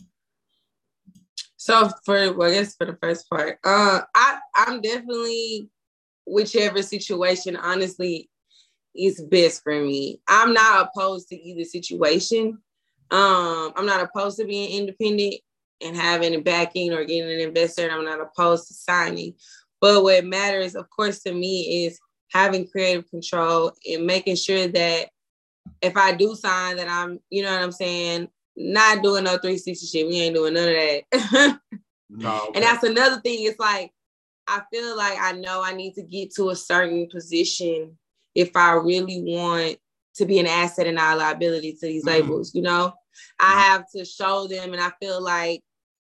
So 1.58 1.90
for 2.06 2.34
well, 2.34 2.52
I 2.52 2.54
guess 2.54 2.76
for 2.76 2.86
the 2.86 3.00
first 3.02 3.28
part, 3.32 3.58
uh, 3.64 4.02
I 4.14 4.40
I'm 4.54 4.80
definitely 4.80 5.72
whichever 6.28 6.84
situation 6.84 7.56
honestly 7.56 8.30
is 8.96 9.24
best 9.24 9.64
for 9.64 9.74
me. 9.74 10.22
I'm 10.28 10.54
not 10.54 10.88
opposed 10.88 11.30
to 11.30 11.36
either 11.36 11.64
situation. 11.64 12.60
Um, 13.10 13.74
I'm 13.76 13.88
not 13.88 14.02
opposed 14.02 14.38
to 14.38 14.46
being 14.46 14.78
independent 14.78 15.42
and 15.82 15.96
having 15.96 16.36
a 16.36 16.40
backing 16.40 16.94
or 16.94 17.06
getting 17.06 17.32
an 17.32 17.40
investor. 17.40 17.84
and 17.84 17.92
I'm 17.92 18.06
not 18.06 18.22
opposed 18.22 18.68
to 18.68 18.74
signing. 18.74 19.36
But 19.82 20.04
what 20.04 20.26
matters, 20.26 20.76
of 20.76 20.90
course, 20.90 21.20
to 21.24 21.34
me 21.34 21.86
is 21.86 22.00
having 22.32 22.68
creative 22.68 23.10
control 23.10 23.72
and 23.90 24.06
making 24.06 24.36
sure 24.36 24.68
that 24.68 25.10
if 25.82 25.96
I 25.96 26.14
do 26.14 26.36
sign 26.36 26.78
that 26.78 26.90
I'm, 26.90 27.20
you 27.30 27.44
know 27.44 27.52
what 27.52 27.64
I'm 27.64 27.72
saying, 27.72 28.28
not 28.56 29.02
doing 29.02 29.24
no 29.24 29.32
360 29.32 29.86
shit. 29.86 30.08
We 30.08 30.20
ain't 30.20 30.36
doing 30.36 30.54
none 30.54 30.68
of 30.68 30.76
that. 30.76 31.60
no, 32.10 32.38
okay. 32.38 32.52
And 32.56 32.64
that's 32.64 32.84
another 32.84 33.22
thing. 33.22 33.44
It's 33.44 33.60
like 33.60 33.92
I 34.48 34.62
feel 34.72 34.98
like 34.98 35.18
I 35.20 35.34
know 35.34 35.64
I 35.64 35.74
need 35.74 35.94
to 35.94 36.04
get 36.04 36.34
to 36.36 36.50
a 36.50 36.56
certain 36.56 37.08
position 37.08 37.98
if 38.36 38.56
I 38.56 38.74
really 38.74 39.22
want 39.26 39.78
to 40.16 40.26
be 40.26 40.40
an 40.40 40.48
asset 40.48 40.88
and 40.88 40.96
not 40.96 41.16
a 41.16 41.18
liability 41.18 41.74
to 41.74 41.86
these 41.86 42.06
mm-hmm. 42.06 42.24
labels, 42.24 42.54
you 42.54 42.62
know? 42.62 42.94
I 43.40 43.46
mm-hmm. 43.46 43.60
have 43.60 43.86
to 43.96 44.06
show 44.06 44.48
them 44.48 44.74
and 44.74 44.82
I 44.82 44.92
feel 45.00 45.22
like 45.22 45.62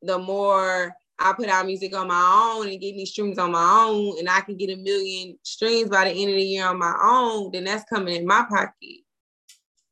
the 0.02 0.18
more 0.18 0.96
I 1.20 1.34
put 1.34 1.50
out 1.50 1.66
music 1.66 1.96
on 1.96 2.08
my 2.08 2.54
own 2.56 2.70
and 2.70 2.80
get 2.80 2.96
these 2.96 3.12
streams 3.12 3.38
on 3.38 3.52
my 3.52 3.86
own, 3.88 4.18
and 4.20 4.30
I 4.30 4.42
can 4.42 4.56
get 4.56 4.70
a 4.70 4.78
million 4.78 5.38
streams 5.44 5.90
by 5.90 6.06
the 6.06 6.12
end 6.12 6.30
of 6.30 6.38
the 6.38 6.44
year 6.44 6.66
on 6.66 6.80
my 6.80 6.96
own, 7.04 7.52
then 7.52 7.66
that's 7.66 7.84
coming 7.90 8.16
in 8.16 8.26
my 8.26 8.46
pocket. 8.50 9.02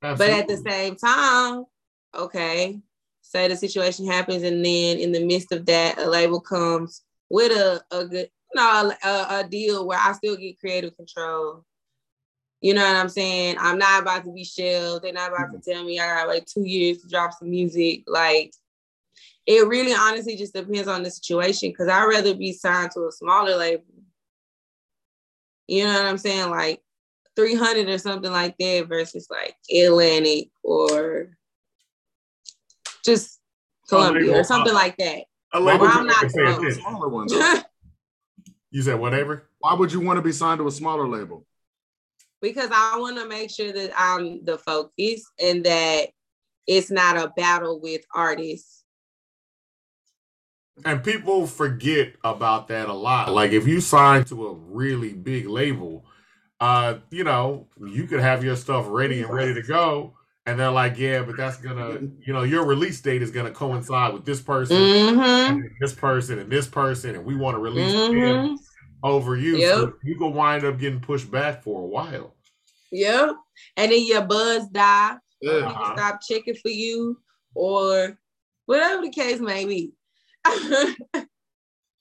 Absolutely. 0.02 0.36
But 0.36 0.40
at 0.40 0.48
the 0.48 0.70
same 0.70 0.96
time, 0.96 1.66
okay, 2.16 2.80
say 3.22 3.48
the 3.48 3.58
situation 3.58 4.08
happens, 4.08 4.44
and 4.44 4.64
then 4.64 5.00
in 5.00 5.12
the 5.12 5.26
midst 5.26 5.52
of 5.52 5.66
that, 5.66 5.98
a 5.98 6.08
label 6.08 6.40
comes 6.40 7.02
with 7.30 7.52
a, 7.52 7.82
a 7.92 8.06
good, 8.06 8.30
you 8.54 8.62
know, 8.62 8.94
a, 9.04 9.26
a 9.40 9.48
deal 9.50 9.86
where 9.86 10.00
I 10.00 10.14
still 10.14 10.38
get 10.38 10.60
creative 10.60 10.96
control. 10.96 11.66
You 12.62 12.74
know 12.74 12.84
what 12.84 12.96
I'm 12.96 13.10
saying? 13.10 13.58
I'm 13.60 13.78
not 13.78 14.02
about 14.02 14.24
to 14.24 14.34
be 14.34 14.44
shelved. 14.44 15.04
They're 15.04 15.14
not 15.14 15.32
about 15.32 15.50
mm-hmm. 15.50 15.60
to 15.60 15.74
tell 15.74 15.84
me 15.84 16.00
I 16.00 16.16
got 16.16 16.28
like 16.28 16.46
two 16.46 16.64
years 16.64 17.00
to 17.00 17.10
drop 17.10 17.34
some 17.34 17.52
music. 17.52 18.04
Like 18.08 18.54
it 19.48 19.66
really 19.66 19.94
honestly 19.94 20.36
just 20.36 20.54
depends 20.54 20.90
on 20.90 21.04
the 21.04 21.10
situation 21.10 21.70
because 21.70 21.88
I'd 21.88 22.04
rather 22.04 22.36
be 22.36 22.52
signed 22.52 22.92
to 22.92 23.08
a 23.08 23.12
smaller 23.12 23.56
label. 23.56 23.86
You 25.68 25.86
know 25.86 25.94
what 25.94 26.06
I'm 26.06 26.18
saying? 26.18 26.50
Like 26.50 26.82
300 27.38 27.88
or 27.88 27.98
something 27.98 28.32
like 28.32 28.58
that 28.58 28.88
versus 28.90 29.28
like 29.32 29.56
Atlantic 29.74 30.50
or 30.64 31.38
just 33.06 33.40
Columbia 33.88 34.38
or 34.38 34.44
something 34.44 34.74
like 34.74 34.98
that. 34.98 35.24
A 35.54 35.60
label 35.62 35.88
I'm 35.88 36.06
not 36.06 36.30
smaller 36.30 37.08
one. 37.08 37.28
you 38.72 38.82
said 38.82 39.00
whatever. 39.00 39.48
Why 39.60 39.74
would 39.76 39.94
you 39.94 40.02
want 40.02 40.18
to 40.18 40.22
be 40.22 40.34
signed 40.34 40.60
to 40.60 40.68
a 40.68 40.72
smaller 40.72 41.08
label? 41.08 41.46
Because 42.42 42.70
I 42.72 42.98
want 43.00 43.18
to 43.18 43.28
make 43.28 43.50
sure 43.50 43.72
that 43.72 43.92
I'm 43.98 44.44
the 44.44 44.58
focus 44.58 45.24
and 45.42 45.64
that 45.64 46.08
it's 46.68 46.92
not 46.92 47.18
a 47.18 47.32
battle 47.38 47.80
with 47.80 48.02
artists 48.14 48.84
and 50.86 51.04
people 51.04 51.48
forget 51.48 52.14
about 52.24 52.68
that 52.68 52.90
a 52.90 52.94
lot. 52.94 53.34
Like 53.34 53.52
if 53.52 53.68
you 53.68 53.82
sign 53.82 54.24
to 54.26 54.48
a 54.48 54.54
really 54.54 55.14
big 55.14 55.48
label, 55.48 56.06
uh, 56.60 56.96
you 57.10 57.24
know, 57.24 57.68
you 57.80 58.06
could 58.06 58.20
have 58.20 58.44
your 58.44 58.56
stuff 58.56 58.86
ready 58.88 59.22
and 59.22 59.34
ready 59.34 59.54
to 59.54 59.62
go. 59.62 60.14
And 60.46 60.58
they're 60.58 60.72
like, 60.72 60.98
yeah, 60.98 61.24
but 61.24 61.36
that's 61.36 61.58
gonna, 61.58 62.00
you 62.26 62.32
know, 62.32 62.44
your 62.44 62.66
release 62.66 63.02
date 63.02 63.22
is 63.22 63.32
gonna 63.32 63.52
coincide 63.52 64.14
with 64.14 64.24
this 64.24 64.42
person, 64.42 64.78
mm-hmm. 64.78 65.60
this 65.82 65.94
person, 65.94 66.40
and 66.40 66.50
this 66.50 66.68
person, 66.68 67.16
and 67.16 67.26
we 67.26 67.36
want 67.36 67.56
to 67.56 67.60
release 67.60 67.94
mm-hmm. 67.94 68.56
over 69.04 69.36
you. 69.36 69.58
Yep. 69.58 69.76
So 69.76 69.94
you 70.04 70.18
could 70.18 70.34
wind 70.34 70.64
up 70.64 70.80
getting 70.80 71.02
pushed 71.02 71.30
back 71.30 71.64
for 71.64 71.82
a 71.82 71.86
while. 71.86 72.34
Yep. 72.94 73.36
And 73.76 73.92
then 73.92 74.06
your 74.06 74.22
buzz 74.22 74.70
die. 74.70 75.18
Yeah. 75.42 75.52
Uh-huh. 75.52 75.96
Stop 75.96 76.22
checking 76.26 76.56
for 76.56 76.70
you, 76.70 77.20
or 77.54 78.18
whatever 78.68 79.02
the 79.02 79.10
case 79.10 79.42
may 79.42 79.66
be. 79.66 79.92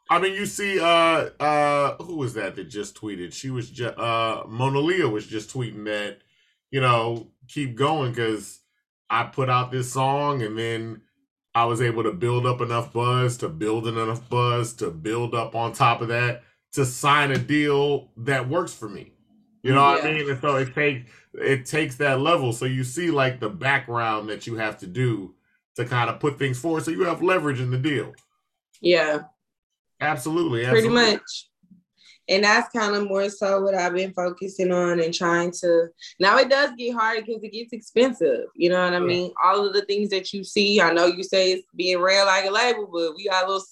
I 0.09 0.20
mean, 0.20 0.35
you 0.35 0.46
see, 0.46 0.78
uh, 0.78 1.30
uh, 1.40 1.96
who 1.96 2.16
was 2.16 2.35
that 2.35 2.54
that 2.56 2.64
just 2.64 2.94
tweeted? 2.94 3.32
She 3.32 3.50
was 3.50 3.68
just, 3.68 3.98
uh, 3.98 4.44
Monaleo 4.46 5.09
was 5.09 5.26
just 5.26 5.52
tweeting 5.52 5.85
that, 5.87 6.18
you 6.70 6.80
know, 6.80 7.28
keep 7.48 7.74
going 7.74 8.12
because 8.12 8.61
I 9.11 9.24
put 9.24 9.50
out 9.50 9.72
this 9.72 9.92
song 9.92 10.42
and 10.42 10.56
then 10.56 11.02
I 11.54 11.64
was 11.64 11.80
able 11.80 12.04
to 12.04 12.12
build 12.12 12.46
up 12.46 12.61
enough 12.61 12.92
buzz 12.92 13.37
to 13.38 13.48
build 13.48 13.88
enough 13.88 14.28
buzz 14.28 14.74
to 14.74 14.90
build 14.90 15.35
up 15.35 15.54
on 15.54 15.72
top 15.72 16.02
of 16.02 16.09
that 16.09 16.42
to 16.72 16.85
sign 16.85 17.30
a 17.32 17.38
deal 17.38 18.11
that 18.18 18.48
works 18.48 18.74
for 18.74 18.88
me. 18.88 19.12
You 19.62 19.74
know 19.74 19.80
yeah. 19.80 19.94
what 19.94 20.04
I 20.04 20.12
mean? 20.12 20.30
And 20.30 20.40
so 20.40 20.56
it 20.56 20.74
takes 20.74 21.11
it 21.35 21.66
takes 21.66 21.96
that 21.96 22.20
level. 22.20 22.52
So 22.52 22.64
you 22.66 22.85
see 22.85 23.11
like 23.11 23.40
the 23.40 23.48
background 23.48 24.28
that 24.28 24.46
you 24.46 24.56
have 24.56 24.78
to 24.78 24.87
do 24.87 25.35
to 25.76 25.85
kind 25.85 26.09
of 26.09 26.20
put 26.20 26.38
things 26.38 26.59
forward 26.59 26.85
so 26.85 26.90
you 26.90 27.04
have 27.04 27.22
leverage 27.22 27.61
in 27.61 27.70
the 27.70 27.78
deal. 27.78 28.12
Yeah. 28.80 29.20
Absolutely, 30.00 30.64
absolutely. 30.64 30.90
Pretty 30.90 31.12
much. 31.12 31.48
And 32.28 32.42
that's 32.42 32.72
kind 32.76 32.94
of 32.96 33.08
more 33.08 33.28
so 33.30 33.62
what 33.62 33.74
I've 33.74 33.94
been 33.94 34.12
focusing 34.12 34.72
on 34.72 35.00
and 35.00 35.14
trying 35.14 35.52
to. 35.60 35.88
Now 36.18 36.38
it 36.38 36.50
does 36.50 36.72
get 36.76 36.92
hard 36.92 37.24
because 37.24 37.42
it 37.42 37.52
gets 37.52 37.72
expensive. 37.72 38.46
You 38.56 38.70
know 38.70 38.82
what 38.82 38.94
I 38.94 38.98
mean? 38.98 39.32
All 39.42 39.64
of 39.64 39.72
the 39.72 39.82
things 39.82 40.10
that 40.10 40.32
you 40.32 40.42
see, 40.42 40.80
I 40.80 40.92
know 40.92 41.06
you 41.06 41.22
say 41.22 41.52
it's 41.52 41.68
being 41.76 42.00
ran 42.00 42.26
like 42.26 42.46
a 42.46 42.50
label, 42.50 42.88
but 42.92 43.14
we 43.16 43.28
got 43.28 43.44
a 43.44 43.46
little 43.46 43.64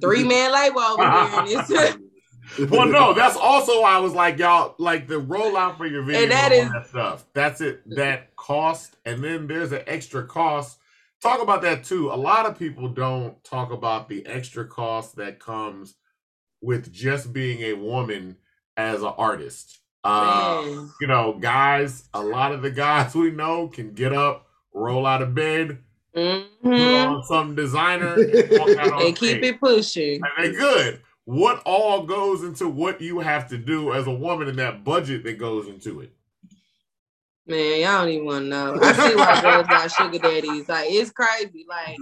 three 0.00 0.24
man 0.28 0.52
label 0.52 0.80
over 0.80 1.46
here. 1.46 1.94
well, 2.68 2.86
no, 2.86 3.12
that's 3.14 3.36
also 3.36 3.82
why 3.82 3.92
I 3.92 3.98
was 3.98 4.14
like, 4.14 4.38
y'all, 4.38 4.74
like 4.78 5.06
the 5.06 5.20
rollout 5.20 5.76
for 5.76 5.86
your 5.86 6.02
video 6.02 6.22
and 6.22 6.32
that 6.32 6.52
is 6.52 6.70
that 6.70 6.86
stuff. 6.88 7.24
That's 7.34 7.60
it. 7.60 7.82
That 7.96 8.34
cost, 8.36 8.96
and 9.04 9.22
then 9.22 9.46
there's 9.46 9.72
an 9.72 9.82
extra 9.86 10.26
cost 10.26 10.78
talk 11.26 11.42
about 11.42 11.62
that 11.62 11.84
too. 11.84 12.10
A 12.10 12.16
lot 12.16 12.46
of 12.46 12.58
people 12.58 12.88
don't 12.88 13.42
talk 13.42 13.72
about 13.72 14.08
the 14.08 14.24
extra 14.26 14.66
cost 14.66 15.16
that 15.16 15.40
comes 15.40 15.94
with 16.60 16.92
just 16.92 17.32
being 17.32 17.62
a 17.62 17.72
woman 17.74 18.36
as 18.76 19.02
an 19.02 19.12
artist. 19.18 19.80
Uh, 20.04 20.62
you 21.00 21.06
know, 21.06 21.36
guys, 21.38 22.08
a 22.14 22.22
lot 22.22 22.52
of 22.52 22.62
the 22.62 22.70
guys 22.70 23.14
we 23.14 23.30
know 23.30 23.68
can 23.68 23.92
get 23.92 24.12
up, 24.12 24.46
roll 24.72 25.04
out 25.04 25.22
of 25.22 25.34
bed, 25.34 25.78
mm-hmm. 26.14 26.46
put 26.62 26.80
on 26.80 27.22
some 27.24 27.54
designer, 27.56 28.14
and 28.14 29.16
keep 29.16 29.42
it 29.42 29.58
pushing. 29.60 30.20
And 30.38 30.54
good. 30.56 31.00
What 31.24 31.60
all 31.66 32.04
goes 32.04 32.44
into 32.44 32.68
what 32.68 33.00
you 33.00 33.18
have 33.18 33.48
to 33.48 33.58
do 33.58 33.92
as 33.92 34.06
a 34.06 34.12
woman 34.12 34.46
and 34.46 34.58
that 34.60 34.84
budget 34.84 35.24
that 35.24 35.38
goes 35.38 35.66
into 35.66 36.00
it? 36.00 36.12
Man, 37.48 37.80
y'all 37.80 38.00
don't 38.00 38.08
even 38.08 38.26
want 38.26 38.44
to 38.44 38.48
know. 38.48 38.78
I 38.82 38.92
see 38.92 39.14
why 39.14 39.40
girls 39.40 39.66
got 39.68 39.90
sugar 39.90 40.18
daddies. 40.18 40.68
Like 40.68 40.86
it's 40.90 41.10
crazy. 41.10 41.64
Like 41.68 41.96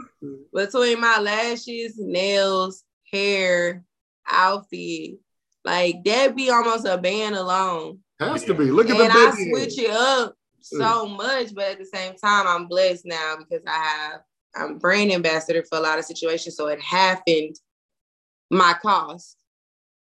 between 0.55 1.01
my 1.01 1.19
lashes, 1.19 1.99
nails, 1.99 2.83
hair, 3.13 3.85
outfit, 4.27 5.19
like 5.65 6.03
that 6.05 6.35
be 6.35 6.51
almost 6.51 6.87
a 6.87 6.97
band 6.97 7.35
alone. 7.35 7.99
Has 8.21 8.45
to 8.45 8.55
be. 8.55 8.71
Look 8.71 8.89
at 8.89 8.97
and 8.99 9.11
the 9.11 9.15
I 9.15 9.31
switch 9.33 9.79
it 9.79 9.91
up 9.91 10.33
mm. 10.33 10.79
so 10.79 11.07
much, 11.07 11.55
but 11.55 11.73
at 11.73 11.79
the 11.79 11.85
same 11.85 12.15
time, 12.17 12.47
I'm 12.47 12.67
blessed 12.67 13.05
now 13.05 13.37
because 13.37 13.63
I 13.67 13.73
have 13.73 14.21
I'm 14.57 14.79
brand 14.79 15.13
ambassador 15.13 15.63
for 15.65 15.79
a 15.79 15.81
lot 15.81 15.99
of 15.99 16.05
situations, 16.05 16.57
so 16.57 16.69
it 16.69 16.81
happened 16.81 17.57
my 18.51 18.75
cost. 18.81 19.37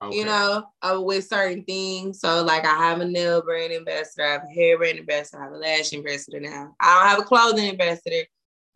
Okay. 0.01 0.17
You 0.17 0.27
know, 0.27 0.65
uh, 0.83 1.01
with 1.01 1.27
certain 1.27 1.65
things. 1.65 2.21
So, 2.21 2.45
like, 2.45 2.65
I 2.65 2.77
have 2.77 3.01
a 3.01 3.05
nail 3.05 3.43
brand 3.43 3.73
ambassador, 3.73 4.25
I 4.25 4.33
have 4.33 4.45
a 4.45 4.55
hair 4.55 4.79
brand 4.79 4.99
ambassador, 4.99 5.41
I 5.41 5.45
have 5.45 5.53
a 5.53 5.57
lash 5.57 5.93
ambassador 5.93 6.39
now. 6.39 6.77
I 6.81 6.95
don't 6.95 7.09
have 7.09 7.19
a 7.19 7.25
clothing 7.25 7.69
ambassador, 7.69 8.25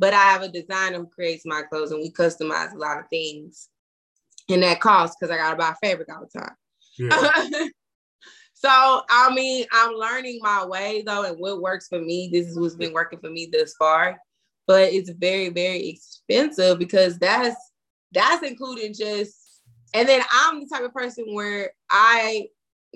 but 0.01 0.15
I 0.15 0.23
have 0.33 0.43
a 0.43 0.49
designer 0.49 0.99
who 0.99 1.07
creates 1.07 1.47
my 1.47 1.63
clothes, 1.63 1.93
and 1.93 2.01
we 2.01 2.11
customize 2.11 2.73
a 2.73 2.79
lot 2.79 2.99
of 2.99 3.09
things. 3.09 3.69
And 4.49 4.65
that 4.65 4.81
costs 4.81 5.17
because 5.19 5.33
I 5.33 5.39
gotta 5.39 5.57
buy 5.57 5.75
fabric 5.81 6.09
all 6.13 6.27
the 6.33 6.41
time. 6.41 6.57
Yeah. 6.99 7.69
so, 8.55 9.03
I 9.09 9.33
mean, 9.33 9.67
I'm 9.71 9.95
learning 9.95 10.41
my 10.43 10.67
way 10.67 11.05
though, 11.07 11.23
and 11.23 11.39
what 11.39 11.63
works 11.63 11.87
for 11.87 12.01
me. 12.01 12.31
This 12.33 12.49
is 12.49 12.59
what's 12.59 12.75
been 12.75 12.93
working 12.93 13.21
for 13.21 13.31
me 13.31 13.49
thus 13.51 13.75
far. 13.75 14.19
But 14.67 14.93
it's 14.93 15.11
very, 15.11 15.51
very 15.51 15.89
expensive 15.89 16.81
because 16.81 17.19
that's 17.19 17.57
that's 18.13 18.47
including 18.47 18.95
just 18.95 19.42
and 19.95 20.09
then 20.09 20.23
I'm 20.31 20.61
the 20.61 20.67
type 20.67 20.85
of 20.85 20.95
person 20.95 21.27
where 21.35 21.73
I 21.91 22.47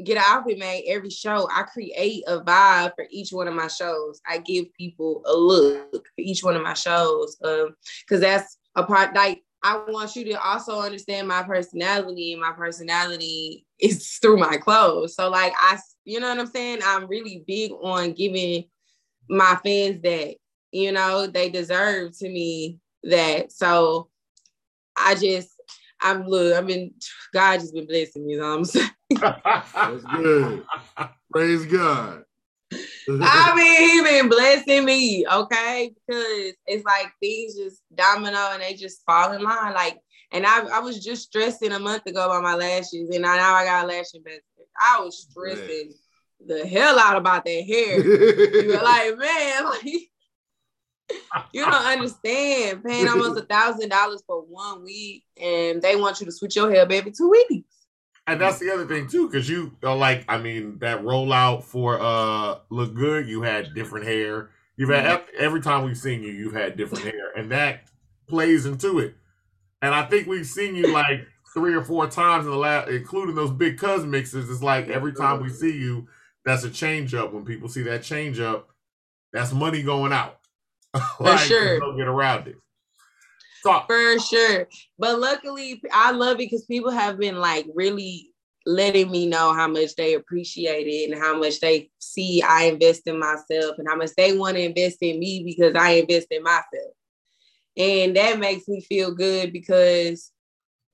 get 0.03 0.19
an 0.19 0.25
outfit 0.27 0.59
made 0.59 0.85
every 0.89 1.11
show. 1.11 1.49
I 1.51 1.63
create 1.63 2.25
a 2.27 2.41
vibe 2.41 2.93
for 2.97 3.07
each 3.11 3.31
one 3.33 3.49
of 3.49 3.55
my 3.55 3.69
shows. 3.69 4.21
I 4.27 4.39
give 4.39 4.73
people 4.75 5.23
a 5.27 5.35
look 5.35 5.93
for 5.93 6.21
each 6.21 6.45
one 6.45 6.57
of 6.57 6.63
my 6.63 6.75
shows. 6.75 7.37
Um, 7.43 7.75
because 8.03 8.21
that's 8.21 8.59
a 8.75 8.85
part 8.85 9.15
like 9.15 9.43
I 9.63 9.83
want 9.89 10.15
you 10.15 10.25
to 10.27 10.41
also 10.41 10.81
understand 10.81 11.27
my 11.27 11.43
personality, 11.43 12.33
and 12.33 12.41
my 12.41 12.53
personality 12.53 13.67
is 13.81 14.19
through 14.23 14.37
my 14.39 14.59
clothes. 14.59 15.17
So 15.17 15.29
like 15.29 15.53
I, 15.57 15.79
you 16.05 16.21
know 16.21 16.29
what 16.29 16.39
I'm 16.39 16.47
saying? 16.47 16.81
I'm 16.85 17.09
really 17.09 17.43
big 17.47 17.73
on 17.73 18.13
giving 18.13 18.65
my 19.29 19.59
fans 19.65 20.03
that, 20.03 20.37
you 20.71 20.93
know, 20.93 21.27
they 21.27 21.51
deserve 21.51 22.17
to 22.19 22.29
me 22.29 22.79
that. 23.03 23.51
So 23.51 24.09
I 24.97 25.15
just 25.15 25.51
I'm 26.01 26.27
look, 26.27 26.55
I've 26.55 26.67
been 26.67 26.93
God 27.33 27.61
just 27.61 27.75
been 27.75 27.87
blessing 27.87 28.27
me, 28.27 28.35
you 28.35 28.41
know 28.41 28.51
what 28.51 28.59
I'm 28.59 28.65
saying? 28.65 28.91
That's 29.21 30.05
good. 30.05 30.65
Praise 31.33 31.67
God. 31.67 32.25
I 33.09 33.55
mean, 33.55 33.89
he 33.89 34.03
been 34.03 34.29
blessing 34.29 34.85
me, 34.85 35.27
okay? 35.31 35.93
Because 35.95 36.55
it's 36.67 36.85
like 36.85 37.13
things 37.21 37.57
just 37.57 37.83
domino 37.95 38.51
and 38.53 38.63
they 38.63 38.75
just 38.75 39.05
fall 39.07 39.33
in 39.33 39.43
line. 39.43 39.75
Like, 39.75 39.99
and 40.33 40.45
I, 40.47 40.67
I 40.67 40.81
was 40.81 41.05
just 41.05 41.23
stressing 41.23 41.73
a 41.73 41.79
month 41.79 42.07
ago 42.07 42.25
about 42.25 42.43
my 42.43 42.55
lashes, 42.55 43.11
and 43.11 43.23
now 43.23 43.55
I 43.55 43.65
got 43.65 43.87
lash 43.87 44.13
investment. 44.15 44.43
I 44.79 45.01
was 45.01 45.29
stressing 45.31 45.93
man. 46.47 46.59
the 46.59 46.67
hell 46.67 46.99
out 46.99 47.17
about 47.17 47.45
that 47.45 47.65
hair. 47.65 48.01
you 48.63 48.69
were 48.69 48.83
like, 48.83 49.17
man, 49.17 49.65
like 49.65 50.11
you 51.53 51.65
don't 51.65 51.75
understand 51.75 52.85
paying 52.85 53.09
almost 53.09 53.39
a 53.39 53.45
thousand 53.45 53.89
dollars 53.89 54.23
for 54.27 54.43
one 54.43 54.85
week, 54.85 55.25
and 55.41 55.81
they 55.83 55.97
want 55.97 56.21
you 56.21 56.27
to 56.27 56.33
switch 56.33 56.57
your 56.57 56.71
hair 56.71 56.87
every 56.91 57.13
two 57.13 57.31
weeks. 57.31 57.65
And 58.29 58.41
that's 58.41 58.59
the 58.59 58.73
other 58.73 58.87
thing 58.87 59.07
too, 59.07 59.29
because 59.29 59.49
you 59.49 59.77
are 59.85 59.95
like, 59.95 60.25
I 60.29 60.39
mean, 60.39 60.79
that 60.81 61.03
rollout 61.03 61.63
for 61.63 62.01
uh 62.01 62.59
look 62.71 62.95
good, 62.95 63.29
you 63.29 63.43
had 63.43 63.75
different 63.75 64.07
hair. 64.07 64.51
You've 64.77 64.91
had 64.91 65.05
mm-hmm. 65.05 65.37
every 65.39 65.61
time 65.61 65.85
we've 65.85 65.97
seen 65.97 66.23
you, 66.23 66.33
you've 66.33 66.53
had 66.53 66.77
different 66.77 67.05
hair, 67.05 67.33
and 67.37 67.51
that 67.53 67.89
plays 68.29 68.67
into 68.67 68.99
it. 68.99 69.15
And 69.83 69.95
I 69.95 70.05
think 70.07 70.27
we've 70.27 70.47
seen 70.47 70.75
you 70.75 70.93
like 70.93 71.27
three 71.55 71.75
or 71.75 71.83
four 71.83 72.09
times 72.09 72.45
in 72.45 72.51
the 72.51 72.57
last, 72.57 72.89
including 72.89 73.35
those 73.35 73.51
big 73.51 73.79
cousin 73.79 74.11
mixes. 74.11 74.51
It's 74.51 74.63
like 74.63 74.89
every 74.89 75.13
time 75.13 75.43
we 75.43 75.49
see 75.49 75.73
you, 75.73 76.09
that's 76.45 76.65
a 76.65 76.71
change 76.71 77.15
up. 77.15 77.33
When 77.33 77.45
people 77.45 77.69
see 77.69 77.83
that 77.85 78.03
change 78.03 78.41
up, 78.41 78.71
that's 79.33 79.53
money 79.53 79.83
going 79.83 80.13
out. 80.13 80.41
like, 81.21 81.39
For 81.39 81.45
sure. 81.45 81.81
Don't 81.81 81.97
get 81.97 82.09
around 82.09 82.49
it. 82.49 82.57
For 83.63 84.19
sure. 84.21 84.69
But 84.99 85.19
luckily, 85.19 85.83
I 85.93 86.13
love 86.13 86.35
it 86.35 86.39
because 86.51 86.65
people 86.67 86.93
have 86.93 87.19
been 87.19 87.37
like 87.37 87.67
really 87.75 88.31
letting 88.65 89.11
me 89.11 89.27
know 89.27 89.53
how 89.53 89.69
much 89.69 89.95
they 89.97 90.15
appreciate 90.15 90.87
it 90.87 91.11
and 91.11 91.21
how 91.21 91.39
much 91.39 91.61
they 91.61 91.89
see 91.99 92.43
I 92.43 92.65
invest 92.65 93.03
in 93.07 93.19
myself 93.19 93.77
and 93.79 93.89
how 93.89 93.97
much 93.97 94.11
they 94.17 94.37
want 94.37 94.57
to 94.57 94.63
invest 94.63 94.99
in 95.01 95.21
me 95.21 95.43
because 95.45 95.75
I 95.75 95.91
invest 95.93 96.29
in 96.31 96.43
myself. 96.43 96.93
And 97.77 98.17
that 98.17 98.39
makes 98.39 98.67
me 98.67 98.81
feel 98.81 99.15
good 99.15 99.53
because 99.53 100.33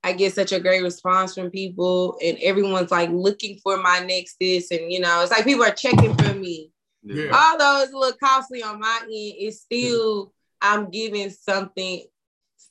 I 0.05 0.13
get 0.13 0.35
such 0.35 0.53
a 0.53 0.61
great 0.61 0.83
response 0.83 1.35
from 1.35 1.51
people 1.51 2.19
and 2.23 2.37
everyone's 2.43 2.91
like 2.91 3.11
looking 3.11 3.59
for 3.63 3.77
my 3.77 4.01
next 4.01 4.37
this 4.41 4.71
and 4.71 4.93
you 4.93 5.01
know, 5.01 5.23
it's 5.23 5.31
like 5.31 5.45
people 5.45 5.65
are 5.65 5.71
checking 5.71 6.15
for 6.17 6.35
me. 6.35 6.71
Yeah. 7.03 7.33
Although 7.33 7.83
it's 7.83 7.93
a 7.93 7.97
little 7.97 8.19
costly 8.23 8.63
on 8.63 8.81
my 8.81 8.99
end, 9.03 9.11
it's 9.11 9.61
still 9.61 10.33
I'm 10.61 10.91
giving 10.91 11.31
something 11.31 12.05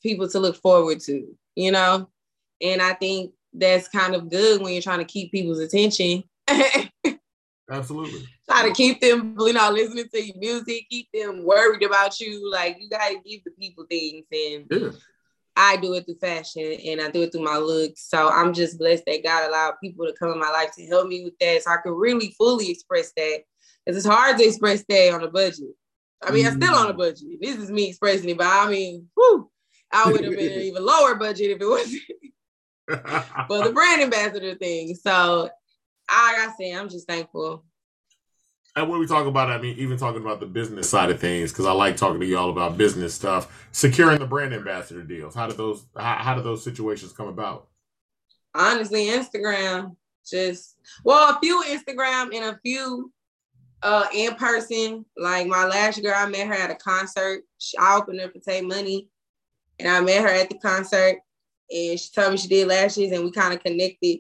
people 0.02 0.28
to 0.30 0.40
look 0.40 0.56
forward 0.56 1.00
to, 1.02 1.28
you 1.56 1.72
know? 1.72 2.10
And 2.62 2.82
I 2.82 2.94
think 2.94 3.34
that's 3.54 3.88
kind 3.90 4.16
of 4.16 4.30
good 4.30 4.62
when 4.62 4.74
you're 4.74 4.82
trying 4.82 5.00
to 5.00 5.06
keep 5.06 5.32
people's 5.32 5.60
attention. 5.60 6.24
Absolutely. 7.70 8.28
Try 8.50 8.68
to 8.68 8.74
keep 8.74 9.00
them, 9.00 9.36
you 9.40 9.54
know, 9.54 9.72
listening 9.72 10.08
to 10.14 10.22
your 10.22 10.38
music, 10.38 10.88
keep 10.90 11.08
them 11.14 11.46
worried 11.46 11.84
about 11.84 12.20
you. 12.20 12.50
Like 12.52 12.78
you 12.80 12.90
gotta 12.90 13.16
give 13.26 13.44
the 13.46 13.52
people 13.52 13.86
things. 13.90 14.26
And 14.32 14.66
yeah. 14.70 14.90
I 15.56 15.78
do 15.78 15.94
it 15.94 16.06
through 16.06 16.16
fashion 16.16 16.78
and 16.86 17.02
I 17.02 17.10
do 17.12 17.24
it 17.24 17.32
through 17.32 17.44
my 17.44 17.58
looks. 17.58 18.10
So 18.10 18.30
I'm 18.30 18.54
just 18.54 18.78
blessed 18.78 19.04
that 19.08 19.24
God 19.24 19.48
allowed 19.48 19.76
people 19.82 20.06
to 20.06 20.14
come 20.14 20.32
in 20.32 20.40
my 20.40 20.50
life 20.50 20.72
to 20.76 20.86
help 20.86 21.08
me 21.08 21.24
with 21.24 21.38
that. 21.40 21.64
So 21.64 21.72
I 21.72 21.78
can 21.82 21.94
really 21.94 22.34
fully 22.38 22.70
express 22.70 23.12
that. 23.16 23.44
Because 23.86 23.98
it's 23.98 24.14
hard 24.14 24.38
to 24.38 24.46
express 24.46 24.84
that 24.88 25.14
on 25.14 25.24
a 25.24 25.30
budget. 25.30 25.76
I 26.24 26.32
mean, 26.32 26.46
mm-hmm. 26.46 26.54
I'm 26.54 26.62
still 26.62 26.76
on 26.76 26.90
a 26.90 26.94
budget. 26.94 27.42
This 27.42 27.58
is 27.58 27.72
me 27.72 27.90
expressing 27.90 28.30
it, 28.30 28.38
but 28.38 28.48
I 28.48 28.70
mean, 28.70 29.08
whew, 29.16 29.50
I 29.92 30.12
would 30.12 30.24
have 30.24 30.36
been 30.36 30.54
an 30.54 30.60
even 30.62 30.86
lower 30.86 31.16
budget 31.16 31.52
if 31.52 31.62
it 31.62 31.68
wasn't 31.68 32.02
for 33.48 33.64
the 33.64 33.72
brand 33.74 34.02
ambassador 34.02 34.56
thing. 34.56 34.96
So 34.96 35.50
I 36.10 36.34
gotta 36.38 36.54
say, 36.58 36.74
I'm 36.74 36.90
just 36.90 37.08
thankful. 37.08 37.66
And 38.76 38.90
when 38.90 39.00
we 39.00 39.08
talk 39.08 39.26
about, 39.26 39.50
I 39.50 39.58
mean, 39.58 39.78
even 39.78 39.98
talking 39.98 40.22
about 40.22 40.40
the 40.40 40.46
business 40.46 40.90
side 40.90 41.10
of 41.10 41.20
things, 41.20 41.52
because 41.52 41.66
I 41.66 41.74
like 41.74 41.98
talking 41.98 42.22
to 42.22 42.26
you 42.26 42.38
all 42.38 42.50
about 42.50 42.78
business 42.78 43.14
stuff. 43.14 43.68
Securing 43.74 44.20
the 44.20 44.26
brand 44.26 44.54
ambassador 44.54 45.04
deals. 45.04 45.36
How 45.36 45.48
did 45.48 45.58
those? 45.58 45.86
How, 45.98 46.16
how 46.16 46.36
did 46.36 46.46
those 46.46 46.64
situations 46.64 47.12
come 47.12 47.28
about? 47.28 47.68
Honestly, 48.56 49.08
Instagram. 49.08 49.96
Just 50.26 50.78
well, 51.04 51.36
a 51.36 51.40
few 51.42 51.64
Instagram 51.64 52.34
and 52.34 52.46
a 52.46 52.60
few 52.64 53.12
uh 53.84 54.08
in 54.14 54.36
person. 54.36 55.06
Like 55.18 55.48
my 55.48 55.66
last 55.66 56.02
girl, 56.02 56.14
I 56.16 56.28
met 56.28 56.48
her 56.48 56.54
at 56.54 56.72
a 56.72 56.76
concert. 56.76 57.44
I 57.80 57.98
opened 57.98 58.22
up 58.22 58.34
to 58.34 58.40
take 58.40 58.64
money 58.64 59.10
and 59.80 59.90
I 59.90 60.02
met 60.02 60.22
her 60.22 60.28
at 60.28 60.50
the 60.50 60.58
concert 60.60 61.18
and 61.72 62.00
she 62.00 62.10
told 62.14 62.32
me 62.32 62.38
she 62.38 62.48
did 62.48 62.68
lashes 62.68 63.12
and 63.12 63.24
we 63.24 63.32
kind 63.32 63.54
of 63.54 63.64
connected, 63.64 64.20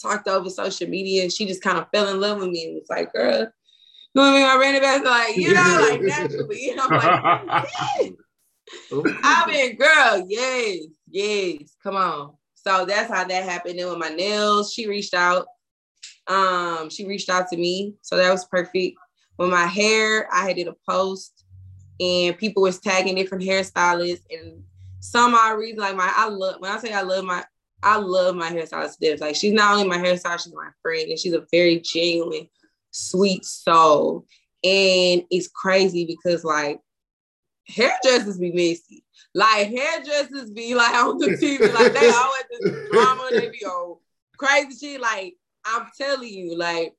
talked 0.00 0.28
over 0.28 0.50
social 0.50 0.88
media. 0.88 1.22
And 1.22 1.32
she 1.32 1.46
just 1.46 1.62
kind 1.62 1.78
of 1.78 1.86
fell 1.92 2.08
in 2.08 2.20
love 2.20 2.38
with 2.38 2.50
me 2.50 2.66
and 2.66 2.74
was 2.74 2.86
like, 2.90 3.12
girl, 3.12 3.40
you 4.14 4.20
want 4.20 4.34
to 4.34 4.40
be 4.40 4.44
my 4.44 4.56
brand 4.56 4.76
ambassador? 4.76 5.08
Like, 5.08 5.36
you 5.36 5.54
know, 5.54 5.88
like 5.90 6.02
naturally. 6.02 6.70
And 6.70 6.80
I'm 6.82 6.90
like, 6.90 7.64
yes. 7.78 8.12
I 9.22 9.44
mean, 9.50 9.76
girl, 9.76 10.26
yes, 10.28 10.86
yes, 11.10 11.76
come 11.82 11.96
on. 11.96 12.34
So 12.54 12.86
that's 12.86 13.12
how 13.12 13.24
that 13.24 13.44
happened. 13.44 13.78
Then 13.78 13.88
with 13.88 13.98
my 13.98 14.08
nails, 14.08 14.72
she 14.72 14.88
reached 14.88 15.14
out. 15.14 15.46
Um, 16.26 16.90
she 16.90 17.06
reached 17.06 17.28
out 17.28 17.48
to 17.48 17.56
me. 17.56 17.94
So 18.02 18.16
that 18.16 18.30
was 18.30 18.44
perfect. 18.44 18.96
With 19.38 19.50
my 19.50 19.66
hair, 19.66 20.28
I 20.32 20.46
had 20.46 20.56
did 20.56 20.68
a 20.68 20.76
post 20.88 21.44
and 22.00 22.36
people 22.38 22.62
was 22.62 22.80
tagging 22.80 23.14
different 23.14 23.44
hairstylists 23.44 24.22
and 24.30 24.62
some 25.00 25.34
odd 25.34 25.58
reason, 25.58 25.80
like 25.80 25.96
my 25.96 26.10
I 26.16 26.28
love 26.28 26.56
when 26.60 26.70
I 26.70 26.78
say 26.78 26.92
I 26.92 27.02
love 27.02 27.24
my 27.24 27.44
I 27.82 27.98
love 27.98 28.36
my 28.36 28.50
hairstylist 28.50 28.98
Debs. 28.98 29.20
Like 29.20 29.36
she's 29.36 29.52
not 29.52 29.72
only 29.72 29.86
my 29.86 29.98
hairstylist, 29.98 30.44
she's 30.44 30.54
my 30.54 30.70
friend, 30.80 31.10
and 31.10 31.18
she's 31.18 31.34
a 31.34 31.44
very 31.52 31.80
genuine, 31.80 32.48
sweet 32.90 33.44
soul. 33.44 34.24
And 34.64 35.24
it's 35.30 35.48
crazy 35.48 36.06
because 36.06 36.42
like 36.42 36.80
hairdressers 37.66 38.38
be 38.38 38.52
messy. 38.52 39.04
Like 39.34 39.68
hairdressers 39.68 40.50
be 40.50 40.74
like 40.74 40.94
on 40.94 41.18
the 41.18 41.26
TV, 41.26 41.72
like 41.74 41.92
they 41.92 42.10
always 42.10 42.44
this 42.50 42.90
drama, 42.90 43.28
they 43.30 43.50
be 43.50 43.64
on 43.66 43.98
crazy 44.38 44.86
shit. 44.86 45.00
Like 45.02 45.34
I'm 45.66 45.86
telling 45.98 46.28
you, 46.28 46.56
like 46.56 46.94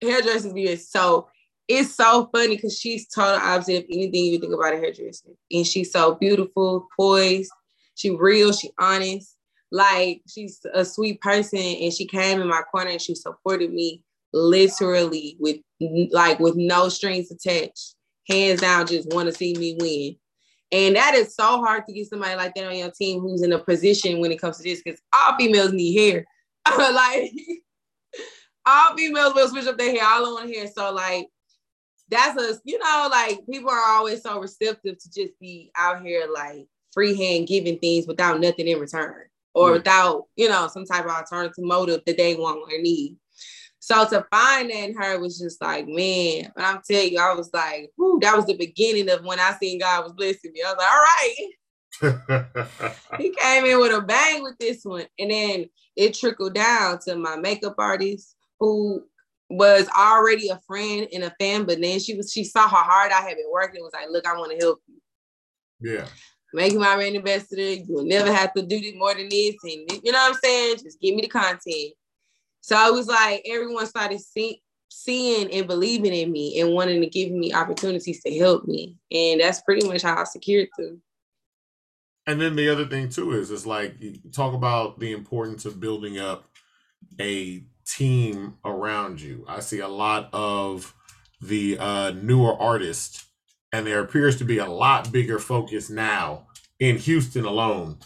hairdressers 0.00 0.52
be 0.52 0.74
so 0.76 1.28
it's 1.68 1.94
so 1.94 2.28
funny 2.32 2.56
because 2.56 2.78
she's 2.78 3.08
total 3.08 3.40
opposite 3.40 3.84
of 3.84 3.90
anything 3.90 4.24
you 4.26 4.38
think 4.38 4.52
about 4.52 4.74
a 4.74 4.78
hairdresser. 4.78 5.30
And 5.50 5.66
she's 5.66 5.92
so 5.92 6.16
beautiful, 6.16 6.88
poised, 6.96 7.52
she 7.94 8.10
real, 8.10 8.52
she 8.52 8.70
honest. 8.78 9.36
Like 9.70 10.22
she's 10.28 10.60
a 10.74 10.84
sweet 10.84 11.20
person 11.20 11.58
and 11.58 11.92
she 11.92 12.06
came 12.06 12.40
in 12.40 12.48
my 12.48 12.62
corner 12.70 12.90
and 12.90 13.00
she 13.00 13.14
supported 13.14 13.72
me 13.72 14.02
literally 14.32 15.36
with 15.38 15.58
like 16.10 16.38
with 16.40 16.56
no 16.56 16.88
strings 16.88 17.30
attached. 17.30 17.94
Hands 18.28 18.60
down, 18.60 18.86
just 18.86 19.12
want 19.12 19.28
to 19.28 19.34
see 19.34 19.54
me 19.54 19.76
win. 19.80 20.16
And 20.72 20.96
that 20.96 21.14
is 21.14 21.34
so 21.34 21.62
hard 21.62 21.86
to 21.86 21.92
get 21.92 22.08
somebody 22.08 22.34
like 22.34 22.54
that 22.54 22.66
on 22.66 22.76
your 22.76 22.90
team 22.90 23.20
who's 23.20 23.42
in 23.42 23.52
a 23.52 23.58
position 23.58 24.20
when 24.20 24.32
it 24.32 24.40
comes 24.40 24.58
to 24.58 24.62
this, 24.62 24.82
because 24.82 25.00
all 25.14 25.36
females 25.36 25.72
need 25.72 25.98
hair. 25.98 26.24
like 26.78 27.32
all 28.66 28.96
females 28.96 29.34
will 29.34 29.48
switch 29.48 29.66
up 29.66 29.78
their 29.78 29.90
hair. 29.90 30.04
All 30.04 30.34
want 30.34 30.52
to. 30.52 30.68
So 30.68 30.92
like 30.92 31.28
that's 32.08 32.40
a 32.40 32.60
you 32.64 32.78
know 32.78 33.08
like 33.10 33.40
people 33.50 33.70
are 33.70 33.96
always 33.96 34.22
so 34.22 34.38
receptive 34.38 34.98
to 34.98 35.10
just 35.10 35.38
be 35.40 35.70
out 35.76 36.02
here 36.02 36.26
like 36.32 36.66
freehand 36.92 37.48
giving 37.48 37.78
things 37.78 38.06
without 38.06 38.40
nothing 38.40 38.68
in 38.68 38.78
return 38.78 39.24
or 39.54 39.68
yeah. 39.68 39.76
without 39.76 40.24
you 40.36 40.48
know 40.48 40.68
some 40.68 40.84
type 40.84 41.04
of 41.04 41.10
alternative 41.10 41.64
motive 41.64 42.02
that 42.06 42.16
they 42.16 42.34
want 42.34 42.58
or 42.58 42.80
need. 42.80 43.16
So 43.78 44.04
to 44.10 44.24
find 44.30 44.70
that 44.70 44.76
in 44.76 44.94
her 44.94 45.18
was 45.18 45.40
just 45.40 45.60
like, 45.60 45.88
man, 45.88 46.52
but 46.54 46.64
I'm 46.64 46.80
telling 46.88 47.14
you, 47.14 47.18
I 47.18 47.34
was 47.34 47.50
like, 47.52 47.90
whoo, 47.96 48.20
that 48.20 48.36
was 48.36 48.46
the 48.46 48.56
beginning 48.56 49.10
of 49.10 49.24
when 49.24 49.40
I 49.40 49.56
seen 49.60 49.80
God 49.80 50.04
was 50.04 50.12
blessing 50.12 50.52
me. 50.52 50.62
I 50.64 50.72
was 50.72 50.78
like, 50.78 50.92
all 50.92 51.00
right. 51.02 52.68
he 53.18 53.34
came 53.34 53.64
in 53.64 53.80
with 53.80 53.92
a 53.92 54.00
bang 54.00 54.44
with 54.44 54.56
this 54.58 54.84
one. 54.84 55.06
And 55.18 55.32
then 55.32 55.66
it 55.96 56.14
trickled 56.14 56.54
down 56.54 57.00
to 57.06 57.16
my 57.16 57.34
makeup 57.34 57.74
artist 57.76 58.36
who 58.62 59.04
was 59.50 59.88
already 59.88 60.48
a 60.50 60.60
friend 60.68 61.08
and 61.12 61.24
a 61.24 61.34
fan, 61.40 61.64
but 61.64 61.80
then 61.80 61.98
she 61.98 62.14
was 62.14 62.32
she 62.32 62.44
saw 62.44 62.68
how 62.68 62.76
hard 62.76 63.10
I 63.10 63.20
had 63.20 63.36
been 63.36 63.50
working 63.52 63.78
and 63.78 63.84
was 63.84 63.92
like, 63.92 64.08
look, 64.08 64.24
I 64.24 64.36
want 64.36 64.52
to 64.52 64.64
help 64.64 64.78
you. 64.86 65.00
Yeah. 65.80 66.06
Make 66.54 66.72
you 66.72 66.78
my 66.78 66.94
brand 66.94 67.16
ambassador. 67.16 67.60
You'll 67.60 68.04
never 68.04 68.32
have 68.32 68.52
to 68.54 68.62
do 68.62 68.80
this 68.80 68.94
more 68.94 69.14
than 69.14 69.28
this. 69.28 69.56
And 69.64 69.90
you 70.04 70.12
know 70.12 70.18
what 70.18 70.34
I'm 70.34 70.40
saying? 70.44 70.76
Just 70.84 71.00
give 71.00 71.16
me 71.16 71.22
the 71.22 71.28
content. 71.28 71.94
So 72.60 72.76
it 72.86 72.94
was 72.94 73.08
like 73.08 73.42
everyone 73.50 73.86
started 73.86 74.20
see, 74.20 74.62
seeing 74.88 75.50
and 75.50 75.66
believing 75.66 76.14
in 76.14 76.30
me 76.30 76.60
and 76.60 76.72
wanting 76.72 77.00
to 77.00 77.08
give 77.08 77.32
me 77.32 77.52
opportunities 77.52 78.22
to 78.22 78.38
help 78.38 78.66
me. 78.66 78.96
And 79.10 79.40
that's 79.40 79.62
pretty 79.62 79.88
much 79.88 80.02
how 80.02 80.18
I 80.18 80.24
secured 80.24 80.68
them. 80.78 81.02
And 82.28 82.40
then 82.40 82.54
the 82.54 82.68
other 82.68 82.86
thing 82.86 83.08
too 83.08 83.32
is 83.32 83.50
it's 83.50 83.66
like 83.66 83.96
you 83.98 84.18
talk 84.30 84.54
about 84.54 85.00
the 85.00 85.12
importance 85.12 85.64
of 85.64 85.80
building 85.80 86.20
up 86.20 86.44
a 87.20 87.64
team 87.86 88.58
around 88.64 89.20
you. 89.20 89.44
I 89.48 89.60
see 89.60 89.80
a 89.80 89.88
lot 89.88 90.28
of 90.32 90.94
the 91.40 91.78
uh, 91.78 92.10
newer 92.12 92.54
artists, 92.60 93.26
and 93.72 93.86
there 93.86 94.00
appears 94.00 94.36
to 94.38 94.44
be 94.44 94.58
a 94.58 94.66
lot 94.66 95.12
bigger 95.12 95.38
focus 95.38 95.90
now 95.90 96.46
in 96.78 96.98
Houston 96.98 97.44
alone. 97.44 97.98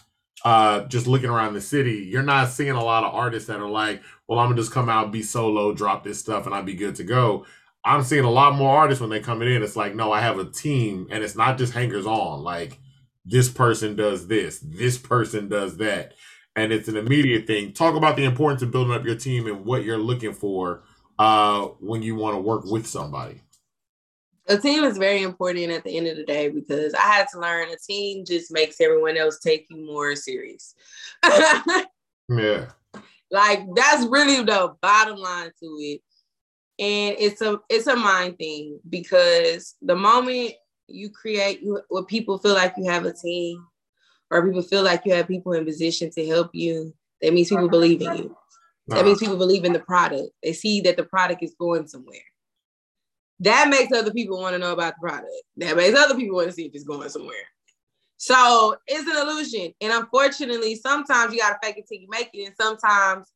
Uh, 0.45 0.85
just 0.85 1.07
looking 1.07 1.31
around 1.31 1.55
the 1.55 1.61
city, 1.61 2.09
you're 2.11 2.23
not 2.23 2.49
seeing 2.49 2.71
a 2.71 2.85
lot 2.85 3.05
of 3.05 3.15
artists 3.15 3.49
that 3.49 3.61
are 3.61 3.69
like, 3.69 4.03
"Well, 4.29 4.39
I'm 4.39 4.51
gonna 4.51 4.61
just 4.61 4.73
come 4.73 4.89
out, 4.89 5.13
be 5.13 5.23
solo, 5.23 5.73
drop 5.73 6.05
this 6.05 6.21
stuff, 6.21 6.47
and 6.47 6.55
I'll 6.55 6.63
be 6.63 6.75
good 6.75 6.95
to 6.97 7.05
go." 7.05 7.47
I'm 7.85 8.03
seeing 8.03 8.25
a 8.25 8.31
lot 8.31 8.57
more 8.57 8.77
artists 8.77 9.01
when 9.01 9.11
they 9.11 9.21
coming 9.21 9.51
in. 9.51 9.63
It's 9.63 9.77
like, 9.77 9.95
no, 9.95 10.11
I 10.11 10.21
have 10.21 10.41
a 10.41 10.45
team, 10.45 11.07
and 11.11 11.23
it's 11.23 11.37
not 11.37 11.57
just 11.57 11.73
hangers 11.73 12.05
on. 12.05 12.43
Like 12.43 12.79
this 13.25 13.49
person 13.49 13.97
does 13.97 14.27
this, 14.27 14.59
this 14.59 14.99
person 14.99 15.49
does 15.49 15.77
that, 15.79 16.15
and 16.57 16.73
it's 16.73 16.89
an 16.89 16.97
immediate 16.97 17.47
thing. 17.47 17.73
Talk 17.73 17.95
about 17.95 18.17
the 18.17 18.25
importance 18.25 18.63
of 18.63 18.71
building 18.71 18.95
up 18.95 19.05
your 19.05 19.15
team 19.15 19.47
and 19.47 19.65
what 19.65 19.85
you're 19.85 19.99
looking 19.99 20.33
for 20.33 20.83
uh, 21.19 21.67
when 21.81 22.03
you 22.03 22.17
want 22.17 22.35
to 22.35 22.41
work 22.41 22.65
with 22.65 22.87
somebody. 22.87 23.43
A 24.49 24.57
team 24.57 24.85
is 24.85 24.97
very 24.97 25.23
important 25.23 25.71
at 25.71 25.85
the 25.85 25.97
end 25.97 26.07
of 26.07 26.17
the 26.17 26.25
day 26.25 26.49
because 26.49 26.95
I 26.95 27.03
had 27.03 27.27
to 27.33 27.41
learn 27.41 27.69
a 27.69 27.77
team 27.77 28.25
just 28.25 28.51
makes 28.51 28.81
everyone 28.81 29.17
else 29.17 29.39
take 29.39 29.67
you 29.69 29.85
more 29.85 30.17
serious. 30.17 30.75
yeah. 32.29 32.71
Like 33.31 33.67
that's 33.75 34.07
really 34.07 34.43
the 34.43 34.75
bottom 34.81 35.19
line 35.19 35.51
to 35.61 35.67
it. 35.81 36.01
And 36.79 37.17
it's 37.19 37.41
a 37.41 37.59
it's 37.69 37.89
a 37.89 37.97
mind 37.97 38.39
thing 38.39 38.79
because 38.89 39.75
the 39.83 39.97
moment 39.97 40.53
you 40.87 41.11
create 41.11 41.61
what 41.89 42.07
people 42.07 42.39
feel 42.39 42.55
like 42.55 42.75
you 42.77 42.89
have 42.89 43.05
a 43.05 43.13
team 43.13 43.67
or 44.31 44.45
people 44.45 44.63
feel 44.63 44.83
like 44.83 45.03
you 45.05 45.15
have 45.15 45.29
people 45.29 45.53
in 45.53 45.65
position 45.65 46.11
to 46.11 46.27
help 46.27 46.51
you, 46.53 46.95
that 47.23 47.33
means 47.33 47.49
people 47.49 47.69
believe 47.69 48.03
in 48.03 48.17
you. 48.17 48.37
That 48.89 49.05
means 49.05 49.19
people 49.19 49.37
believe 49.37 49.65
in 49.65 49.73
the 49.73 49.81
product. 49.81 50.31
They 50.43 50.53
see 50.53 50.81
that 50.83 50.97
the 50.97 51.05
product 51.05 51.43
is 51.43 51.55
going 51.59 51.89
somewhere. 51.89 52.19
That 53.41 53.69
makes 53.69 53.93
other 53.93 54.13
people 54.13 54.41
want 54.41 54.55
to 54.55 54.59
know 54.59 54.73
about 54.73 54.95
the 54.95 55.09
product. 55.09 55.33
That 55.57 55.77
makes 55.77 55.99
other 55.99 56.15
people 56.15 56.37
want 56.37 56.49
to 56.49 56.53
see 56.53 56.67
if 56.67 56.75
it's 56.75 56.85
going 56.85 57.09
somewhere. 57.09 57.35
So 58.17 58.77
it's 58.87 59.09
an 59.09 59.17
illusion. 59.17 59.75
And 59.81 59.93
unfortunately, 59.93 60.77
sometimes 60.77 61.33
you 61.33 61.41
got 61.41 61.61
to 61.61 61.67
fake 61.67 61.79
it 61.79 61.87
till 61.89 62.01
you 62.01 62.09
make 62.09 62.31
it. 62.33 62.47
And 62.47 62.55
sometimes 62.59 63.27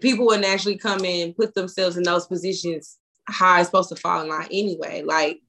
people 0.00 0.26
will 0.26 0.38
naturally 0.38 0.76
come 0.76 1.04
in, 1.04 1.32
put 1.32 1.54
themselves 1.54 1.96
in 1.96 2.02
those 2.02 2.26
positions 2.26 2.98
how 3.26 3.58
it's 3.58 3.68
supposed 3.68 3.90
to 3.90 3.96
fall 3.96 4.22
in 4.22 4.28
line 4.28 4.48
anyway. 4.50 5.02
Like 5.02 5.40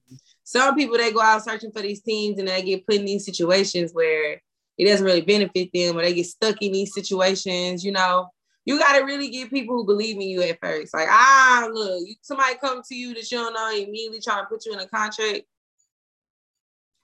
some 0.44 0.76
people, 0.76 0.98
they 0.98 1.12
go 1.12 1.22
out 1.22 1.44
searching 1.44 1.72
for 1.72 1.82
these 1.82 2.02
teams 2.02 2.40
and 2.40 2.48
they 2.48 2.62
get 2.62 2.86
put 2.86 2.96
in 2.96 3.06
these 3.06 3.26
situations 3.26 3.94
where 3.94 4.42
it 4.80 4.88
doesn't 4.88 5.06
really 5.06 5.22
benefit 5.22 5.70
them 5.72 5.96
or 5.96 6.02
they 6.02 6.16
get 6.16 6.26
stuck 6.26 6.60
in 6.62 6.72
these 6.72 6.94
situations, 6.96 7.84
you 7.84 7.92
know 7.92 8.30
you 8.70 8.78
got 8.78 9.00
to 9.00 9.04
really 9.04 9.30
get 9.30 9.50
people 9.50 9.76
who 9.76 9.84
believe 9.84 10.18
in 10.18 10.22
you 10.22 10.44
at 10.44 10.60
first. 10.62 10.94
Like, 10.94 11.08
ah, 11.10 11.68
look, 11.74 12.08
somebody 12.22 12.56
come 12.62 12.84
to 12.88 12.96
you 12.96 13.16
that 13.16 13.32
you 13.32 13.40
don't 13.40 13.54
know, 13.54 13.72
immediately 13.72 14.22
trying 14.22 14.44
to 14.44 14.48
put 14.48 14.64
you 14.64 14.74
in 14.74 14.80
a 14.80 14.88
contract. 14.88 15.42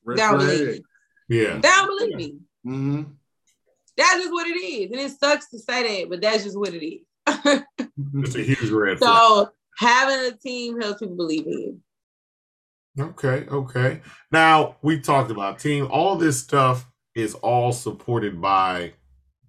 Red 0.03 0.17
don't 0.17 0.37
believe 0.37 0.67
me. 0.67 0.81
Yeah. 1.27 1.55
They 1.55 1.61
don't 1.61 1.87
believe 1.87 2.15
me. 2.15 2.37
Mm-hmm. 2.67 3.03
That's 3.97 4.15
just 4.15 4.31
what 4.31 4.47
it 4.47 4.59
is. 4.59 4.91
And 4.91 4.99
it 4.99 5.19
sucks 5.19 5.49
to 5.49 5.57
say 5.57 6.01
that, 6.01 6.09
but 6.11 6.21
that's 6.21 6.43
just 6.43 6.55
what 6.55 6.73
it 6.73 6.85
is. 6.85 7.01
it's 8.13 8.35
a 8.35 8.43
huge 8.43 8.69
red 8.69 8.99
flag. 8.99 9.09
So 9.09 9.49
having 9.79 10.33
a 10.33 10.37
team 10.37 10.79
helps 10.79 10.99
people 10.99 11.15
believe 11.15 11.47
in 11.47 11.51
you. 11.53 11.81
Okay, 12.99 13.47
okay. 13.49 14.01
Now 14.31 14.77
we 14.83 14.99
talked 14.99 15.31
about 15.31 15.57
team. 15.57 15.87
All 15.89 16.15
this 16.15 16.39
stuff 16.39 16.85
is 17.15 17.33
all 17.35 17.71
supported 17.71 18.41
by 18.41 18.93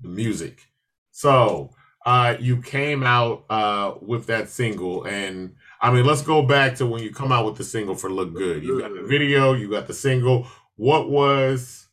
the 0.01 0.09
music. 0.09 0.69
So 1.11 1.71
uh, 2.05 2.37
you 2.39 2.63
came 2.63 3.03
out 3.03 3.45
uh, 3.51 3.95
with 4.01 4.27
that 4.27 4.49
single, 4.49 5.05
and 5.05 5.57
I 5.81 5.93
mean, 5.93 6.07
let's 6.07 6.23
go 6.23 6.43
back 6.43 6.77
to 6.77 6.87
when 6.87 7.03
you 7.03 7.11
come 7.11 7.33
out 7.33 7.45
with 7.45 7.57
the 7.57 7.65
single 7.65 7.97
for 7.97 8.11
"Look 8.11 8.35
Good." 8.35 8.63
You 8.63 8.81
got 8.81 8.95
the 8.95 9.03
video, 9.03 9.55
you 9.55 9.69
got 9.71 9.87
the 9.87 9.95
single. 9.95 10.47
What 10.77 11.11
was? 11.11 11.89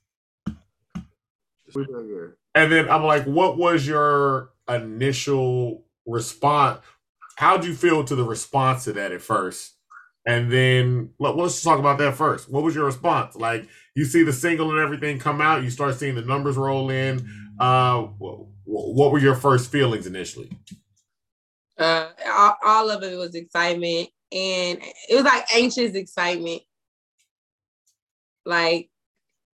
And 2.55 2.71
then 2.71 2.89
I'm 2.89 3.03
like, 3.03 3.23
what 3.25 3.57
was 3.57 3.87
your 3.87 4.51
initial 4.69 5.85
response? 6.05 6.81
How'd 7.37 7.65
you 7.65 7.73
feel 7.73 8.03
to 8.03 8.15
the 8.15 8.23
response 8.23 8.83
to 8.83 8.93
that 8.93 9.11
at 9.11 9.21
first? 9.21 9.72
And 10.25 10.51
then 10.51 11.09
let, 11.19 11.37
us 11.37 11.61
talk 11.61 11.79
about 11.79 11.97
that 11.97 12.15
first. 12.15 12.49
What 12.49 12.63
was 12.63 12.75
your 12.75 12.85
response? 12.85 13.35
Like 13.35 13.67
you 13.95 14.05
see 14.05 14.23
the 14.23 14.33
single 14.33 14.71
and 14.71 14.79
everything 14.79 15.19
come 15.19 15.41
out, 15.41 15.63
you 15.63 15.69
start 15.69 15.95
seeing 15.95 16.15
the 16.15 16.21
numbers 16.21 16.55
roll 16.55 16.89
in. 16.89 17.27
Uh, 17.59 18.03
what 18.65 19.11
were 19.11 19.19
your 19.19 19.35
first 19.35 19.71
feelings 19.71 20.07
initially? 20.07 20.49
Uh, 21.77 22.09
all, 22.25 22.55
all 22.63 22.89
of 22.89 23.03
it 23.03 23.17
was 23.17 23.35
excitement, 23.35 24.09
and 24.31 24.79
it 25.09 25.15
was 25.15 25.23
like 25.23 25.45
anxious 25.53 25.95
excitement. 25.95 26.61
Like 28.45 28.89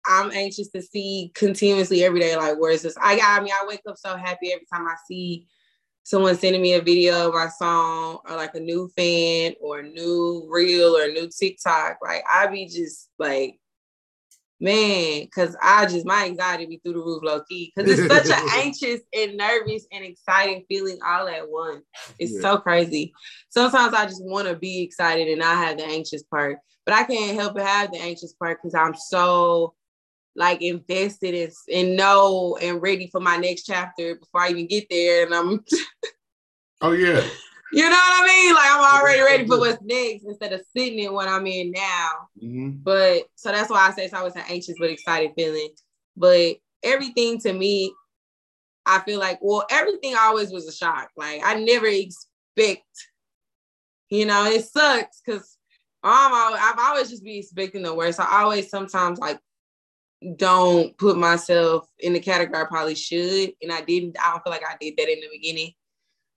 I'm 0.06 0.30
anxious 0.32 0.68
to 0.70 0.82
see 0.82 1.30
continuously 1.34 2.02
every 2.02 2.20
day. 2.20 2.36
Like, 2.36 2.56
where's 2.58 2.82
this? 2.82 2.96
I, 3.00 3.20
I 3.22 3.40
mean, 3.40 3.52
I 3.52 3.66
wake 3.66 3.82
up 3.86 3.96
so 3.98 4.16
happy 4.16 4.52
every 4.52 4.66
time 4.72 4.86
I 4.86 4.94
see 5.06 5.46
someone 6.08 6.34
sending 6.38 6.62
me 6.62 6.72
a 6.72 6.80
video 6.80 7.28
of 7.28 7.34
my 7.34 7.48
song, 7.48 8.18
or 8.26 8.34
like 8.34 8.54
a 8.54 8.60
new 8.60 8.90
fan, 8.96 9.52
or 9.60 9.80
a 9.80 9.82
new 9.82 10.48
reel, 10.50 10.96
or 10.96 11.02
a 11.02 11.12
new 11.12 11.28
TikTok. 11.28 11.98
Like, 12.02 12.22
I 12.32 12.46
be 12.46 12.66
just 12.66 13.10
like 13.18 13.60
man, 14.60 15.20
because 15.24 15.54
I 15.62 15.84
just 15.84 16.06
my 16.06 16.24
anxiety 16.24 16.66
be 16.66 16.78
through 16.78 16.94
the 16.94 16.98
roof 17.00 17.22
low 17.22 17.42
key 17.48 17.72
because 17.76 17.90
it's 17.90 18.12
such 18.12 18.36
an 18.36 18.48
anxious 18.54 19.00
and 19.14 19.36
nervous 19.36 19.86
and 19.92 20.04
exciting 20.04 20.64
feeling 20.66 20.98
all 21.06 21.28
at 21.28 21.48
once. 21.48 21.84
It's 22.18 22.32
yeah. 22.32 22.40
so 22.40 22.58
crazy. 22.58 23.12
Sometimes 23.50 23.94
I 23.94 24.06
just 24.06 24.24
want 24.24 24.48
to 24.48 24.56
be 24.56 24.80
excited 24.80 25.28
and 25.28 25.38
not 25.38 25.58
have 25.58 25.76
the 25.76 25.84
anxious 25.84 26.22
part, 26.24 26.58
but 26.86 26.94
I 26.94 27.04
can't 27.04 27.38
help 27.38 27.54
but 27.54 27.66
have 27.66 27.92
the 27.92 28.00
anxious 28.00 28.32
part 28.32 28.58
because 28.60 28.74
I'm 28.74 28.94
so 28.94 29.74
like 30.38 30.62
invested 30.62 31.34
in, 31.34 31.50
and 31.74 31.96
know 31.96 32.56
and 32.62 32.80
ready 32.80 33.08
for 33.08 33.20
my 33.20 33.36
next 33.36 33.64
chapter 33.64 34.14
before 34.14 34.42
I 34.42 34.50
even 34.50 34.68
get 34.68 34.86
there, 34.88 35.26
and 35.26 35.34
I'm. 35.34 35.64
oh 36.80 36.92
yeah. 36.92 37.20
You 37.70 37.82
know 37.82 37.90
what 37.90 38.22
I 38.22 38.26
mean? 38.26 38.54
Like 38.54 38.70
I'm 38.70 39.00
already 39.00 39.20
ready 39.20 39.46
for 39.46 39.58
what's 39.58 39.82
next 39.82 40.24
instead 40.24 40.54
of 40.54 40.62
sitting 40.74 41.00
in 41.00 41.12
what 41.12 41.28
I'm 41.28 41.46
in 41.46 41.72
now. 41.72 42.10
Mm-hmm. 42.42 42.70
But 42.82 43.24
so 43.34 43.50
that's 43.50 43.68
why 43.68 43.88
I 43.88 43.90
say 43.92 44.04
it's 44.04 44.14
always 44.14 44.36
an 44.36 44.44
anxious 44.48 44.76
but 44.78 44.88
excited 44.88 45.32
feeling. 45.36 45.70
But 46.16 46.56
everything 46.82 47.38
to 47.40 47.52
me, 47.52 47.92
I 48.86 49.00
feel 49.00 49.18
like, 49.18 49.38
well, 49.42 49.66
everything 49.70 50.14
always 50.18 50.50
was 50.50 50.66
a 50.66 50.72
shock. 50.72 51.10
Like 51.16 51.42
I 51.44 51.56
never 51.60 51.86
expect, 51.86 52.86
you 54.08 54.24
know, 54.24 54.46
it 54.46 54.64
sucks 54.64 55.20
because 55.20 55.58
I'm 56.02 56.32
always, 56.32 56.60
I've 56.64 56.78
always 56.78 57.10
just 57.10 57.24
be 57.24 57.38
expecting 57.38 57.82
the 57.82 57.94
worst. 57.94 58.18
I 58.18 58.40
always 58.40 58.70
sometimes 58.70 59.18
like 59.18 59.38
don't 60.36 60.96
put 60.98 61.16
myself 61.16 61.88
in 61.98 62.12
the 62.12 62.20
category 62.20 62.62
I 62.62 62.66
probably 62.66 62.94
should. 62.94 63.52
And 63.62 63.72
I 63.72 63.82
didn't, 63.82 64.16
I 64.22 64.30
don't 64.30 64.42
feel 64.42 64.52
like 64.52 64.64
I 64.68 64.76
did 64.80 64.94
that 64.96 65.08
in 65.08 65.20
the 65.20 65.28
beginning. 65.32 65.72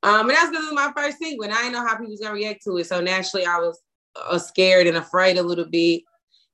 Um, 0.03 0.21
and 0.21 0.31
that's 0.31 0.49
because 0.49 0.65
it 0.65 0.73
was 0.73 0.85
my 0.85 0.91
first 0.95 1.19
single, 1.19 1.43
and 1.43 1.53
I 1.53 1.57
didn't 1.57 1.73
know 1.73 1.85
how 1.85 1.95
people 1.95 2.09
was 2.09 2.19
gonna 2.19 2.33
react 2.33 2.63
to 2.63 2.77
it. 2.77 2.85
So 2.85 3.01
naturally, 3.01 3.45
I 3.45 3.59
was 3.59 3.79
uh, 4.15 4.39
scared 4.39 4.87
and 4.87 4.97
afraid 4.97 5.37
a 5.37 5.43
little 5.43 5.65
bit, 5.65 6.01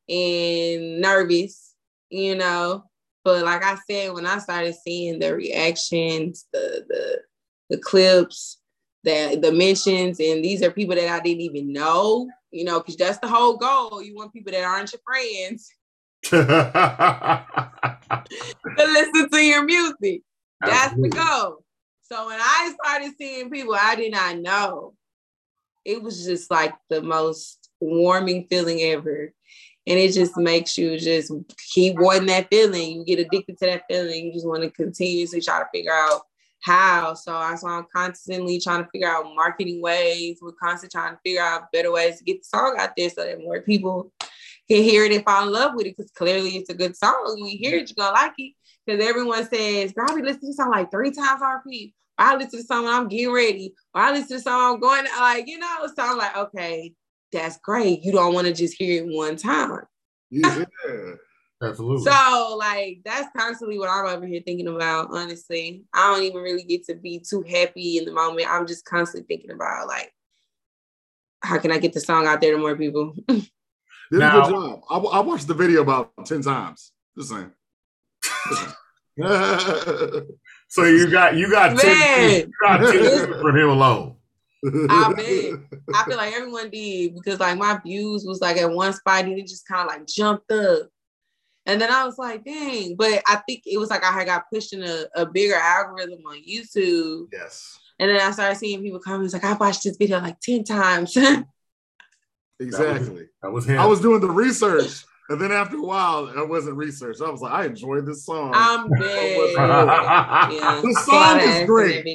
and 0.09 0.99
nervous, 0.99 1.73
you 2.09 2.35
know. 2.35 2.83
But 3.23 3.45
like 3.45 3.63
I 3.63 3.77
said, 3.89 4.13
when 4.13 4.25
I 4.25 4.39
started 4.39 4.75
seeing 4.75 5.19
the 5.19 5.33
reactions, 5.33 6.45
the 6.51 6.85
the 6.89 7.21
the 7.69 7.77
clips, 7.77 8.59
the 9.05 9.39
the 9.41 9.53
mentions, 9.53 10.19
and 10.19 10.43
these 10.43 10.61
are 10.61 10.71
people 10.71 10.95
that 10.95 11.09
I 11.09 11.21
didn't 11.21 11.41
even 11.41 11.71
know, 11.71 12.29
you 12.51 12.65
know, 12.65 12.79
because 12.79 12.97
that's 12.97 13.19
the 13.19 13.29
whole 13.29 13.55
goal. 13.55 14.01
You 14.03 14.13
want 14.13 14.33
people 14.33 14.51
that 14.51 14.65
aren't 14.65 14.91
your 14.91 15.01
friends 15.05 15.71
to 16.23 17.35
listen 18.77 19.29
to 19.29 19.37
your 19.39 19.63
music. 19.63 20.21
That's 20.61 20.91
Absolutely. 20.91 21.09
the 21.09 21.15
goal. 21.15 21.63
So 22.03 22.27
when 22.27 22.39
I 22.39 22.73
started 22.81 23.13
seeing 23.17 23.49
people 23.49 23.75
I 23.75 23.95
did 23.95 24.11
not 24.11 24.37
know, 24.37 24.93
it 25.85 26.01
was 26.01 26.25
just 26.25 26.49
like 26.51 26.73
the 26.89 27.01
most 27.01 27.69
warming 27.79 28.45
feeling 28.49 28.81
ever. 28.81 29.33
And 29.85 29.97
it 29.97 30.11
just 30.11 30.35
makes 30.35 30.77
you 30.77 30.99
just 30.99 31.31
keep 31.73 31.97
wanting 31.97 32.27
that 32.27 32.49
feeling. 32.49 32.97
You 32.97 33.05
get 33.05 33.19
addicted 33.19 33.57
to 33.59 33.65
that 33.67 33.83
feeling. 33.89 34.25
You 34.25 34.33
just 34.33 34.47
want 34.47 34.63
to 34.63 34.69
continuously 34.69 35.39
try 35.39 35.59
to 35.59 35.67
figure 35.73 35.93
out 35.93 36.23
how. 36.61 37.13
So 37.13 37.31
why 37.31 37.55
I'm 37.65 37.85
constantly 37.95 38.59
trying 38.59 38.83
to 38.83 38.89
figure 38.89 39.09
out 39.09 39.33
marketing 39.33 39.81
ways. 39.81 40.39
We're 40.41 40.51
constantly 40.53 40.99
trying 40.99 41.13
to 41.13 41.19
figure 41.23 41.41
out 41.41 41.71
better 41.71 41.91
ways 41.91 42.17
to 42.17 42.23
get 42.25 42.41
the 42.41 42.47
song 42.47 42.75
out 42.77 42.91
there 42.97 43.09
so 43.09 43.23
that 43.23 43.39
more 43.39 43.61
people 43.61 44.11
can 44.69 44.83
hear 44.83 45.05
it 45.05 45.11
and 45.11 45.23
fall 45.23 45.47
in 45.47 45.53
love 45.53 45.73
with 45.75 45.87
it. 45.87 45.95
Because 45.97 46.11
clearly 46.11 46.57
it's 46.57 46.69
a 46.69 46.75
good 46.75 46.95
song. 46.95 47.35
When 47.39 47.49
you 47.49 47.57
hear 47.57 47.77
it, 47.77 47.89
you're 47.89 48.05
gonna 48.05 48.13
like 48.13 48.33
it. 48.37 48.53
Because 48.85 49.05
everyone 49.05 49.47
says, 49.47 49.93
girl, 49.93 50.07
I 50.09 50.15
be 50.15 50.21
listening 50.21 50.51
to 50.51 50.55
song 50.55 50.71
like 50.71 50.91
three 50.91 51.11
times 51.11 51.41
on 51.41 51.61
repeat. 51.65 51.93
I 52.17 52.35
listen 52.35 52.51
to 52.51 52.57
the 52.57 52.63
song 52.63 52.85
when 52.85 52.93
I'm 52.93 53.07
getting 53.07 53.31
ready, 53.31 53.73
or 53.93 54.01
I 54.01 54.11
listen 54.11 54.29
to 54.29 54.33
the 54.35 54.41
song 54.41 54.75
I'm 54.75 54.79
going 54.79 55.05
like, 55.19 55.47
you 55.47 55.59
know, 55.59 55.87
so 55.87 55.93
I'm 55.99 56.17
like, 56.17 56.35
okay, 56.35 56.93
that's 57.31 57.57
great. 57.59 58.03
You 58.03 58.11
don't 58.11 58.33
want 58.33 58.47
to 58.47 58.53
just 58.53 58.75
hear 58.77 59.03
it 59.03 59.07
one 59.07 59.35
time. 59.35 59.81
Yeah. 60.29 60.63
Absolutely. 61.61 62.03
So, 62.03 62.55
like, 62.57 62.99
that's 63.03 63.29
constantly 63.35 63.79
what 63.79 63.89
I'm 63.89 64.05
over 64.05 64.27
here 64.27 64.41
thinking 64.45 64.67
about, 64.67 65.07
honestly. 65.11 65.83
I 65.91 66.13
don't 66.13 66.23
even 66.23 66.43
really 66.43 66.63
get 66.63 66.85
to 66.85 66.95
be 66.95 67.19
too 67.19 67.43
happy 67.49 67.97
in 67.97 68.05
the 68.05 68.13
moment. 68.13 68.47
I'm 68.47 68.67
just 68.67 68.85
constantly 68.85 69.25
thinking 69.27 69.51
about, 69.51 69.87
like, 69.87 70.13
how 71.41 71.57
can 71.57 71.71
I 71.71 71.79
get 71.79 71.93
the 71.93 71.99
song 71.99 72.27
out 72.27 72.41
there 72.41 72.51
to 72.51 72.59
more 72.59 72.75
people? 72.75 73.15
Did 74.11 74.19
now, 74.19 74.39
a 74.39 74.43
good 74.43 74.51
job. 74.51 74.81
I, 74.89 74.97
I 74.97 75.19
watched 75.19 75.47
the 75.47 75.53
video 75.53 75.81
about 75.81 76.11
10 76.25 76.41
times. 76.41 76.91
Just 77.17 77.29
saying. 77.29 77.51
So 80.69 80.83
you 80.83 81.09
got 81.09 81.35
you 81.35 81.49
got 81.49 81.79
ten, 81.79 82.41
you 82.41 82.51
got 82.61 82.77
ten 82.91 83.27
from 83.41 83.57
him 83.57 83.69
alone. 83.69 84.15
I 84.65 85.13
bet. 85.15 85.79
I 85.93 86.03
feel 86.05 86.17
like 86.17 86.33
everyone 86.33 86.69
did 86.69 87.15
because 87.15 87.39
like 87.39 87.57
my 87.57 87.79
views 87.85 88.25
was 88.25 88.41
like 88.41 88.57
at 88.57 88.69
one 88.69 88.91
spot 88.91 89.23
and 89.23 89.37
it 89.37 89.47
just 89.47 89.67
kind 89.67 89.81
of 89.81 89.87
like 89.87 90.07
jumped 90.07 90.51
up. 90.51 90.89
And 91.65 91.79
then 91.81 91.91
I 91.91 92.05
was 92.05 92.17
like, 92.17 92.43
dang. 92.43 92.95
But 92.95 93.21
I 93.27 93.41
think 93.47 93.63
it 93.65 93.77
was 93.77 93.89
like 93.89 94.03
I 94.03 94.11
had 94.11 94.25
got 94.25 94.49
pushed 94.51 94.73
in 94.73 94.83
a, 94.83 95.05
a 95.15 95.25
bigger 95.25 95.55
algorithm 95.55 96.19
on 96.25 96.41
YouTube. 96.43 97.27
Yes. 97.31 97.77
And 97.99 98.09
then 98.09 98.19
I 98.19 98.31
started 98.31 98.57
seeing 98.57 98.81
people 98.81 98.99
comments 98.99 99.33
like, 99.33 99.43
I 99.43 99.53
watched 99.53 99.83
this 99.83 99.97
video 99.97 100.19
like 100.19 100.39
10 100.39 100.63
times. 100.63 101.17
exactly. 102.59 103.27
That 103.41 103.51
was 103.51 103.67
him. 103.67 103.79
I 103.79 103.85
was 103.85 104.01
doing 104.01 104.21
the 104.21 104.29
research. 104.29 105.03
And 105.29 105.41
then 105.41 105.51
after 105.51 105.75
a 105.75 105.81
while, 105.81 106.29
it 106.29 106.47
wasn't 106.47 106.77
research. 106.77 107.17
I 107.19 107.29
was 107.29 107.41
like, 107.41 107.51
I 107.51 107.65
enjoyed 107.65 108.05
this 108.05 108.25
song. 108.25 108.51
I'm 108.53 108.89
dead. 108.99 109.37
yeah. 109.57 110.81
The 110.81 111.03
song 111.05 111.39
is 111.41 111.65
great. 111.65 112.05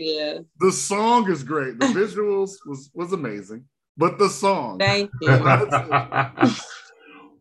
The 0.61 0.73
song 0.73 1.31
is 1.31 1.43
great. 1.43 1.79
The 1.79 1.87
visuals 1.87 2.53
was 2.65 2.91
was 2.95 3.13
amazing. 3.13 3.65
But 3.99 4.19
the 4.19 4.31
song. 4.31 4.79
Thank 4.79 5.11
you. 5.21 5.31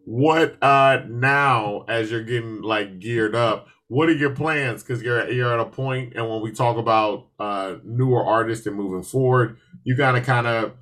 what 0.04 0.62
uh 0.62 1.04
now 1.08 1.86
as 1.88 2.12
you're 2.12 2.24
getting 2.24 2.62
like 2.62 3.00
geared 3.00 3.34
up, 3.34 3.68
what 3.88 4.10
are 4.10 4.14
your 4.14 4.36
plans? 4.36 4.84
Because 4.84 5.02
you're 5.02 5.30
you're 5.32 5.54
at 5.54 5.60
a 5.62 5.70
point, 5.70 6.14
and 6.18 6.30
when 6.30 6.42
we 6.42 6.52
talk 6.52 6.76
about 6.76 7.28
uh 7.40 7.76
newer 7.86 8.26
artists 8.26 8.68
and 8.68 8.76
moving 8.76 9.04
forward, 9.04 9.58
you 9.86 9.96
gotta 9.96 10.20
kind 10.20 10.48
of 10.48 10.74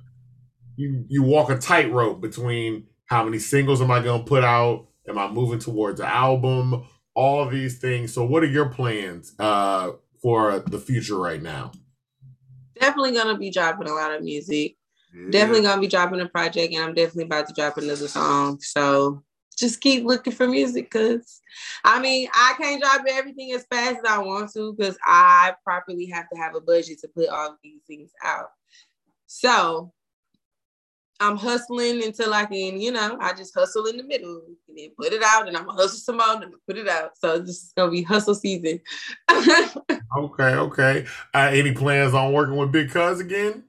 you 0.80 1.04
you 1.08 1.22
walk 1.22 1.50
a 1.50 1.58
tightrope 1.58 2.20
between 2.20 2.86
how 3.04 3.24
many 3.24 3.38
singles 3.38 3.82
am 3.82 3.90
I 3.90 4.00
going 4.00 4.22
to 4.22 4.26
put 4.26 4.44
out? 4.44 4.86
Am 5.06 5.18
I 5.18 5.28
moving 5.28 5.58
towards 5.58 6.00
an 6.00 6.06
album? 6.06 6.84
All 7.14 7.46
these 7.46 7.78
things. 7.78 8.14
So, 8.14 8.24
what 8.24 8.42
are 8.42 8.46
your 8.46 8.68
plans 8.70 9.34
uh, 9.38 9.92
for 10.22 10.60
the 10.60 10.78
future 10.78 11.18
right 11.18 11.42
now? 11.42 11.72
Definitely 12.80 13.12
going 13.12 13.34
to 13.34 13.38
be 13.38 13.50
dropping 13.50 13.88
a 13.88 13.92
lot 13.92 14.14
of 14.14 14.22
music. 14.22 14.76
Yeah. 15.14 15.30
Definitely 15.30 15.62
going 15.62 15.76
to 15.76 15.80
be 15.80 15.88
dropping 15.88 16.20
a 16.20 16.28
project, 16.28 16.72
and 16.72 16.82
I'm 16.84 16.94
definitely 16.94 17.24
about 17.24 17.48
to 17.48 17.54
drop 17.54 17.76
another 17.76 18.08
song. 18.08 18.60
So, 18.60 19.22
just 19.58 19.80
keep 19.82 20.04
looking 20.04 20.32
for 20.32 20.48
music 20.48 20.90
because 20.90 21.40
I 21.84 22.00
mean, 22.00 22.28
I 22.32 22.54
can't 22.58 22.80
drop 22.80 23.04
everything 23.08 23.52
as 23.52 23.66
fast 23.70 23.98
as 23.98 24.04
I 24.08 24.18
want 24.18 24.52
to 24.52 24.72
because 24.72 24.96
I 25.04 25.54
properly 25.64 26.06
have 26.06 26.30
to 26.30 26.38
have 26.38 26.54
a 26.54 26.60
budget 26.60 27.00
to 27.00 27.08
put 27.08 27.28
all 27.28 27.58
these 27.62 27.82
things 27.86 28.12
out. 28.24 28.50
So 29.26 29.92
I'm 31.20 31.36
hustling 31.36 32.02
until 32.02 32.32
I 32.32 32.46
can, 32.46 32.80
you 32.80 32.90
know, 32.90 33.18
I 33.20 33.34
just 33.34 33.54
hustle 33.54 33.86
in 33.86 33.98
the 33.98 34.02
middle 34.02 34.42
and 34.68 34.78
then 34.78 34.88
put 34.98 35.12
it 35.12 35.22
out, 35.22 35.48
and 35.48 35.56
I'm 35.56 35.66
gonna 35.66 35.80
hustle 35.80 35.98
some 35.98 36.16
more 36.16 36.42
and 36.42 36.54
put 36.66 36.78
it 36.78 36.88
out. 36.88 37.10
So 37.18 37.38
this 37.38 37.62
is 37.62 37.72
gonna 37.76 37.90
be 37.90 38.02
hustle 38.02 38.34
season. 38.34 38.80
okay, 39.30 40.54
okay. 40.54 41.06
Uh, 41.34 41.50
any 41.52 41.72
plans 41.72 42.14
on 42.14 42.32
working 42.32 42.56
with 42.56 42.72
Big 42.72 42.90
Cuz 42.90 43.20
again? 43.20 43.64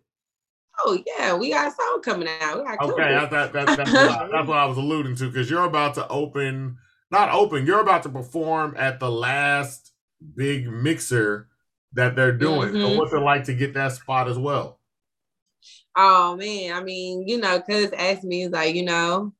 Oh 0.85 0.97
yeah, 1.05 1.35
we 1.35 1.51
got 1.51 1.67
a 1.67 1.75
song 1.75 2.01
coming 2.01 2.29
out. 2.41 2.59
okay, 2.81 3.11
that, 3.11 3.29
that, 3.29 3.53
that, 3.53 3.77
that's, 3.77 3.91
what 3.91 4.09
I, 4.09 4.27
that's 4.31 4.47
what 4.47 4.57
I 4.57 4.65
was 4.65 4.77
alluding 4.77 5.15
to 5.17 5.27
because 5.27 5.49
you're 5.49 5.65
about 5.65 5.95
to 5.95 6.07
open, 6.07 6.77
not 7.11 7.29
open, 7.29 7.65
you're 7.65 7.81
about 7.81 8.03
to 8.03 8.09
perform 8.09 8.75
at 8.77 8.99
the 8.99 9.11
last 9.11 9.91
big 10.35 10.67
mixer 10.69 11.49
that 11.93 12.15
they're 12.15 12.37
doing. 12.37 12.69
Mm-hmm. 12.69 12.81
So 12.81 12.97
what's 12.97 13.13
it 13.13 13.19
like 13.19 13.43
to 13.45 13.53
get 13.53 13.73
that 13.73 13.91
spot 13.91 14.29
as 14.29 14.37
well? 14.37 14.79
Oh 15.95 16.35
man, 16.35 16.73
I 16.73 16.83
mean, 16.83 17.27
you 17.27 17.37
know, 17.37 17.61
cuz 17.61 17.91
asked 17.91 18.23
me 18.23 18.43
is 18.43 18.51
like, 18.51 18.75
you 18.75 18.83
know, 18.83 19.33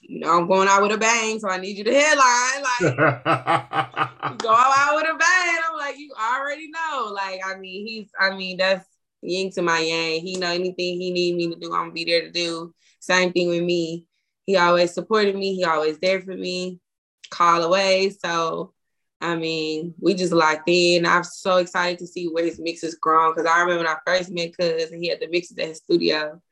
you 0.00 0.20
know, 0.20 0.36
I'm 0.36 0.48
going 0.48 0.68
out 0.68 0.82
with 0.82 0.92
a 0.92 0.98
bang, 0.98 1.38
so 1.38 1.48
I 1.48 1.58
need 1.58 1.78
you 1.78 1.84
to 1.84 1.94
headline. 1.94 2.62
Like, 2.62 2.96
go 4.38 4.50
out 4.50 4.96
with 4.96 5.04
a 5.04 5.16
bang. 5.16 5.58
I'm 5.68 5.76
like, 5.78 5.96
you 5.98 6.12
already 6.20 6.68
know. 6.70 7.12
Like, 7.12 7.40
I 7.46 7.56
mean, 7.58 7.86
he's, 7.86 8.10
I 8.18 8.36
mean, 8.36 8.56
that's 8.56 8.84
yin 9.22 9.50
to 9.52 9.62
my 9.62 9.78
yang. 9.78 10.20
He 10.20 10.36
know 10.36 10.50
anything 10.50 11.00
he 11.00 11.12
need 11.12 11.36
me 11.36 11.54
to 11.54 11.60
do, 11.60 11.72
I'm 11.72 11.82
gonna 11.82 11.92
be 11.92 12.04
there 12.04 12.22
to 12.22 12.30
do. 12.30 12.74
Same 13.00 13.32
thing 13.32 13.48
with 13.48 13.62
me. 13.62 14.06
He 14.44 14.56
always 14.56 14.92
supported 14.92 15.36
me. 15.36 15.54
He 15.54 15.64
always 15.64 15.98
there 15.98 16.20
for 16.20 16.34
me. 16.34 16.80
Call 17.30 17.62
away. 17.62 18.10
So 18.10 18.72
I 19.22 19.36
mean, 19.36 19.94
we 20.00 20.14
just 20.14 20.32
locked 20.32 20.68
in. 20.68 21.06
I'm 21.06 21.22
so 21.22 21.58
excited 21.58 21.98
to 22.00 22.06
see 22.06 22.26
where 22.26 22.44
his 22.44 22.58
mix 22.58 22.82
is 22.82 22.96
grown 22.96 23.32
because 23.32 23.48
I 23.48 23.60
remember 23.60 23.84
when 23.84 23.86
I 23.86 23.96
first 24.04 24.30
met 24.30 24.56
Cuz 24.58 24.90
and 24.90 25.02
he 25.02 25.08
had 25.08 25.20
the 25.20 25.28
mixes 25.28 25.56
at 25.58 25.68
his 25.68 25.78
studio. 25.78 26.42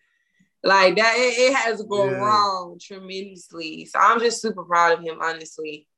Like 0.62 0.96
that, 0.96 1.14
it, 1.16 1.50
it 1.50 1.54
has 1.54 1.82
grown 1.82 2.12
yeah. 2.12 2.76
tremendously. 2.80 3.86
So 3.86 3.98
I'm 3.98 4.20
just 4.20 4.40
super 4.40 4.62
proud 4.62 4.98
of 4.98 5.04
him, 5.04 5.18
honestly. 5.20 5.88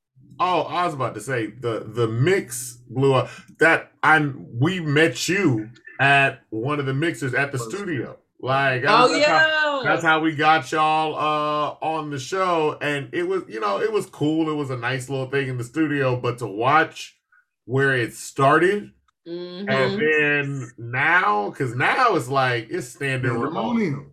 Oh, 0.40 0.62
I 0.62 0.86
was 0.86 0.94
about 0.94 1.14
to 1.14 1.20
say 1.20 1.48
the 1.48 1.84
the 1.86 2.08
mix 2.08 2.78
blew 2.88 3.12
up. 3.12 3.28
That 3.58 3.92
I 4.02 4.32
we 4.52 4.80
met 4.80 5.28
you 5.28 5.68
at 6.00 6.40
one 6.50 6.80
of 6.80 6.86
the 6.86 6.94
mixers 6.94 7.34
at 7.34 7.52
the 7.52 7.58
studio. 7.58 8.18
Like, 8.42 8.82
oh 8.88 9.06
that's 9.06 9.20
yeah, 9.20 9.38
how, 9.38 9.82
that's 9.84 10.02
how 10.02 10.18
we 10.18 10.34
got 10.34 10.72
y'all 10.72 11.14
uh, 11.14 11.86
on 11.86 12.10
the 12.10 12.18
show, 12.18 12.76
and 12.82 13.08
it 13.12 13.22
was, 13.22 13.44
you 13.48 13.60
know, 13.60 13.80
it 13.80 13.92
was 13.92 14.06
cool. 14.06 14.50
It 14.50 14.54
was 14.54 14.70
a 14.70 14.76
nice 14.76 15.08
little 15.08 15.30
thing 15.30 15.46
in 15.46 15.58
the 15.58 15.64
studio, 15.64 16.16
but 16.16 16.38
to 16.38 16.48
watch 16.48 17.16
where 17.66 17.96
it 17.96 18.14
started, 18.14 18.90
mm-hmm. 19.28 19.68
and 19.68 20.00
then 20.00 20.72
now, 20.76 21.50
because 21.50 21.76
now 21.76 22.16
it's 22.16 22.28
like 22.28 22.66
it's 22.68 22.88
standing 22.88 23.30
remote. 23.30 24.06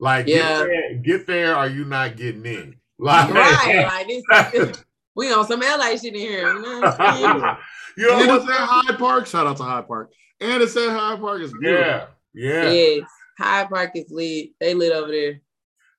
Like, 0.00 0.28
yeah. 0.28 0.36
get 0.36 0.64
there, 0.64 0.94
get 0.94 1.26
there, 1.26 1.54
are 1.54 1.68
you 1.68 1.84
not 1.84 2.16
getting 2.16 2.46
in? 2.46 2.76
Like, 2.98 3.34
right, 3.34 3.86
like 4.30 4.52
this, 4.52 4.82
we 5.14 5.30
on 5.30 5.46
some 5.46 5.60
LA 5.60 5.90
shit 5.96 6.14
in 6.14 6.14
here. 6.14 6.54
You 6.54 6.62
know, 6.62 6.80
what 6.80 6.98
I'm 6.98 7.58
you 7.98 8.08
know 8.08 8.34
what's 8.34 8.50
at 8.50 8.66
Hyde 8.66 8.98
Park? 8.98 9.26
Shout 9.26 9.46
out 9.46 9.58
to 9.58 9.62
Hyde 9.62 9.86
Park, 9.86 10.10
and 10.40 10.62
it's 10.62 10.74
at 10.74 10.88
Hyde 10.88 11.20
Park. 11.20 11.42
It's 11.42 11.52
beautiful. 11.52 11.84
Yeah, 11.84 12.06
yeah. 12.32 12.70
Yes. 12.70 13.08
Hyde 13.38 13.68
Park 13.68 13.92
is 13.94 14.10
lit. 14.10 14.50
They 14.60 14.74
lit 14.74 14.92
over 14.92 15.10
there. 15.10 15.40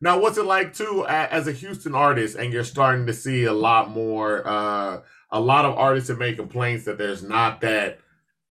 Now, 0.01 0.19
what's 0.19 0.37
it 0.37 0.45
like 0.45 0.73
too 0.73 1.05
as 1.07 1.47
a 1.47 1.51
Houston 1.51 1.95
artist, 1.95 2.35
and 2.37 2.51
you're 2.51 2.63
starting 2.63 3.07
to 3.07 3.13
see 3.13 3.45
a 3.45 3.53
lot 3.53 3.89
more, 3.89 4.45
uh, 4.47 5.01
a 5.31 5.39
lot 5.39 5.65
of 5.65 5.77
artists 5.77 6.09
that 6.09 6.19
make 6.19 6.35
complaints 6.35 6.85
that 6.85 6.97
there's 6.97 7.23
not 7.23 7.61
that 7.61 7.99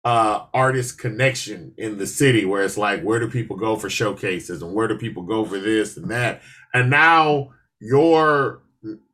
uh, 0.05 0.47
artist 0.53 0.99
connection 0.99 1.75
in 1.79 1.99
the 1.99 2.07
city, 2.07 2.45
where 2.45 2.65
it's 2.65 2.77
like, 2.77 3.03
where 3.03 3.21
do 3.21 3.29
people 3.29 3.57
go 3.57 3.77
for 3.77 3.89
showcases, 3.91 4.63
and 4.63 4.75
where 4.75 4.89
do 4.89 4.99
people 4.99 5.23
go 5.23 5.45
for 5.45 5.59
this 5.59 5.97
and 5.97 6.11
that, 6.11 6.43
and 6.73 6.91
now 6.91 7.51
you're 7.79 8.63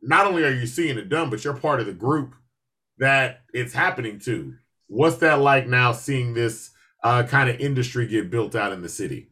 not 0.03 0.27
only 0.27 0.45
are 0.45 0.53
you 0.53 0.67
seeing 0.67 0.99
it 0.99 1.09
done, 1.09 1.31
but 1.31 1.45
you're 1.45 1.55
part 1.55 1.81
of 1.81 1.87
the 1.87 1.93
group 1.93 2.35
that 2.99 3.43
it's 3.53 3.73
happening 3.73 4.19
to. 4.21 4.55
What's 4.87 5.19
that 5.19 5.41
like 5.41 5.67
now, 5.67 5.93
seeing 5.93 6.35
this 6.35 6.71
uh, 7.03 7.23
kind 7.25 7.49
of 7.49 7.61
industry 7.61 8.07
get 8.07 8.31
built 8.31 8.55
out 8.55 8.73
in 8.73 8.83
the 8.83 8.89
city? 8.89 9.30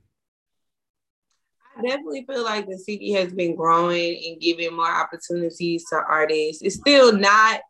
Definitely 1.82 2.24
feel 2.28 2.44
like 2.44 2.66
the 2.66 2.78
city 2.78 3.12
has 3.12 3.32
been 3.32 3.56
growing 3.56 4.22
and 4.26 4.40
giving 4.40 4.74
more 4.74 4.90
opportunities 4.90 5.84
to 5.90 5.96
artists. 5.96 6.62
It's 6.62 6.76
still 6.76 7.12
not 7.12 7.60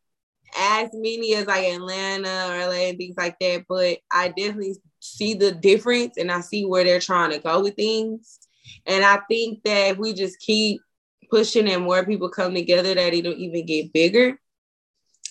as 0.57 0.91
many 0.93 1.35
as 1.35 1.47
like 1.47 1.65
Atlanta 1.65 2.49
or 2.49 2.69
LA 2.69 2.89
and 2.89 2.99
things 2.99 3.17
like 3.17 3.39
that, 3.41 3.65
but 3.69 3.99
I 4.13 4.29
definitely 4.29 4.77
see 5.01 5.35
the 5.35 5.53
difference 5.53 6.17
and 6.17 6.31
I 6.31 6.41
see 6.41 6.65
where 6.65 6.85
they're 6.85 7.01
trying 7.01 7.33
to 7.33 7.39
go 7.39 7.63
with 7.63 7.77
things. 7.77 8.39
And 8.87 9.05
I 9.05 9.21
think 9.29 9.63
that 9.65 9.93
if 9.93 9.99
we 9.99 10.13
just 10.13 10.39
keep 10.41 10.81
pushing 11.31 11.69
and 11.69 11.85
more 11.85 12.05
people 12.05 12.29
come 12.29 12.55
together, 12.55 12.95
that 12.95 13.15
it'll 13.15 13.35
even 13.35 13.67
get 13.67 13.93
bigger. 13.93 14.39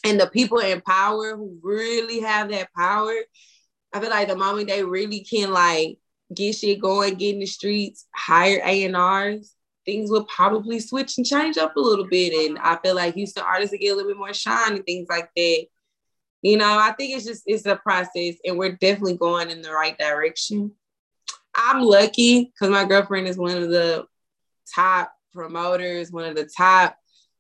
And 0.04 0.20
the 0.20 0.28
people 0.28 0.60
in 0.60 0.82
power 0.82 1.36
who 1.36 1.58
really 1.62 2.22
have 2.22 2.50
that 2.50 2.70
power, 2.74 3.14
I 3.94 4.00
feel 4.00 4.10
like 4.10 4.28
the 4.28 4.36
moment 4.36 4.68
they 4.68 4.84
really 4.84 5.22
can 5.22 5.52
like 5.52 5.98
get 6.34 6.54
shit 6.54 6.82
going, 6.82 7.16
get 7.16 7.34
in 7.36 7.40
the 7.40 7.46
streets, 7.46 8.06
hire 8.14 8.62
A&Rs, 8.64 9.54
things 9.86 10.12
will 10.12 10.26
probably 10.26 10.80
switch 10.80 11.18
and 11.18 11.26
change 11.26 11.58
up 11.58 11.76
a 11.76 11.80
little 11.80 12.06
bit. 12.06 12.50
And 12.50 12.60
I 12.60 12.78
feel 12.78 12.96
like 12.96 13.16
Houston 13.16 13.44
artists 13.44 13.72
will 13.72 13.80
get 13.80 13.94
a 13.94 13.96
little 13.96 14.12
bit 14.12 14.18
more 14.18 14.34
shine 14.34 14.74
and 14.74 14.86
things 14.86 15.08
like 15.10 15.30
that. 15.36 15.66
You 16.42 16.58
know, 16.58 16.78
I 16.78 16.92
think 16.92 17.16
it's 17.16 17.26
just 17.26 17.44
it's 17.48 17.66
a 17.66 17.76
process 17.78 18.36
and 18.46 18.58
we're 18.58 18.74
definitely 18.74 19.18
going 19.18 19.50
in 19.50 19.62
the 19.62 19.72
right 19.72 19.98
direction. 19.98 20.72
I'm 21.56 21.82
lucky 21.82 22.46
because 22.46 22.70
my 22.70 22.86
girlfriend 22.86 23.28
is 23.28 23.38
one 23.38 23.58
of 23.58 23.70
the 23.70 24.06
top 24.76 25.12
promoters, 25.34 26.12
one 26.12 26.26
of 26.26 26.36
the 26.36 26.46
top, 26.46 26.96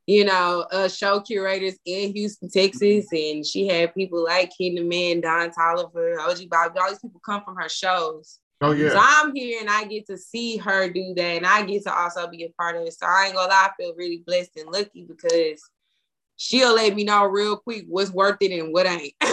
you 0.07 0.25
know, 0.25 0.65
uh, 0.71 0.87
show 0.87 1.19
curators 1.19 1.75
in 1.85 2.13
Houston, 2.13 2.49
Texas. 2.49 3.05
And 3.11 3.45
she 3.45 3.67
had 3.67 3.93
people 3.93 4.23
like 4.23 4.57
Kingdom 4.57 4.87
Man, 4.87 5.21
Don 5.21 5.51
Toliver, 5.51 6.17
OG 6.19 6.49
Bobby, 6.49 6.79
all 6.79 6.89
these 6.89 6.99
people 6.99 7.21
come 7.23 7.43
from 7.43 7.57
her 7.57 7.69
shows. 7.69 8.39
Oh 8.61 8.71
yeah. 8.71 8.89
So 8.89 8.99
I'm 8.99 9.35
here 9.35 9.59
and 9.59 9.69
I 9.69 9.85
get 9.85 10.07
to 10.07 10.17
see 10.17 10.57
her 10.57 10.89
do 10.89 11.13
that, 11.15 11.37
and 11.37 11.45
I 11.45 11.63
get 11.63 11.83
to 11.83 11.93
also 11.93 12.27
be 12.27 12.43
a 12.43 12.49
part 12.49 12.75
of 12.75 12.83
it. 12.83 12.93
So 12.93 13.05
I 13.05 13.25
ain't 13.25 13.35
gonna 13.35 13.49
lie, 13.49 13.69
I 13.69 13.81
feel 13.81 13.93
really 13.95 14.23
blessed 14.25 14.57
and 14.57 14.71
lucky 14.71 15.05
because 15.07 15.61
she'll 16.37 16.75
let 16.75 16.95
me 16.95 17.03
know 17.03 17.25
real 17.25 17.57
quick 17.57 17.85
what's 17.87 18.11
worth 18.11 18.37
it 18.41 18.59
and 18.59 18.73
what 18.73 18.87
ain't. 18.87 19.13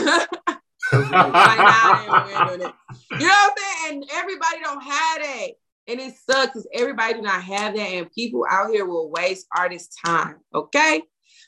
you 0.93 0.99
know 0.99 1.09
what 1.11 2.91
I'm 3.13 3.51
saying? 3.57 4.03
And 4.03 4.05
everybody 4.13 4.61
don't 4.63 4.83
have 4.83 5.23
that. 5.23 5.49
And 5.87 6.01
it 6.01 6.15
sucks 6.29 6.47
because 6.49 6.67
everybody 6.73 7.15
do 7.15 7.23
not 7.23 7.43
have 7.43 7.75
that. 7.77 7.81
And 7.81 8.11
people 8.11 8.45
out 8.49 8.71
here 8.71 8.87
will 8.87 9.11
waste 9.11 9.47
artists' 9.55 9.97
time. 10.05 10.37
Okay. 10.55 11.03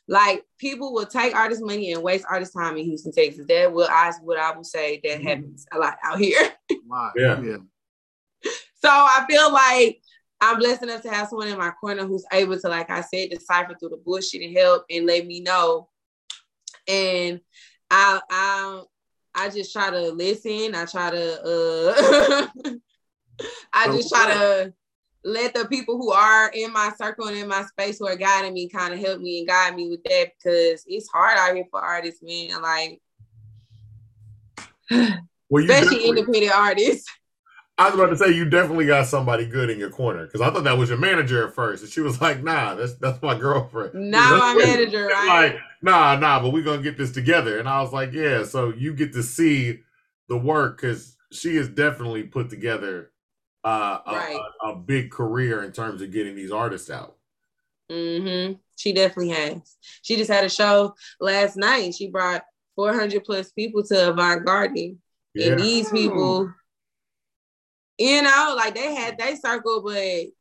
Like 0.09 0.45
people 0.59 0.93
will 0.93 1.07
take 1.07 1.35
artist 1.35 1.62
money 1.64 1.93
and 1.93 2.03
waste 2.03 2.27
artist 2.31 2.53
time 2.53 2.77
in 2.77 2.85
Houston, 2.85 3.12
Texas. 3.12 3.47
That 3.49 3.72
will 3.72 3.89
I 3.91 4.12
what 4.22 4.39
I 4.39 4.55
will 4.55 4.64
say 4.64 5.01
that 5.03 5.18
mm-hmm. 5.18 5.27
happens 5.27 5.66
a 5.72 5.79
lot 5.79 5.97
out 6.05 6.18
here. 6.18 6.53
yeah. 7.16 7.41
yeah. 7.41 7.57
So 8.87 8.91
I 8.91 9.24
feel 9.28 9.53
like 9.53 10.01
I'm 10.41 10.59
blessed 10.59 10.84
enough 10.84 11.03
to 11.03 11.11
have 11.11 11.28
someone 11.28 11.49
in 11.49 11.59
my 11.59 11.70
corner 11.70 12.07
who's 12.07 12.24
able 12.32 12.59
to, 12.59 12.68
like 12.68 12.91
I 12.91 13.01
said, 13.01 13.30
decipher 13.30 13.74
through 13.74 13.89
the 13.91 13.97
bullshit 13.97 14.43
and 14.43 14.57
help 14.57 14.84
and 14.91 15.07
let 15.07 15.26
me 15.26 15.41
know. 15.41 15.89
And 16.87 17.41
I 17.91 18.20
I 18.30 18.82
I 19.34 19.49
just 19.49 19.72
try 19.72 19.91
to 19.91 20.11
listen. 20.11 20.74
I 20.74 20.84
try 20.84 21.11
to 21.11 21.43
uh 21.43 22.74
I 23.72 23.87
just 23.89 24.09
try 24.09 24.32
to 24.32 24.72
let 25.24 25.55
the 25.55 25.66
people 25.66 25.97
who 25.97 26.12
are 26.12 26.51
in 26.51 26.72
my 26.72 26.93
circle 26.97 27.26
and 27.26 27.37
in 27.37 27.49
my 27.49 27.64
space 27.64 27.99
who 27.99 28.07
are 28.07 28.14
guiding 28.14 28.55
me 28.55 28.68
kind 28.68 28.95
of 28.95 29.01
help 29.01 29.20
me 29.20 29.41
and 29.41 29.49
guide 29.49 29.74
me 29.74 29.89
with 29.89 30.05
that 30.05 30.28
because 30.39 30.84
it's 30.87 31.09
hard 31.09 31.37
out 31.39 31.57
here 31.57 31.64
for 31.70 31.80
artists, 31.80 32.22
man. 32.22 32.62
Like 32.62 33.01
well, 35.49 35.64
especially 35.64 36.05
independent 36.05 36.53
artists. 36.55 37.11
I 37.78 37.90
was 37.90 37.94
about 37.94 38.07
to 38.07 38.16
say 38.16 38.32
you 38.32 38.49
definitely 38.49 38.86
got 38.86 39.07
somebody 39.07 39.44
good 39.44 39.68
in 39.68 39.78
your 39.78 39.90
corner 39.90 40.24
because 40.24 40.40
I 40.40 40.51
thought 40.51 40.64
that 40.64 40.78
was 40.78 40.88
your 40.88 40.99
manager 40.99 41.47
at 41.47 41.55
first, 41.55 41.82
and 41.82 41.92
she 41.92 42.01
was 42.01 42.20
like, 42.20 42.42
"Nah, 42.42 42.74
that's 42.74 42.94
that's 42.94 43.20
my 43.22 43.38
girlfriend." 43.38 43.92
Not 44.11 44.38
my 44.38 44.64
manager, 44.64 45.07
right? 45.07 45.53
Like, 45.53 45.61
nah, 45.82 46.16
nah, 46.16 46.40
but 46.40 46.53
we're 46.53 46.64
gonna 46.64 46.82
get 46.82 46.97
this 46.97 47.12
together. 47.12 47.59
And 47.59 47.68
I 47.68 47.82
was 47.82 47.92
like, 47.92 48.12
"Yeah." 48.12 48.44
So 48.44 48.72
you 48.72 48.94
get 48.94 49.12
to 49.12 49.22
see 49.22 49.80
the 50.28 50.38
work 50.38 50.80
because 50.80 51.16
she 51.32 51.57
has 51.57 51.68
definitely 51.68 52.22
put 52.22 52.49
together 52.49 53.11
uh, 53.64 53.99
right. 54.07 54.38
a, 54.62 54.68
a, 54.68 54.76
big 54.76 55.11
career 55.11 55.64
in 55.64 55.72
terms 55.72 56.01
of 56.01 56.12
getting 56.12 56.36
these 56.36 56.53
artists 56.53 56.88
out. 56.88 57.16
Mm-hmm. 57.90 58.55
She 58.76 58.92
definitely 58.92 59.30
has. 59.30 59.76
She 60.03 60.16
just 60.16 60.30
had 60.30 60.44
a 60.44 60.49
show 60.49 60.94
last 61.20 61.57
night. 61.57 61.94
She 61.94 62.09
brought 62.09 62.44
400 62.76 63.24
plus 63.24 63.51
people 63.51 63.82
to 63.84 64.11
Avant 64.11 64.44
Garden, 64.44 65.01
yeah. 65.37 65.53
and 65.53 65.61
these 65.61 65.91
people 65.91 66.53
you 67.99 68.22
know, 68.22 68.55
like 68.57 68.74
they 68.74 68.95
had 68.95 69.18
they 69.18 69.37
circle, 69.37 69.82
but 69.82 69.95
there 69.95 70.34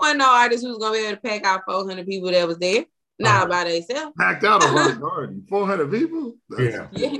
wasn't 0.00 0.18
no 0.18 0.30
artist 0.30 0.64
who 0.64 0.70
was 0.70 0.78
gonna 0.78 0.92
be 0.92 1.04
able 1.04 1.16
to 1.16 1.22
pack 1.22 1.44
out 1.44 1.62
400 1.66 2.06
people 2.06 2.30
that 2.30 2.48
was 2.48 2.58
there. 2.58 2.84
Not 3.18 3.44
uh, 3.44 3.48
by 3.48 3.64
themselves. 3.64 4.12
Packed 4.18 4.42
out 4.42 4.64
a 4.64 4.68
rock 4.68 5.00
garden. 5.00 5.46
400 5.48 5.90
people? 5.90 6.34
yeah. 6.58 6.88
yeah. 6.92 7.18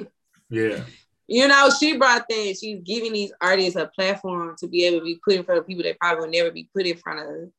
Yeah. 0.50 0.80
You 1.26 1.48
know, 1.48 1.70
she 1.78 1.96
brought 1.96 2.28
that. 2.28 2.56
She's 2.60 2.80
giving 2.82 3.12
these 3.12 3.32
artists 3.40 3.76
a 3.76 3.86
platform 3.86 4.56
to 4.58 4.66
be 4.66 4.84
able 4.84 4.98
to 4.98 5.04
be 5.04 5.20
put 5.24 5.34
in 5.34 5.44
front 5.44 5.60
of 5.60 5.66
people 5.66 5.84
that 5.84 5.98
probably 5.98 6.24
will 6.24 6.32
never 6.32 6.50
be 6.50 6.68
put 6.74 6.86
in 6.86 6.96
front 6.96 7.20
of. 7.20 7.50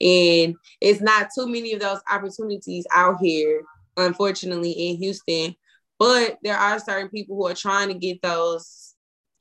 And 0.00 0.56
it's 0.80 1.00
not 1.00 1.28
too 1.34 1.46
many 1.46 1.72
of 1.72 1.80
those 1.80 2.00
opportunities 2.10 2.86
out 2.92 3.18
here, 3.20 3.62
unfortunately, 3.96 4.72
in 4.72 4.96
Houston. 4.96 5.56
But 5.98 6.38
there 6.42 6.56
are 6.56 6.78
certain 6.78 7.08
people 7.08 7.36
who 7.36 7.46
are 7.46 7.54
trying 7.54 7.88
to 7.88 7.94
get 7.94 8.20
those 8.22 8.94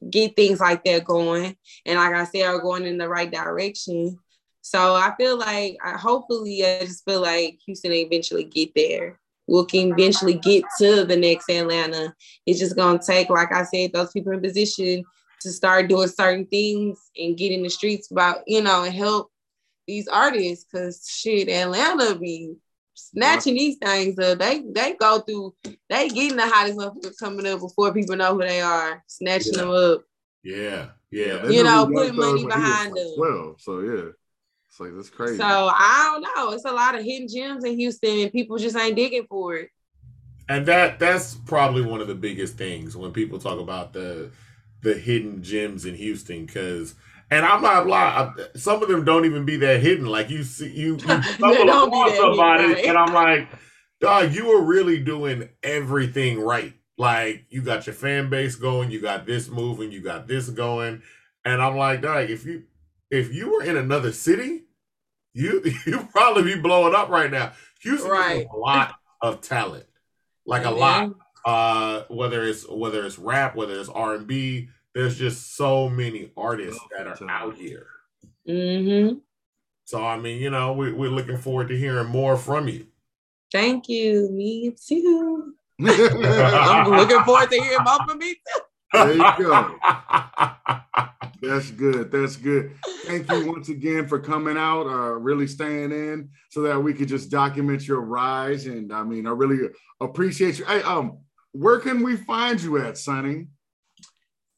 get 0.09 0.35
things 0.35 0.59
like 0.59 0.83
that 0.83 1.05
going. 1.05 1.55
And 1.85 1.99
like 1.99 2.13
I 2.13 2.25
said, 2.25 2.43
are 2.43 2.59
going 2.59 2.85
in 2.85 2.97
the 2.97 3.09
right 3.09 3.31
direction. 3.31 4.17
So 4.61 4.95
I 4.95 5.13
feel 5.17 5.37
like 5.37 5.77
I 5.83 5.91
hopefully 5.91 6.65
I 6.65 6.79
just 6.79 7.05
feel 7.05 7.21
like 7.21 7.59
Houston 7.65 7.91
eventually 7.91 8.45
get 8.45 8.73
there. 8.75 9.19
We 9.47 9.63
can 9.67 9.91
eventually 9.91 10.33
get 10.33 10.63
to 10.79 11.05
the 11.05 11.15
next 11.15 11.49
Atlanta. 11.49 12.15
It's 12.45 12.59
just 12.59 12.75
gonna 12.75 12.99
take, 12.99 13.29
like 13.29 13.53
I 13.53 13.63
said, 13.63 13.93
those 13.93 14.11
people 14.11 14.31
in 14.31 14.41
position 14.41 15.03
to 15.41 15.51
start 15.51 15.87
doing 15.87 16.07
certain 16.07 16.47
things 16.47 16.99
and 17.15 17.37
get 17.37 17.51
in 17.51 17.61
the 17.61 17.69
streets 17.69 18.09
about, 18.09 18.39
you 18.47 18.61
know, 18.61 18.83
help 18.83 19.29
these 19.85 20.07
artists. 20.07 20.65
Cause 20.73 21.07
shit, 21.07 21.47
Atlanta 21.47 22.15
be 22.15 22.55
snatching 22.95 23.55
these 23.55 23.77
things 23.77 24.17
up. 24.19 24.39
They 24.39 24.63
they 24.73 24.93
go 24.93 25.19
through, 25.19 25.53
they 25.89 26.09
getting 26.09 26.37
the 26.37 26.47
hottest 26.47 26.77
motherfuckers 26.77 27.19
coming 27.19 27.45
up 27.45 27.59
before 27.59 27.93
people 27.93 28.15
know 28.15 28.33
who 28.33 28.41
they 28.41 28.61
are, 28.61 29.03
snatching 29.07 29.53
yeah. 29.53 29.61
them 29.61 29.69
up. 29.69 30.03
Yeah, 30.43 30.85
yeah. 31.11 31.47
You 31.47 31.63
know, 31.63 31.89
putting 31.91 32.15
money 32.15 32.45
behind 32.45 32.95
them. 32.95 33.13
Well, 33.17 33.55
so 33.59 33.79
yeah. 33.79 34.11
It's 34.75 34.79
like 34.81 34.93
that's 34.93 35.09
crazy. 35.09 35.37
So 35.37 35.45
I 35.45 36.11
don't 36.11 36.21
know. 36.35 36.51
It's 36.51 36.65
a 36.65 36.71
lot 36.71 36.95
of 36.95 37.03
hidden 37.03 37.29
gems 37.29 37.63
in 37.63 37.77
Houston 37.77 38.19
and 38.19 38.31
people 38.31 38.57
just 38.57 38.75
ain't 38.75 38.97
digging 38.97 39.25
for 39.29 39.55
it. 39.55 39.69
And 40.49 40.65
that 40.65 40.99
that's 40.99 41.35
probably 41.35 41.81
one 41.81 42.01
of 42.01 42.07
the 42.07 42.15
biggest 42.15 42.57
things 42.57 42.95
when 42.95 43.13
people 43.13 43.39
talk 43.39 43.59
about 43.59 43.93
the 43.93 44.31
the 44.81 44.93
hidden 44.93 45.41
gems 45.41 45.85
in 45.85 45.95
Houston 45.95 46.45
because 46.45 46.95
and 47.31 47.45
I'm 47.45 47.61
not 47.61 47.87
lying. 47.87 48.33
Some 48.55 48.81
of 48.81 48.89
them 48.89 49.03
don't 49.03 49.25
even 49.25 49.45
be 49.45 49.57
that 49.57 49.81
hidden. 49.81 50.05
Like 50.05 50.29
you 50.29 50.43
see, 50.43 50.69
you, 50.69 50.93
you 50.93 50.99
stumble 51.23 52.09
somebody, 52.11 52.73
right? 52.73 52.85
and 52.85 52.97
I'm 52.97 53.13
like, 53.13 53.49
dog, 53.99 54.33
you 54.33 54.51
are 54.51 54.63
really 54.63 54.99
doing 54.99 55.49
everything 55.63 56.39
right. 56.39 56.73
Like 56.97 57.45
you 57.49 57.61
got 57.61 57.87
your 57.87 57.95
fan 57.95 58.29
base 58.29 58.55
going, 58.55 58.91
you 58.91 59.01
got 59.01 59.25
this 59.25 59.49
moving, 59.49 59.91
you 59.91 60.01
got 60.01 60.27
this 60.27 60.49
going, 60.49 61.01
and 61.43 61.61
I'm 61.61 61.75
like, 61.75 62.01
dog, 62.01 62.29
if 62.29 62.45
you 62.45 62.63
if 63.11 63.33
you 63.33 63.51
were 63.51 63.63
in 63.63 63.77
another 63.77 64.11
city, 64.11 64.63
you 65.33 65.61
you 65.85 66.07
probably 66.11 66.43
be 66.43 66.59
blowing 66.59 66.95
up 66.95 67.09
right 67.09 67.31
now. 67.31 67.53
Houston 67.81 68.11
right. 68.11 68.47
a 68.51 68.57
lot 68.57 68.95
of 69.21 69.41
talent, 69.41 69.85
like 70.45 70.63
mm-hmm. 70.63 70.73
a 70.73 70.77
lot. 70.77 71.15
Uh, 71.45 72.03
whether 72.09 72.43
it's 72.43 72.67
whether 72.67 73.05
it's 73.05 73.19
rap, 73.19 73.55
whether 73.55 73.79
it's 73.79 73.89
R 73.89 74.15
and 74.15 74.25
B, 74.25 74.69
there's 74.95 75.19
just 75.19 75.57
so 75.57 75.89
many 75.89 76.31
artists 76.37 76.79
that 76.97 77.05
are 77.05 77.29
out 77.29 77.55
here. 77.55 77.87
Mm-hmm. 78.47 79.17
So 79.83 80.03
I 80.03 80.17
mean, 80.17 80.41
you 80.41 80.49
know, 80.49 80.71
we, 80.73 80.93
we're 80.93 81.09
looking 81.09 81.37
forward 81.37 81.67
to 81.67 81.77
hearing 81.77 82.07
more 82.07 82.37
from 82.37 82.69
you. 82.69 82.87
Thank 83.51 83.89
you. 83.89 84.29
Me 84.31 84.73
too. 84.87 85.53
I'm 85.85 86.89
looking 86.89 87.21
forward 87.23 87.51
to 87.51 87.61
hearing 87.61 87.83
more 87.83 87.99
from 88.07 88.17
me 88.17 88.33
too. 88.33 88.61
There 88.93 89.13
you 89.13 89.33
go. 89.37 89.75
That's 91.41 91.69
good. 91.71 92.11
That's 92.11 92.37
good. 92.37 92.71
Thank 93.03 93.29
you 93.29 93.51
once 93.51 93.69
again 93.69 94.07
for 94.07 94.19
coming 94.19 94.57
out, 94.57 94.87
uh, 94.87 95.13
really 95.13 95.45
staying 95.45 95.91
in 95.91 96.29
so 96.49 96.61
that 96.61 96.81
we 96.81 96.93
could 96.93 97.09
just 97.09 97.29
document 97.29 97.87
your 97.87 98.01
rise. 98.01 98.65
And 98.65 98.91
I 98.93 99.03
mean, 99.03 99.27
I 99.27 99.31
really 99.31 99.69
appreciate 99.99 100.57
you. 100.57 100.65
Hey, 100.65 100.81
um, 100.83 101.19
where 101.51 101.79
can 101.79 102.01
we 102.01 102.15
find 102.15 102.59
you 102.61 102.77
at, 102.77 102.97
Sunni? 102.97 103.47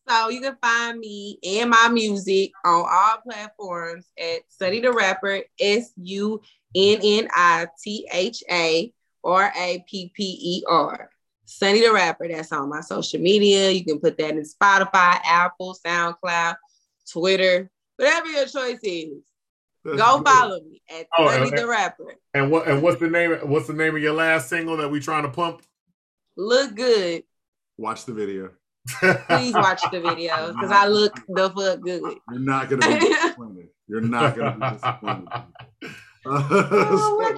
So 0.08 0.30
you 0.30 0.39
can 0.39 0.58
find 0.62 0.99
me 0.99 1.38
and 1.43 1.70
my 1.70 1.89
music 1.89 2.51
on 2.64 2.86
all 2.89 3.18
platforms 3.24 4.05
at 4.18 4.41
Sunni 4.47 4.80
Tha 4.80 4.91
Rapper, 4.91 5.41
S 5.60 5.91
U 5.97 6.41
N 6.76 6.99
N 7.03 7.28
I 7.34 7.68
T 7.84 8.08
H 8.12 8.43
A 8.49 8.93
R 9.24 9.51
A 9.58 9.84
P 9.89 10.12
P 10.16 10.38
E 10.41 10.64
R. 10.68 11.10
Sunni 11.45 11.82
Tha 11.82 11.91
Rapper, 11.91 12.28
that's 12.30 12.51
on 12.51 12.70
my 12.70 12.82
social 12.82 13.20
media. 13.20 13.72
You 13.72 13.84
can 13.84 13.99
put 13.99 14.18
that 14.18 14.32
in 14.32 14.43
Spotify, 14.43 15.20
Apple, 15.26 15.78
SoundCloud, 15.86 16.55
Twitter, 17.12 17.70
whatever 17.97 18.28
your 18.28 18.45
choice 18.45 18.80
is. 18.84 19.24
That's 19.84 19.97
Go 19.97 20.18
good. 20.18 20.28
follow 20.28 20.60
me 20.62 20.82
at 20.89 21.08
oh, 21.18 21.30
Sunni 21.30 21.49
Tha 21.49 21.68
Rapper. 21.68 22.16
And 22.34 22.49
what 22.49 22.68
and 22.68 22.82
what's 22.82 22.99
the 22.99 23.10
name? 23.10 23.32
What's 23.43 23.68
the 23.68 23.74
name 23.74 23.95
of 23.95 24.01
your 24.01 24.14
last 24.14 24.47
single 24.47 24.78
that 24.78 24.89
we 24.89 25.01
trying 25.01 25.24
to 25.24 25.30
pump? 25.30 25.64
Look 26.38 26.76
good. 26.76 27.24
Watch 27.78 28.05
the 28.05 28.14
video. 28.14 28.51
Please 28.88 29.54
watch 29.54 29.82
the 29.92 30.00
video 30.00 30.54
because 30.54 30.72
I 30.72 30.88
look 30.88 31.20
the 31.28 31.50
fuck 31.50 31.82
good. 31.82 32.02
You're 32.32 32.40
not 32.40 32.70
gonna 32.70 32.88
be 32.88 33.00
disappointed. 33.00 33.70
You're 33.88 34.02
not 34.02 34.36
gonna 34.36 34.58
be 34.58 34.76
disappointed. 34.76 35.28
Uh, 36.30 36.98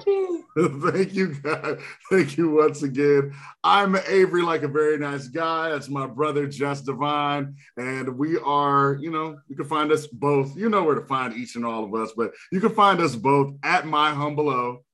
so, 0.56 0.78
thank 0.90 1.14
you, 1.14 1.34
guys. 1.34 1.78
Thank 2.10 2.36
you 2.36 2.50
once 2.50 2.82
again. 2.82 3.32
I'm 3.62 3.96
Avery, 4.08 4.42
like 4.42 4.62
a 4.62 4.68
very 4.68 4.98
nice 4.98 5.28
guy. 5.28 5.70
That's 5.70 5.88
my 5.88 6.06
brother, 6.06 6.46
Just 6.46 6.86
Divine. 6.86 7.54
And 7.76 8.18
we 8.18 8.38
are, 8.38 8.98
you 9.00 9.10
know, 9.10 9.38
you 9.48 9.56
can 9.56 9.66
find 9.66 9.92
us 9.92 10.06
both. 10.06 10.56
You 10.56 10.68
know 10.68 10.82
where 10.82 10.96
to 10.96 11.06
find 11.06 11.34
each 11.34 11.56
and 11.56 11.64
all 11.64 11.84
of 11.84 11.94
us, 11.94 12.12
but 12.16 12.32
you 12.50 12.60
can 12.60 12.74
find 12.74 13.00
us 13.00 13.14
both 13.14 13.54
at 13.62 13.86
My 13.86 14.10
Humble 14.10 14.50
O. 14.50 14.84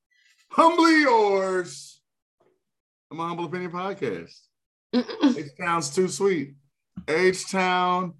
Humbly 0.51 1.01
yours. 1.01 1.99
My 3.11 3.27
Humble 3.27 3.45
Opinion 3.45 3.71
Podcast. 3.71 4.46
H 4.93 5.51
Town's 5.59 5.89
too 5.89 6.07
sweet. 6.07 6.55
H 7.07 7.51
Town 7.51 8.13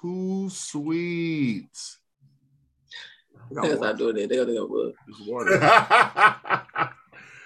too 0.00 0.48
sweet. 0.50 1.70
That's 3.50 3.80
not 3.80 3.96
doing 3.98 4.18
it. 4.18 4.28
They're 4.28 4.44
gonna 4.44 4.58
go. 4.58 4.92
Water. 5.26 5.58